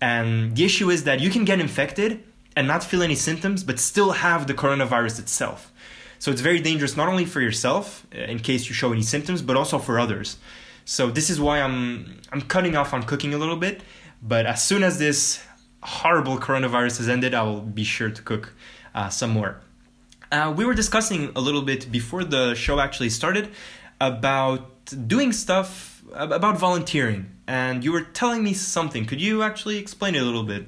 and 0.00 0.56
the 0.56 0.64
issue 0.64 0.90
is 0.90 1.04
that 1.04 1.20
you 1.20 1.30
can 1.30 1.44
get 1.44 1.60
infected 1.60 2.24
and 2.56 2.66
not 2.66 2.84
feel 2.84 3.02
any 3.02 3.14
symptoms, 3.14 3.64
but 3.64 3.78
still 3.78 4.12
have 4.12 4.46
the 4.46 4.54
coronavirus 4.54 5.20
itself. 5.20 5.72
So 6.18 6.30
it's 6.30 6.40
very 6.40 6.60
dangerous 6.60 6.96
not 6.96 7.08
only 7.08 7.24
for 7.24 7.40
yourself 7.40 8.06
uh, 8.14 8.18
in 8.18 8.38
case 8.38 8.68
you 8.68 8.74
show 8.74 8.92
any 8.92 9.02
symptoms, 9.02 9.42
but 9.42 9.56
also 9.56 9.78
for 9.78 9.98
others. 9.98 10.36
So 10.84 11.10
this 11.10 11.30
is 11.30 11.40
why 11.40 11.60
I'm 11.60 12.20
I'm 12.32 12.42
cutting 12.42 12.76
off 12.76 12.92
on 12.92 13.02
cooking 13.04 13.34
a 13.34 13.38
little 13.38 13.56
bit. 13.56 13.82
But 14.22 14.46
as 14.46 14.62
soon 14.62 14.82
as 14.82 14.98
this 14.98 15.42
horrible 15.82 16.38
coronavirus 16.38 16.98
has 16.98 17.08
ended, 17.08 17.34
I 17.34 17.42
will 17.42 17.60
be 17.60 17.84
sure 17.84 18.10
to 18.10 18.22
cook 18.22 18.54
uh, 18.94 19.08
some 19.08 19.30
more. 19.30 19.60
Uh, 20.30 20.52
we 20.56 20.64
were 20.64 20.74
discussing 20.74 21.30
a 21.36 21.40
little 21.40 21.62
bit 21.62 21.90
before 21.92 22.24
the 22.24 22.54
show 22.54 22.80
actually 22.80 23.10
started 23.10 23.50
about 24.00 24.70
doing 25.06 25.32
stuff 25.32 26.02
about 26.14 26.58
volunteering, 26.58 27.26
and 27.46 27.84
you 27.84 27.92
were 27.92 28.02
telling 28.02 28.42
me 28.42 28.54
something. 28.54 29.04
Could 29.06 29.20
you 29.20 29.42
actually 29.42 29.78
explain 29.78 30.14
it 30.14 30.22
a 30.22 30.24
little 30.24 30.44
bit? 30.44 30.66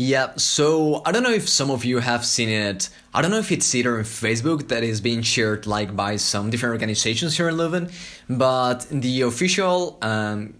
Yeah, 0.00 0.36
so 0.36 1.02
I 1.04 1.10
don't 1.10 1.24
know 1.24 1.32
if 1.32 1.48
some 1.48 1.72
of 1.72 1.84
you 1.84 1.98
have 1.98 2.24
seen 2.24 2.48
it. 2.48 2.88
I 3.12 3.20
don't 3.20 3.32
know 3.32 3.40
if 3.40 3.50
it's 3.50 3.74
either 3.74 3.98
on 3.98 4.04
Facebook 4.04 4.68
that 4.68 4.84
is 4.84 5.00
being 5.00 5.22
shared 5.22 5.66
like 5.66 5.96
by 5.96 6.14
some 6.14 6.50
different 6.50 6.74
organizations 6.74 7.36
here 7.36 7.48
in 7.48 7.56
Leuven, 7.56 7.90
but 8.30 8.86
the 8.92 9.22
official 9.22 9.98
um, 10.00 10.54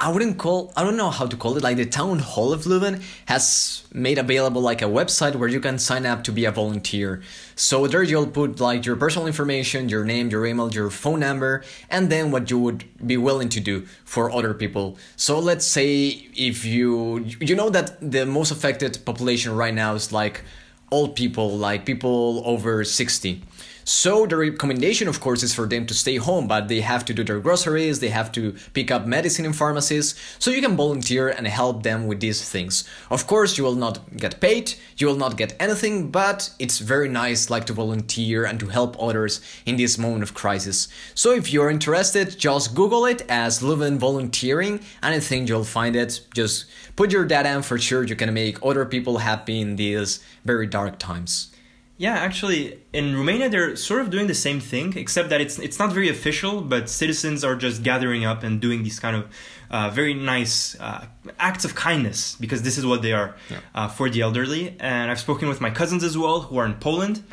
I 0.00 0.10
wouldn't 0.10 0.38
call 0.38 0.72
I 0.76 0.82
don't 0.84 0.96
know 0.96 1.10
how 1.10 1.26
to 1.26 1.36
call 1.36 1.56
it 1.56 1.62
like 1.62 1.76
the 1.76 1.86
town 1.86 2.18
hall 2.18 2.52
of 2.52 2.64
Leuven 2.64 3.02
has 3.26 3.84
made 3.92 4.18
available 4.18 4.60
like 4.60 4.82
a 4.82 4.86
website 4.86 5.36
where 5.36 5.48
you 5.48 5.60
can 5.60 5.78
sign 5.78 6.04
up 6.04 6.24
to 6.24 6.32
be 6.32 6.44
a 6.44 6.50
volunteer. 6.50 7.22
So 7.54 7.86
there 7.86 8.02
you'll 8.02 8.26
put 8.26 8.60
like 8.60 8.84
your 8.84 8.96
personal 8.96 9.26
information, 9.26 9.88
your 9.88 10.04
name, 10.04 10.30
your 10.30 10.44
email, 10.46 10.72
your 10.72 10.90
phone 10.90 11.20
number, 11.20 11.64
and 11.90 12.10
then 12.10 12.30
what 12.30 12.50
you 12.50 12.58
would 12.58 12.84
be 13.06 13.16
willing 13.16 13.48
to 13.50 13.60
do 13.60 13.86
for 14.04 14.30
other 14.30 14.52
people. 14.52 14.98
So 15.16 15.38
let's 15.38 15.66
say 15.66 16.28
if 16.34 16.64
you 16.64 17.24
you 17.40 17.54
know 17.54 17.70
that 17.70 17.98
the 18.00 18.26
most 18.26 18.50
affected 18.50 18.98
population 19.04 19.54
right 19.54 19.74
now 19.74 19.94
is 19.94 20.12
like 20.12 20.42
old 20.90 21.14
people, 21.16 21.56
like 21.56 21.84
people 21.84 22.42
over 22.44 22.84
60. 22.84 23.42
So 23.88 24.26
the 24.26 24.36
recommendation, 24.36 25.08
of 25.08 25.18
course, 25.18 25.42
is 25.42 25.54
for 25.54 25.66
them 25.66 25.86
to 25.86 25.94
stay 25.94 26.16
home, 26.16 26.46
but 26.46 26.68
they 26.68 26.82
have 26.82 27.06
to 27.06 27.14
do 27.14 27.24
their 27.24 27.40
groceries, 27.40 28.00
they 28.00 28.10
have 28.10 28.30
to 28.32 28.54
pick 28.74 28.90
up 28.90 29.06
medicine 29.06 29.46
in 29.46 29.54
pharmacies, 29.54 30.14
so 30.38 30.50
you 30.50 30.60
can 30.60 30.76
volunteer 30.76 31.30
and 31.30 31.46
help 31.46 31.84
them 31.84 32.06
with 32.06 32.20
these 32.20 32.46
things. 32.46 32.86
Of 33.10 33.26
course, 33.26 33.56
you 33.56 33.64
will 33.64 33.76
not 33.76 34.14
get 34.18 34.40
paid, 34.42 34.74
you 34.98 35.06
will 35.06 35.16
not 35.16 35.38
get 35.38 35.56
anything, 35.58 36.10
but 36.10 36.50
it's 36.58 36.80
very 36.80 37.08
nice 37.08 37.48
like 37.48 37.64
to 37.64 37.72
volunteer 37.72 38.44
and 38.44 38.60
to 38.60 38.66
help 38.66 38.94
others 39.02 39.40
in 39.64 39.78
this 39.78 39.96
moment 39.96 40.22
of 40.22 40.34
crisis. 40.34 40.88
So 41.14 41.32
if 41.32 41.50
you're 41.50 41.70
interested, 41.70 42.38
just 42.38 42.74
Google 42.74 43.06
it 43.06 43.22
as 43.26 43.62
Leuven 43.62 43.96
volunteering, 43.96 44.80
and 45.02 45.14
I 45.14 45.20
think 45.20 45.48
you'll 45.48 45.64
find 45.64 45.96
it. 45.96 46.20
Just 46.34 46.66
put 46.94 47.10
your 47.10 47.24
data 47.24 47.48
in 47.54 47.62
for 47.62 47.78
sure 47.78 48.04
you 48.04 48.16
can 48.16 48.34
make 48.34 48.62
other 48.62 48.84
people 48.84 49.16
happy 49.16 49.62
in 49.62 49.76
these 49.76 50.22
very 50.44 50.66
dark 50.66 50.98
times. 50.98 51.54
Yeah, 52.00 52.14
actually, 52.14 52.78
in 52.92 53.16
Romania 53.16 53.48
they're 53.48 53.74
sort 53.74 54.00
of 54.02 54.10
doing 54.10 54.28
the 54.28 54.34
same 54.34 54.60
thing, 54.60 54.96
except 54.96 55.30
that 55.30 55.40
it's 55.40 55.58
it's 55.58 55.80
not 55.80 55.92
very 55.92 56.08
official. 56.08 56.60
But 56.60 56.88
citizens 56.88 57.42
are 57.42 57.56
just 57.56 57.82
gathering 57.82 58.24
up 58.24 58.44
and 58.44 58.60
doing 58.60 58.84
these 58.84 59.00
kind 59.00 59.16
of 59.16 59.24
uh, 59.68 59.90
very 59.90 60.14
nice 60.14 60.78
uh, 60.78 61.06
acts 61.40 61.64
of 61.64 61.74
kindness 61.74 62.36
because 62.38 62.62
this 62.62 62.78
is 62.78 62.86
what 62.86 63.02
they 63.02 63.12
are 63.12 63.34
uh, 63.74 63.88
for 63.88 64.08
the 64.08 64.20
elderly. 64.20 64.76
And 64.78 65.10
I've 65.10 65.18
spoken 65.18 65.48
with 65.48 65.60
my 65.60 65.70
cousins 65.70 66.04
as 66.04 66.16
well 66.16 66.42
who 66.42 66.56
are 66.58 66.66
in 66.66 66.74
Poland. 66.74 67.24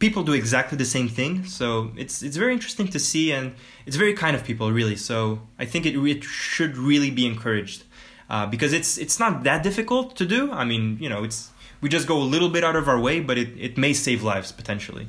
People 0.00 0.24
do 0.24 0.32
exactly 0.32 0.76
the 0.76 0.84
same 0.84 1.08
thing, 1.08 1.44
so 1.44 1.92
it's 1.96 2.20
it's 2.20 2.36
very 2.36 2.52
interesting 2.52 2.88
to 2.88 2.98
see, 2.98 3.32
and 3.32 3.54
it's 3.86 3.96
very 3.96 4.14
kind 4.14 4.34
of 4.34 4.42
people, 4.42 4.72
really. 4.72 4.96
So 4.96 5.42
I 5.60 5.64
think 5.64 5.86
it 5.86 5.94
it 5.96 6.24
should 6.24 6.76
really 6.76 7.10
be 7.12 7.24
encouraged 7.24 7.84
uh, 8.28 8.46
because 8.46 8.72
it's 8.72 8.98
it's 8.98 9.20
not 9.20 9.44
that 9.44 9.62
difficult 9.62 10.16
to 10.16 10.24
do. 10.26 10.50
I 10.50 10.64
mean, 10.64 10.98
you 11.00 11.08
know, 11.08 11.22
it's 11.24 11.50
we 11.80 11.88
just 11.88 12.06
go 12.06 12.16
a 12.18 12.24
little 12.34 12.48
bit 12.48 12.64
out 12.64 12.76
of 12.76 12.88
our 12.88 12.98
way, 13.00 13.20
but 13.20 13.38
it, 13.38 13.48
it 13.58 13.78
may 13.78 13.92
save 13.92 14.22
lives 14.22 14.52
potentially. 14.52 15.06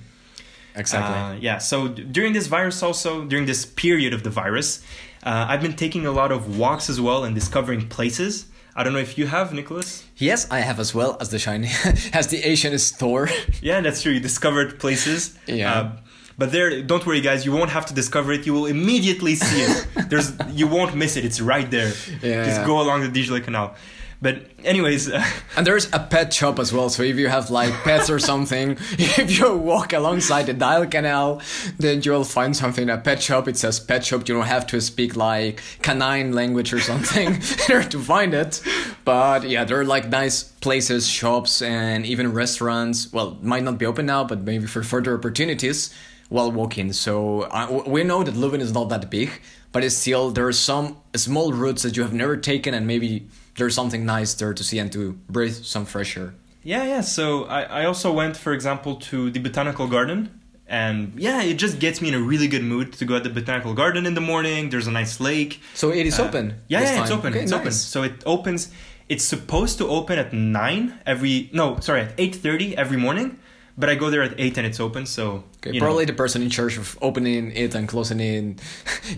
Exactly. 0.75 1.15
Uh, 1.15 1.33
yeah. 1.41 1.57
So 1.57 1.87
d- 1.87 2.03
during 2.03 2.33
this 2.33 2.47
virus, 2.47 2.81
also 2.83 3.25
during 3.25 3.45
this 3.45 3.65
period 3.65 4.13
of 4.13 4.23
the 4.23 4.29
virus, 4.29 4.83
uh, 5.23 5.45
I've 5.49 5.61
been 5.61 5.75
taking 5.75 6.05
a 6.05 6.11
lot 6.11 6.31
of 6.31 6.57
walks 6.57 6.89
as 6.89 7.01
well 7.01 7.23
and 7.23 7.35
discovering 7.35 7.87
places. 7.89 8.45
I 8.75 8.83
don't 8.83 8.93
know 8.93 8.99
if 8.99 9.17
you 9.17 9.27
have, 9.27 9.51
Nicolas. 9.51 10.05
Yes, 10.15 10.49
I 10.49 10.59
have 10.59 10.79
as 10.79 10.95
well 10.95 11.17
as 11.19 11.29
the 11.31 11.39
shiny 11.39 11.69
as 12.13 12.27
the 12.27 12.37
Asian 12.43 12.77
store. 12.79 13.27
Yeah, 13.61 13.81
that's 13.81 14.01
true. 14.03 14.13
You 14.13 14.21
discovered 14.21 14.79
places. 14.79 15.37
Yeah. 15.47 15.73
Uh, 15.73 15.91
but 16.37 16.53
there, 16.53 16.81
don't 16.83 17.05
worry, 17.05 17.19
guys. 17.19 17.45
You 17.45 17.51
won't 17.51 17.71
have 17.71 17.85
to 17.87 17.93
discover 17.93 18.31
it. 18.31 18.45
You 18.45 18.53
will 18.53 18.67
immediately 18.67 19.35
see 19.35 19.61
it. 19.63 19.87
There's, 20.09 20.31
you 20.51 20.67
won't 20.67 20.95
miss 20.95 21.17
it. 21.17 21.25
It's 21.25 21.41
right 21.41 21.69
there. 21.69 21.91
Yeah. 22.21 22.45
Just 22.45 22.65
go 22.65 22.79
along 22.81 23.01
the 23.01 23.09
Dijle 23.09 23.43
Canal. 23.43 23.75
But 24.21 24.47
anyways, 24.65 25.09
uh, 25.09 25.23
And 25.55 25.65
there's 25.65 25.91
a 25.93 25.99
pet 25.99 26.33
shop 26.33 26.59
as 26.59 26.73
well. 26.73 26.89
So 26.89 27.03
if 27.03 27.17
you 27.17 27.27
have 27.27 27.49
like 27.49 27.73
pets 27.83 28.09
or 28.09 28.19
something, 28.19 28.71
if 28.91 29.37
you 29.37 29.55
walk 29.55 29.93
alongside 29.93 30.45
the 30.45 30.53
Dijle 30.53 30.89
canal, 30.89 31.41
then 31.77 32.01
you'll 32.01 32.23
find 32.23 32.55
something 32.55 32.83
in 32.83 32.89
a 32.89 32.97
pet 32.97 33.21
shop. 33.21 33.47
It 33.47 33.57
says 33.57 33.79
pet 33.79 34.05
shop. 34.05 34.27
You 34.27 34.35
don't 34.35 34.45
have 34.45 34.67
to 34.67 34.81
speak 34.81 35.15
like 35.15 35.61
canine 35.81 36.33
language 36.33 36.73
or 36.73 36.79
something 36.79 37.39
there 37.67 37.83
to 37.83 37.99
find 37.99 38.33
it. 38.33 38.61
But 39.05 39.49
yeah, 39.49 39.63
there 39.63 39.79
are 39.79 39.85
like 39.85 40.09
nice 40.09 40.43
places, 40.43 41.07
shops, 41.07 41.61
and 41.61 42.05
even 42.05 42.33
restaurants. 42.33 43.11
Well, 43.11 43.37
might 43.41 43.63
not 43.63 43.77
be 43.77 43.85
open 43.85 44.05
now, 44.05 44.23
but 44.23 44.41
maybe 44.41 44.67
for 44.67 44.83
further 44.83 45.17
opportunities 45.17 45.93
while 46.29 46.51
walking. 46.51 46.93
So 46.93 47.83
we 47.87 48.03
know 48.03 48.23
that 48.23 48.35
Leuven 48.35 48.59
is 48.59 48.71
not 48.71 48.89
that 48.89 49.09
big, 49.09 49.29
but 49.71 49.83
it's 49.83 49.95
still 49.95 50.29
there 50.29 50.47
are 50.47 50.53
some 50.53 50.97
small 51.15 51.53
routes 51.53 51.83
that 51.83 51.97
you 51.97 52.03
have 52.03 52.13
never 52.13 52.37
taken, 52.37 52.73
and 52.73 52.85
maybe 52.85 53.27
there's 53.57 53.75
something 53.75 54.05
nice 54.05 54.33
there 54.35 54.53
to 54.53 54.63
see 54.63 54.79
and 54.79 54.91
to 54.93 55.13
breathe 55.29 55.55
some 55.63 55.85
fresh 55.85 56.17
air. 56.17 56.33
Yeah, 56.63 56.83
yeah. 56.83 57.01
So 57.01 57.45
I, 57.45 57.61
I 57.81 57.85
also 57.85 58.11
went, 58.11 58.35
for 58.37 58.53
example, 58.53 58.95
to 59.11 59.31
the 59.31 59.39
botanical 59.39 59.87
garden. 59.87 60.29
And 60.67 61.13
yeah, 61.17 61.41
it 61.41 61.55
just 61.55 61.79
gets 61.79 61.99
me 62.01 62.09
in 62.09 62.13
a 62.13 62.19
really 62.21 62.47
good 62.47 62.63
mood 62.63 62.93
to 62.93 63.05
go 63.05 63.15
at 63.15 63.23
the 63.23 63.29
botanical 63.29 63.73
garden 63.73 64.05
in 64.05 64.13
the 64.13 64.21
morning. 64.21 64.69
There's 64.69 64.85
a 64.87 64.91
nice 64.91 65.19
lake. 65.19 65.61
So 65.73 65.89
it 65.91 66.05
is 66.05 66.19
Uh, 66.19 66.25
open. 66.27 66.61
Yeah, 66.67 66.81
yeah, 66.81 67.01
it's 67.01 67.11
open. 67.11 67.33
Okay, 67.33 67.43
it's 67.43 67.51
open. 67.51 67.71
So 67.71 68.03
it 68.03 68.21
opens. 68.25 68.69
It's 69.07 69.23
supposed 69.23 69.79
to 69.79 69.87
open 69.87 70.19
at 70.19 70.31
nine 70.31 70.99
every. 71.07 71.49
No, 71.53 71.79
sorry, 71.79 72.01
at 72.01 72.13
eight 72.19 72.35
thirty 72.35 72.77
every 72.77 72.97
morning. 72.97 73.39
But 73.79 73.89
I 73.89 73.95
go 73.95 74.11
there 74.11 74.21
at 74.21 74.33
eight 74.37 74.57
and 74.57 74.67
it's 74.67 74.79
open. 74.79 75.05
So 75.07 75.45
Okay, 75.57 75.71
you 75.73 75.79
know. 75.79 75.85
probably 75.87 76.05
the 76.05 76.13
person 76.13 76.43
in 76.43 76.49
charge 76.51 76.77
of 76.77 76.97
opening 77.01 77.51
it 77.55 77.73
and 77.73 77.87
closing 77.87 78.19
it 78.19 78.59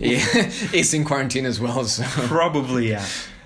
is 0.72 0.94
in 0.94 1.04
quarantine 1.04 1.44
as 1.44 1.60
well. 1.60 1.84
So 1.84 2.04
Probably, 2.28 2.88
yeah. 2.90 3.04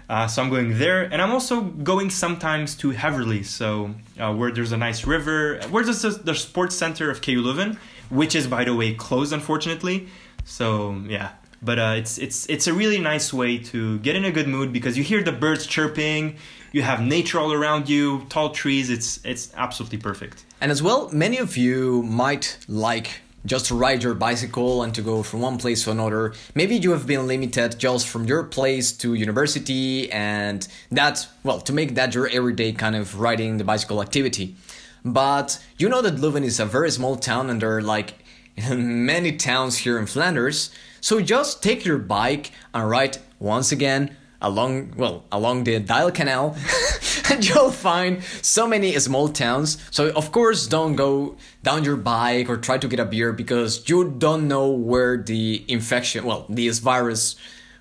Uh, 0.09 0.27
so 0.29 0.41
I'm 0.41 0.51
going 0.51 0.79
there, 0.79 1.03
and 1.03 1.21
I'm 1.21 1.33
also 1.33 1.63
going 1.63 2.11
sometimes 2.11 2.77
to 2.77 2.93
Heverlee, 2.93 3.45
so 3.45 3.91
uh, 4.21 4.33
where 4.33 4.53
there's 4.53 4.71
a 4.71 4.77
nice 4.77 5.05
river, 5.05 5.59
where 5.71 5.83
there's 5.83 6.03
the, 6.03 6.11
the 6.11 6.35
sports 6.35 6.77
center 6.77 7.11
of 7.11 7.21
KU 7.21 7.43
Leuven, 7.43 7.77
which 8.09 8.37
is 8.37 8.47
by 8.47 8.63
the 8.65 8.75
way 8.75 8.95
closed 8.95 9.33
unfortunately. 9.33 10.09
So 10.45 11.03
yeah, 11.09 11.31
but 11.61 11.79
uh, 11.79 11.95
it's 11.97 12.19
it's 12.19 12.49
it's 12.49 12.69
a 12.69 12.73
really 12.73 13.01
nice 13.01 13.33
way 13.33 13.59
to 13.59 13.99
get 13.99 14.15
in 14.15 14.25
a 14.25 14.31
good 14.31 14.47
mood 14.47 14.73
because 14.73 14.97
you 14.97 15.03
hear 15.03 15.23
the 15.25 15.33
birds 15.33 15.67
chirping, 15.67 16.37
you 16.73 16.83
have 16.83 17.01
nature 17.03 17.41
all 17.41 17.53
around 17.53 17.89
you, 17.89 18.27
tall 18.29 18.51
trees. 18.51 18.91
It's 18.91 19.21
it's 19.25 19.53
absolutely 19.57 19.99
perfect. 19.99 20.45
And 20.61 20.71
as 20.71 20.83
well, 20.83 21.11
many 21.11 21.39
of 21.39 21.57
you 21.57 22.05
might 22.05 22.59
like 22.69 23.23
just 23.47 23.67
to 23.67 23.75
ride 23.75 24.03
your 24.03 24.15
bicycle 24.15 24.83
and 24.83 24.95
to 24.95 25.03
go 25.03 25.23
from 25.23 25.41
one 25.41 25.59
place 25.59 25.85
to 25.85 25.91
another. 25.91 26.35
Maybe 26.55 26.77
you 26.77 26.91
have 26.91 27.07
been 27.07 27.27
limited 27.27 27.79
just 27.79 28.09
from 28.09 28.25
your 28.27 28.43
place 28.43 28.93
to 28.93 29.15
university, 29.15 30.11
and 30.13 30.67
that, 30.91 31.27
well, 31.45 31.61
to 31.61 31.73
make 31.73 31.95
that 31.95 32.15
your 32.15 32.29
everyday 32.29 32.73
kind 32.73 32.97
of 32.97 33.21
riding 33.21 33.57
the 33.57 33.65
bicycle 33.65 34.03
activity. 34.03 34.57
But 35.05 35.65
you 35.79 35.89
know 35.89 36.03
that 36.03 36.17
Leuven 36.17 36.45
is 36.45 36.59
a 36.59 36.67
very 36.67 36.91
small 36.91 37.17
town, 37.17 37.49
and 37.49 37.63
there 37.63 37.77
are 37.77 37.83
like 37.83 38.15
many 38.71 39.37
towns 39.37 39.79
here 39.79 39.99
in 39.99 40.07
Flanders. 40.07 40.71
So 41.01 41.21
just 41.21 41.63
take 41.63 41.85
your 41.85 41.99
bike 41.99 42.51
and 42.75 42.91
ride 42.91 43.19
once 43.39 43.71
again 43.71 44.17
along 44.47 44.95
well 44.97 45.25
along 45.33 45.65
the 45.65 45.81
Dijle 45.81 46.15
Canal, 46.15 46.57
and 47.31 47.47
you'll 47.47 47.73
find 47.73 48.23
so 48.43 48.67
many 48.67 48.99
small 48.99 49.29
towns. 49.29 49.79
So 49.91 50.11
of 50.11 50.33
course, 50.33 50.67
don't 50.67 50.97
go 50.97 51.37
down 51.63 51.85
your 51.85 51.97
bike 51.97 52.49
or 52.49 52.57
try 52.57 52.79
to 52.79 52.89
get 52.89 53.01
a 53.01 53.05
beer 53.05 53.33
because 53.33 53.89
you 53.89 54.05
don't 54.05 54.49
know 54.49 54.71
where 54.71 55.17
the 55.17 55.65
infection, 55.69 56.25
well, 56.25 56.47
this 56.49 56.79
virus, 56.79 57.37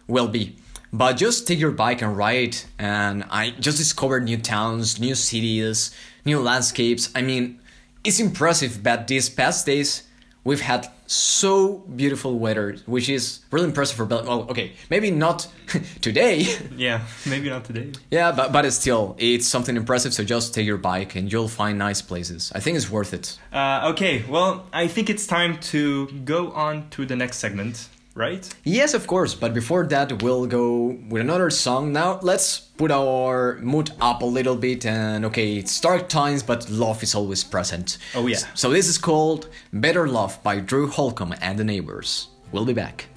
will 0.08 0.28
be. 0.28 0.56
But 0.92 1.18
just 1.18 1.48
take 1.48 1.60
your 1.60 1.72
bike 1.72 2.02
and 2.02 2.16
ride, 2.16 2.56
and 2.80 3.26
I 3.30 3.52
just 3.60 3.78
discovered 3.78 4.24
new 4.24 4.38
towns, 4.38 5.00
new 5.00 5.14
cities, 5.14 5.94
new 6.24 6.40
landscapes. 6.40 7.10
I 7.14 7.22
mean, 7.22 7.60
it's 8.04 8.20
impressive. 8.20 8.82
But 8.82 9.08
these 9.08 9.28
past 9.28 9.66
days, 9.66 10.04
we've 10.46 10.62
had 10.62 10.88
so 11.08 11.78
beautiful 11.96 12.38
weather, 12.40 12.78
which 12.86 13.10
is 13.10 13.40
really 13.52 13.66
impressive 13.68 13.98
for 13.98 14.06
Belgium. 14.06 14.28
Well, 14.28 14.42
okay, 14.50 14.74
maybe 14.90 15.12
not 15.12 15.48
today. 16.02 16.46
Yeah, 16.76 17.02
maybe 17.26 17.50
not 17.50 17.66
today. 17.66 17.92
yeah, 18.12 18.32
but 18.32 18.52
but 18.52 18.66
it's 18.66 18.78
still 18.78 19.16
it's 19.18 19.48
something 19.48 19.76
impressive. 19.78 20.14
So 20.14 20.24
just 20.24 20.54
take 20.54 20.66
your 20.66 20.78
bike 20.78 21.16
and 21.16 21.32
you'll 21.32 21.48
find 21.48 21.78
nice 21.78 22.02
places. 22.02 22.52
I 22.56 22.60
think 22.60 22.78
it's 22.78 22.90
worth 22.90 23.14
it. 23.14 23.38
Uh, 23.54 23.92
okay, 23.94 24.24
well, 24.30 24.66
I 24.74 24.88
think 24.88 25.10
it's 25.10 25.28
time 25.28 25.60
to 25.72 26.08
go 26.26 26.52
on 26.52 26.90
to 26.92 27.06
the 27.06 27.16
next 27.16 27.38
segment, 27.38 27.88
right? 28.16 28.52
Yes, 28.64 28.94
of 28.94 29.06
course. 29.06 29.36
But 29.36 29.54
before 29.54 29.86
that, 29.88 30.24
we'll 30.24 30.48
go 30.48 30.98
with 31.10 31.22
another 31.22 31.50
song. 31.50 31.94
Now 31.94 32.20
let's 32.24 32.60
put 32.60 32.90
our 32.90 33.60
mood 33.62 33.92
up 34.02 34.22
a 34.22 34.26
little 34.26 34.56
bit. 34.56 34.86
And 34.86 35.26
okay, 35.26 35.58
it's 35.58 35.80
dark 35.80 36.10
times, 36.10 36.42
but 36.42 36.70
love 36.70 37.04
is 37.04 37.14
always 37.14 37.44
present. 37.44 37.98
Oh, 38.16 38.26
yeah. 38.26 38.38
So 38.56 38.70
this 38.72 38.88
is 38.88 38.98
called 38.98 39.50
"Better 39.72 40.08
Love" 40.08 40.42
by 40.42 40.60
Drew 40.60 40.88
Holcomb 40.88 41.36
and 41.42 41.60
the 41.60 41.64
Neighbors. 41.64 42.30
We'll 42.52 42.66
be 42.66 42.74
back. 42.74 43.08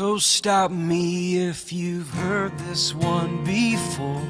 So 0.00 0.16
stop 0.16 0.70
me 0.70 1.46
if 1.46 1.74
you've 1.74 2.08
heard 2.08 2.58
this 2.60 2.94
one 2.94 3.44
before. 3.44 4.26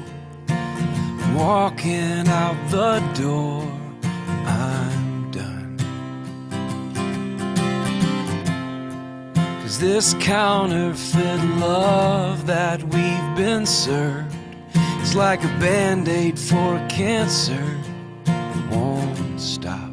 walking 1.33 2.27
out 2.27 2.57
the 2.69 2.99
door, 3.13 3.63
I'm 4.45 5.31
done. 5.31 5.77
Cause 9.61 9.79
this 9.79 10.13
counterfeit 10.15 11.41
love 11.57 12.45
that 12.47 12.83
we've 12.83 13.37
been 13.37 13.65
served 13.65 14.35
is 15.01 15.15
like 15.15 15.41
a 15.41 15.57
band 15.57 16.09
aid 16.09 16.37
for 16.37 16.85
cancer. 16.89 17.79
It 18.25 18.75
won't 18.75 19.39
stop. 19.39 19.90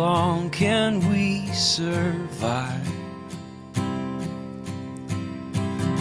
Long 0.00 0.48
can 0.48 0.92
we 1.10 1.44
survive 1.52 2.88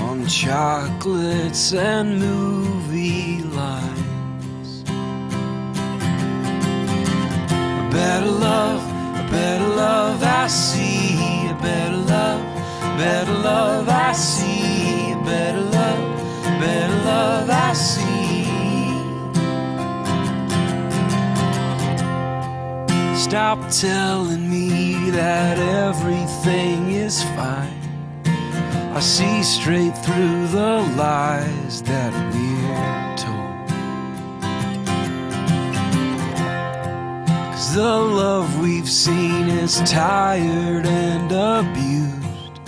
on 0.08 0.26
chocolates 0.26 1.74
and 1.74 2.18
movie 2.18 3.44
lines? 3.60 4.84
A 7.84 7.90
better 7.92 8.32
love, 8.48 8.82
a 9.20 9.26
better 9.32 9.68
love 9.68 10.24
I 10.24 10.48
see, 10.48 11.50
a 11.50 11.58
better 11.62 12.02
love, 12.16 12.42
better 12.98 13.34
love 13.34 13.90
I 13.90 14.14
see, 14.14 15.12
a 15.12 15.22
better 15.26 15.66
love, 15.78 16.04
better 16.62 16.96
love 17.04 17.50
I 17.50 17.74
see. 17.74 18.09
Stop 23.30 23.70
telling 23.70 24.50
me 24.50 25.12
that 25.12 25.60
everything 25.60 26.94
is 26.94 27.22
fine. 27.38 27.80
I 28.96 29.00
see 29.00 29.44
straight 29.44 29.96
through 30.00 30.48
the 30.48 30.82
lies 30.98 31.84
that 31.84 32.12
we're 32.34 33.16
told. 33.18 33.70
Cause 37.52 37.76
the 37.76 38.00
love 38.00 38.60
we've 38.60 38.90
seen 38.90 39.48
is 39.48 39.80
tired 39.86 40.88
and 40.88 41.32
abused. 41.32 42.62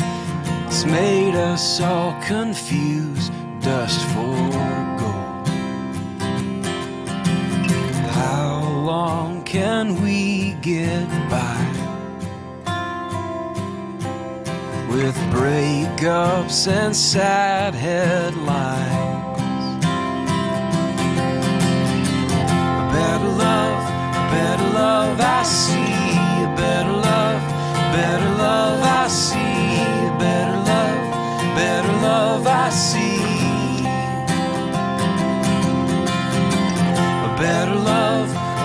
It's 0.67 0.85
made 0.85 1.33
us 1.33 1.81
all 1.81 2.13
confused, 2.21 3.33
dust 3.63 3.99
for 4.09 4.50
can 9.51 10.01
we 10.01 10.53
get 10.61 11.05
by 11.29 11.61
with 14.89 15.13
breakups 15.35 16.69
and 16.71 16.95
sad 16.95 17.75
headlines? 17.75 19.35
A 22.79 22.85
better 22.95 23.31
love, 23.45 23.83
a 24.15 24.25
better 24.31 24.69
love 24.73 25.19
I 25.19 25.43
see, 25.43 26.15
a 26.45 26.55
better 26.55 26.93
love, 26.93 27.41
better 27.91 28.29
love 28.37 28.79
I 28.81 29.09
see, 29.09 29.30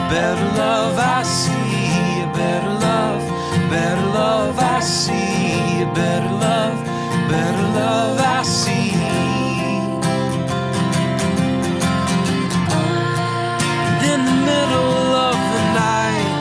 better 0.09 0.45
love 0.57 0.99
I 0.99 1.23
see, 1.23 2.23
a 2.23 2.27
better 2.33 2.75
love, 2.89 3.23
better 3.71 4.07
love 4.07 4.59
I 4.59 4.81
see, 4.81 5.83
a 5.83 5.87
better 5.95 6.33
love, 6.47 6.77
better 7.29 7.67
love 7.81 8.21
I 8.21 8.43
see. 8.43 8.93
In 14.13 14.21
the 14.31 14.39
middle 14.51 15.11
of 15.29 15.37
the 15.55 15.63
night, 15.75 16.33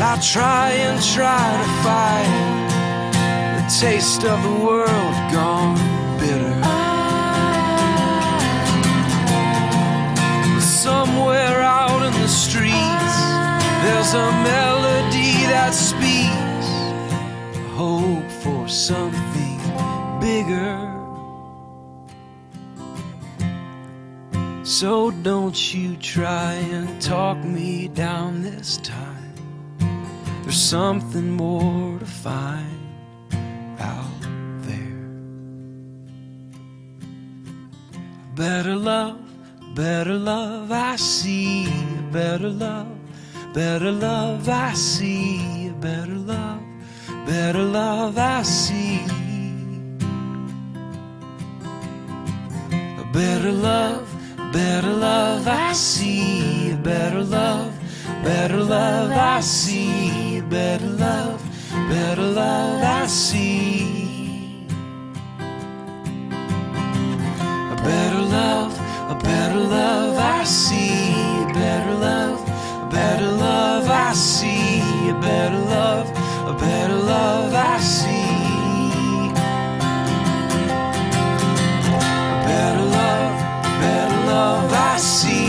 I'll 0.00 0.22
try 0.22 0.70
and 0.86 1.02
try 1.02 1.44
to 1.62 1.68
fight 1.84 2.30
the 3.56 3.66
taste 3.80 4.24
of 4.24 4.40
the 4.42 4.64
world 4.64 5.14
gone 5.32 5.76
bitter. 6.18 6.59
There's 14.12 14.28
a 14.28 14.32
melody 14.42 15.32
that 15.46 15.70
speaks 15.70 16.68
hope 17.76 18.28
for 18.42 18.66
something 18.66 19.60
bigger. 20.20 20.88
So 24.64 25.12
don't 25.12 25.74
you 25.74 25.96
try 25.96 26.54
and 26.54 27.00
talk 27.00 27.38
me 27.38 27.86
down 27.86 28.42
this 28.42 28.78
time. 28.78 29.34
There's 30.42 30.60
something 30.60 31.30
more 31.30 31.98
to 32.00 32.06
find 32.06 32.80
out 33.78 34.22
there. 34.62 35.06
Better 38.34 38.74
love, 38.74 39.20
better 39.76 40.14
love, 40.14 40.72
I 40.72 40.96
see. 40.96 41.68
Better 42.10 42.48
love, 42.48 42.99
better 43.52 43.92
love, 43.92 44.48
I 44.48 44.72
see. 44.74 45.70
Better 45.80 46.14
love, 46.14 46.60
better 47.26 47.62
love, 47.62 48.18
I 48.18 48.42
see. 48.42 49.00
Better 53.12 53.50
love, 53.52 54.08
better 54.52 54.92
love, 54.92 55.46
I 55.48 55.72
see. 55.72 56.74
Better 56.82 57.24
love, 57.24 57.72
better 58.22 58.62
love, 58.62 59.10
I 59.10 59.40
see. 59.40 60.40
Better 60.42 60.86
love, 60.86 61.42
better 61.88 62.22
love, 62.22 62.82
I 62.82 63.06
see. 63.06 64.66
A 67.72 67.76
better 67.82 68.22
love, 68.22 68.78
a 69.10 69.18
better 69.22 69.60
love, 69.60 70.16
I 70.18 70.44
see. 70.44 71.14
Better 71.54 71.94
love, 71.94 72.49
better 73.00 73.32
love, 73.32 73.88
I 73.88 74.12
see. 74.12 75.08
A 75.08 75.14
better 75.28 75.62
love, 75.76 76.06
a 76.52 76.54
better 76.66 76.98
love, 77.14 77.52
I 77.54 77.78
see. 77.96 78.28
A 82.34 82.38
better 82.48 82.86
love, 82.98 83.34
better 83.84 84.20
love, 84.32 84.72
I 84.92 84.96
see. 84.98 85.39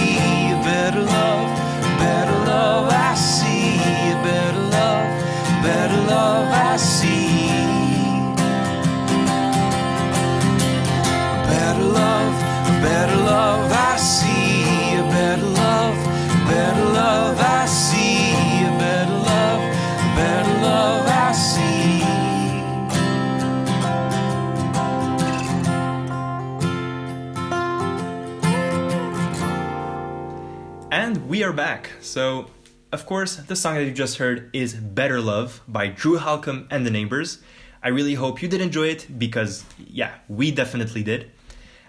And 30.91 31.29
we 31.29 31.41
are 31.41 31.53
back. 31.53 31.89
So, 32.01 32.47
of 32.91 33.05
course, 33.05 33.37
the 33.37 33.55
song 33.55 33.75
that 33.75 33.85
you 33.85 33.93
just 33.93 34.17
heard 34.17 34.49
is 34.51 34.73
Better 34.73 35.21
Love 35.21 35.61
by 35.65 35.87
Drew 35.87 36.17
Holcomb 36.17 36.67
and 36.69 36.85
the 36.85 36.91
Neighbors. 36.91 37.39
I 37.81 37.87
really 37.87 38.15
hope 38.15 38.41
you 38.41 38.49
did 38.49 38.59
enjoy 38.59 38.87
it 38.89 39.07
because, 39.17 39.63
yeah, 39.77 40.15
we 40.27 40.51
definitely 40.51 41.01
did. 41.01 41.31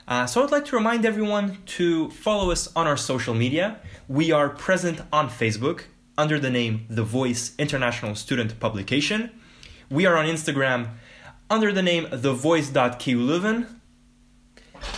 Uh, 0.06 0.26
so, 0.26 0.44
I'd 0.44 0.52
like 0.52 0.66
to 0.66 0.76
remind 0.76 1.04
everyone 1.04 1.58
to 1.78 2.10
follow 2.10 2.52
us 2.52 2.68
on 2.76 2.86
our 2.86 2.96
social 2.96 3.34
media. 3.34 3.80
We 4.06 4.30
are 4.30 4.48
present 4.48 5.00
on 5.12 5.28
Facebook 5.28 5.86
under 6.16 6.38
the 6.38 6.50
name 6.50 6.86
The 6.88 7.02
Voice 7.02 7.56
International 7.58 8.14
Student 8.14 8.60
Publication. 8.60 9.32
We 9.90 10.06
are 10.06 10.16
on 10.16 10.26
Instagram 10.26 10.90
under 11.50 11.72
the 11.72 11.82
name 11.82 12.04
thevoice.kuleuven. 12.06 13.66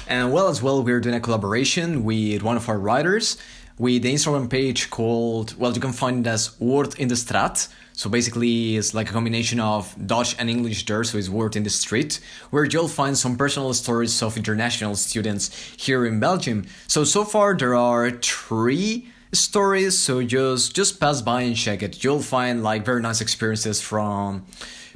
And 0.07 0.31
well, 0.31 0.49
as 0.49 0.63
well, 0.63 0.83
we're 0.83 1.01
doing 1.01 1.15
a 1.15 1.21
collaboration 1.21 2.05
with 2.05 2.43
one 2.43 2.59
of 2.59 2.69
our 2.69 2.79
writers 2.79 3.39
with 3.79 4.03
the 4.03 4.13
Instagram 4.13 4.49
page 4.49 4.91
called, 4.91 5.59
well, 5.59 5.73
you 5.73 5.81
can 5.81 5.93
find 5.93 6.27
it 6.27 6.31
as 6.31 6.59
Word 6.61 6.99
in 6.99 7.09
the 7.09 7.17
Straat. 7.17 7.69
So 7.93 8.11
basically, 8.11 8.77
it's 8.77 8.93
like 8.93 9.11
a 9.11 9.13
combination 9.13 9.61
of 9.61 9.95
Dutch 10.07 10.37
and 10.39 10.51
English 10.51 10.85
there, 10.87 11.05
so 11.05 11.17
it's 11.17 11.29
Word 11.29 11.55
in 11.55 11.63
the 11.63 11.71
Street, 11.71 12.19
where 12.51 12.65
you'll 12.65 12.89
find 12.89 13.17
some 13.17 13.37
personal 13.37 13.73
stories 13.73 14.21
of 14.23 14.37
international 14.37 14.97
students 14.97 15.51
here 15.77 16.05
in 16.05 16.19
Belgium. 16.19 16.67
So, 16.89 17.05
so 17.05 17.25
far, 17.25 17.57
there 17.57 17.75
are 17.77 18.11
three 18.11 19.09
stories, 19.33 19.99
so 19.99 20.23
just 20.23 20.75
just 20.75 21.01
pass 21.01 21.23
by 21.23 21.43
and 21.43 21.57
check 21.57 21.83
it. 21.83 22.03
You'll 22.03 22.23
find 22.23 22.63
like 22.63 22.85
very 22.85 23.01
nice 23.01 23.21
experiences 23.21 23.81
from 23.81 24.45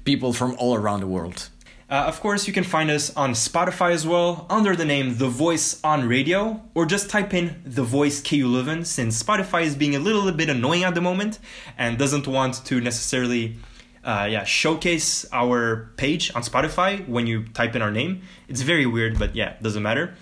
people 0.05 0.33
from 0.33 0.57
all 0.59 0.75
around 0.75 1.01
the 1.01 1.07
world. 1.07 1.51
Uh, 1.91 2.05
of 2.07 2.21
course, 2.21 2.47
you 2.47 2.53
can 2.53 2.65
find 2.65 2.91
us 2.91 3.15
on 3.17 3.33
Spotify 3.33 3.93
as 3.93 4.07
well 4.07 4.45
under 4.51 4.77
the 4.77 4.85
name 4.85 5.17
The 5.17 5.29
Voice 5.29 5.81
on 5.83 6.07
Radio, 6.07 6.61
or 6.75 6.85
just 6.85 7.09
type 7.09 7.33
in 7.33 7.63
The 7.65 7.83
Voice 7.83 8.21
KU 8.21 8.47
Leuven 8.47 8.85
since 8.85 9.23
Spotify 9.23 9.63
is 9.63 9.75
being 9.75 9.97
a 9.97 9.99
little 9.99 10.31
bit 10.33 10.51
annoying 10.51 10.85
at 10.85 10.95
the 10.95 11.01
moment 11.01 11.39
and 11.79 11.97
doesn't 11.97 12.27
want 12.27 12.63
to 12.67 12.83
necessarily 12.83 13.57
uh, 14.05 14.29
yeah, 14.31 14.45
showcase 14.45 15.25
our 15.33 15.91
page 15.97 16.31
on 16.35 16.43
Spotify 16.43 17.09
when 17.09 17.27
you 17.27 17.45
type 17.55 17.75
in 17.75 17.81
our 17.81 17.91
name. 17.91 18.21
It's 18.49 18.61
very 18.61 18.85
weird, 18.85 19.19
but 19.19 19.35
yeah, 19.35 19.55
doesn't 19.63 19.83
matter. 19.83 20.15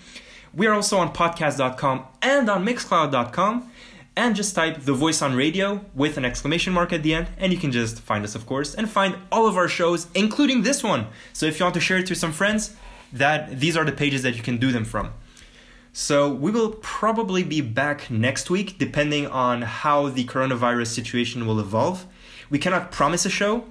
We 0.53 0.67
are 0.67 0.73
also 0.73 0.97
on 0.97 1.13
podcast.com 1.13 2.05
and 2.21 2.49
on 2.49 2.65
mixcloud.com. 2.65 3.71
And 4.17 4.35
just 4.35 4.55
type 4.55 4.81
the 4.81 4.93
voice 4.93 5.21
on 5.21 5.35
radio 5.35 5.85
with 5.93 6.17
an 6.17 6.25
exclamation 6.25 6.73
mark 6.73 6.91
at 6.91 7.03
the 7.03 7.13
end, 7.13 7.27
and 7.37 7.53
you 7.53 7.59
can 7.59 7.71
just 7.71 7.99
find 7.99 8.25
us, 8.25 8.33
of 8.33 8.47
course, 8.47 8.73
and 8.73 8.89
find 8.89 9.15
all 9.31 9.45
of 9.45 9.55
our 9.55 9.67
shows, 9.67 10.07
including 10.15 10.63
this 10.63 10.83
one. 10.83 11.05
So 11.33 11.45
if 11.45 11.59
you 11.59 11.65
want 11.65 11.75
to 11.75 11.79
share 11.79 11.99
it 11.99 12.07
to 12.07 12.15
some 12.15 12.31
friends, 12.31 12.75
that 13.13 13.59
these 13.59 13.77
are 13.77 13.85
the 13.85 13.91
pages 13.91 14.23
that 14.23 14.35
you 14.35 14.41
can 14.41 14.57
do 14.57 14.71
them 14.71 14.85
from. 14.85 15.13
So 15.93 16.33
we 16.33 16.49
will 16.49 16.71
probably 16.81 17.43
be 17.43 17.61
back 17.61 18.09
next 18.09 18.49
week, 18.49 18.79
depending 18.79 19.27
on 19.27 19.61
how 19.61 20.09
the 20.09 20.25
coronavirus 20.25 20.87
situation 20.87 21.45
will 21.45 21.59
evolve. 21.59 22.07
We 22.49 22.57
cannot 22.57 22.91
promise 22.91 23.23
a 23.27 23.29
show 23.29 23.65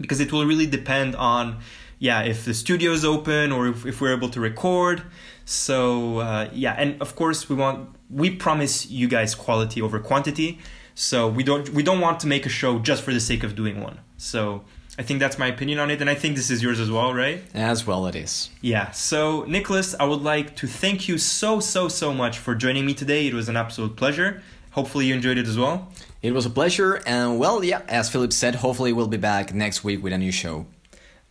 because 0.00 0.18
it 0.18 0.32
will 0.32 0.46
really 0.46 0.66
depend 0.66 1.14
on, 1.14 1.58
yeah, 1.98 2.22
if 2.22 2.46
the 2.46 2.54
studio 2.54 2.92
is 2.92 3.04
open 3.04 3.52
or 3.52 3.68
if, 3.68 3.84
if 3.84 4.00
we're 4.00 4.16
able 4.16 4.30
to 4.30 4.40
record. 4.40 5.02
So 5.44 6.18
uh, 6.18 6.48
yeah, 6.52 6.74
and 6.78 7.00
of 7.00 7.16
course 7.16 7.48
we 7.48 7.56
want 7.56 7.90
we 8.10 8.30
promise 8.30 8.90
you 8.90 9.08
guys 9.08 9.34
quality 9.34 9.82
over 9.82 9.98
quantity. 9.98 10.58
So 10.94 11.28
we 11.28 11.42
don't 11.42 11.68
we 11.70 11.82
don't 11.82 12.00
want 12.00 12.20
to 12.20 12.26
make 12.26 12.46
a 12.46 12.48
show 12.48 12.78
just 12.78 13.02
for 13.02 13.12
the 13.12 13.20
sake 13.20 13.42
of 13.42 13.54
doing 13.54 13.80
one. 13.80 14.00
So 14.16 14.64
I 14.96 15.02
think 15.02 15.18
that's 15.18 15.38
my 15.38 15.48
opinion 15.48 15.80
on 15.80 15.90
it, 15.90 16.00
and 16.00 16.08
I 16.08 16.14
think 16.14 16.36
this 16.36 16.50
is 16.50 16.62
yours 16.62 16.78
as 16.78 16.90
well, 16.90 17.12
right? 17.12 17.42
As 17.52 17.84
well, 17.86 18.06
it 18.06 18.14
is. 18.14 18.50
Yeah. 18.60 18.92
So 18.92 19.44
Nicolas, 19.44 19.94
I 19.98 20.04
would 20.04 20.22
like 20.22 20.54
to 20.56 20.66
thank 20.66 21.08
you 21.08 21.18
so 21.18 21.60
so 21.60 21.88
so 21.88 22.14
much 22.14 22.38
for 22.38 22.54
joining 22.54 22.86
me 22.86 22.94
today. 22.94 23.26
It 23.26 23.34
was 23.34 23.48
an 23.48 23.56
absolute 23.56 23.96
pleasure. 23.96 24.42
Hopefully 24.70 25.06
you 25.06 25.14
enjoyed 25.14 25.38
it 25.38 25.46
as 25.46 25.58
well. 25.58 25.88
It 26.22 26.32
was 26.32 26.46
a 26.46 26.50
pleasure, 26.50 27.02
and 27.06 27.38
well, 27.38 27.62
yeah, 27.62 27.82
as 27.88 28.08
Philip 28.08 28.32
said, 28.32 28.56
hopefully 28.56 28.92
we'll 28.92 29.08
be 29.08 29.18
back 29.18 29.52
next 29.52 29.84
week 29.84 30.02
with 30.02 30.12
a 30.12 30.18
new 30.18 30.32
show. 30.32 30.66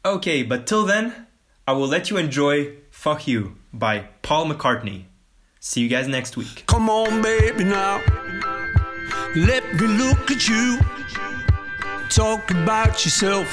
Okay, 0.05 0.43
but 0.43 0.67
till 0.67 0.85
then, 0.85 1.27
I 1.65 1.71
will 1.71 1.87
let 1.87 2.09
you 2.09 2.17
enjoy 2.17 2.73
"Fuck 3.03 3.27
You" 3.27 3.57
by 3.73 4.07
Paul 4.21 4.45
McCartney. 4.45 5.07
See 5.59 5.81
you 5.81 5.89
guys 5.89 6.07
next 6.07 6.37
week. 6.37 6.63
Come 6.67 6.89
on, 6.89 7.21
baby, 7.21 7.65
now. 7.65 7.99
Let 9.35 9.65
me 9.73 9.87
look 9.87 10.31
at 10.31 10.47
you. 10.47 10.79
Talk 12.07 12.49
about 12.51 13.03
yourself. 13.03 13.49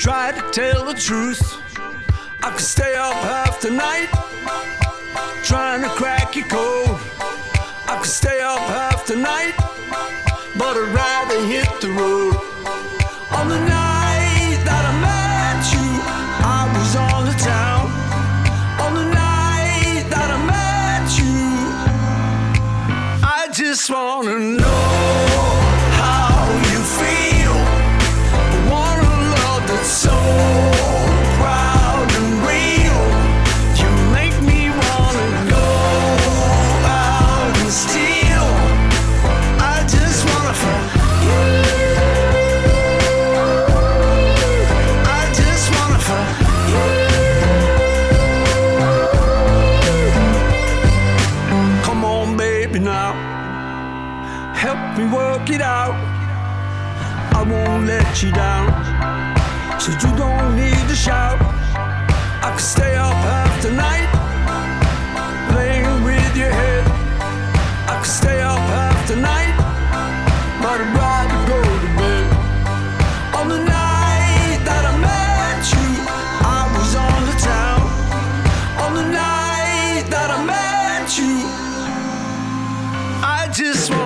Try 0.00 0.32
to 0.32 0.50
tell 0.50 0.84
the 0.84 0.94
truth. 0.94 1.44
I 2.42 2.50
could 2.50 2.68
stay 2.76 2.96
up 2.96 3.14
half 3.14 3.60
the 3.60 3.70
night 3.70 4.08
trying 5.44 5.82
to 5.82 5.88
crack 5.90 6.34
your 6.34 6.46
code. 6.46 6.98
I 7.86 7.98
could 8.00 8.10
stay 8.10 8.40
up 8.40 8.58
half 8.58 9.06
the 9.06 9.14
night, 9.14 9.54
but 10.58 10.76
I'd 10.76 10.92
rather 10.92 11.40
hit 11.46 11.70
the 11.80 11.90
road. 11.90 12.34
On 13.38 13.48
the 13.48 13.60
night 13.60 13.87
just 23.78 23.90
wanna 23.90 24.40
know 24.40 24.77
work 55.48 55.54
it 55.54 55.62
out. 55.62 55.94
I 57.34 57.42
won't 57.42 57.86
let 57.86 58.22
you 58.22 58.32
down. 58.32 58.66
So 59.80 59.92
you 59.92 60.16
don't 60.16 60.56
need 60.56 60.88
to 60.88 60.94
shout. 60.94 61.38
I 62.42 62.50
could 62.54 62.64
stay 62.64 62.96
up 62.96 63.14
half 63.14 63.62
the 63.62 63.70
night, 63.70 64.08
playing 65.50 66.04
with 66.04 66.36
your 66.36 66.50
head. 66.50 66.84
I 67.88 67.96
could 68.00 68.10
stay 68.10 68.40
up 68.42 68.58
half 68.58 69.08
the 69.08 69.16
night, 69.16 69.54
but 70.62 70.80
I'd 70.80 70.94
rather 70.96 71.40
go 71.52 71.60
to 71.84 71.90
bed. 71.98 72.26
On 73.38 73.48
the 73.48 73.58
night 73.58 74.60
that 74.68 74.84
I 74.92 74.94
met 75.08 75.62
you, 75.76 75.88
I 76.56 76.62
was 76.76 76.94
on 77.06 77.20
the 77.30 77.36
town. 77.52 77.80
On 78.84 78.90
the 79.00 79.06
night 79.24 80.04
that 80.10 80.30
I 80.30 80.40
met 80.44 81.08
you, 81.18 81.34
I 83.22 83.48
just 83.52 83.97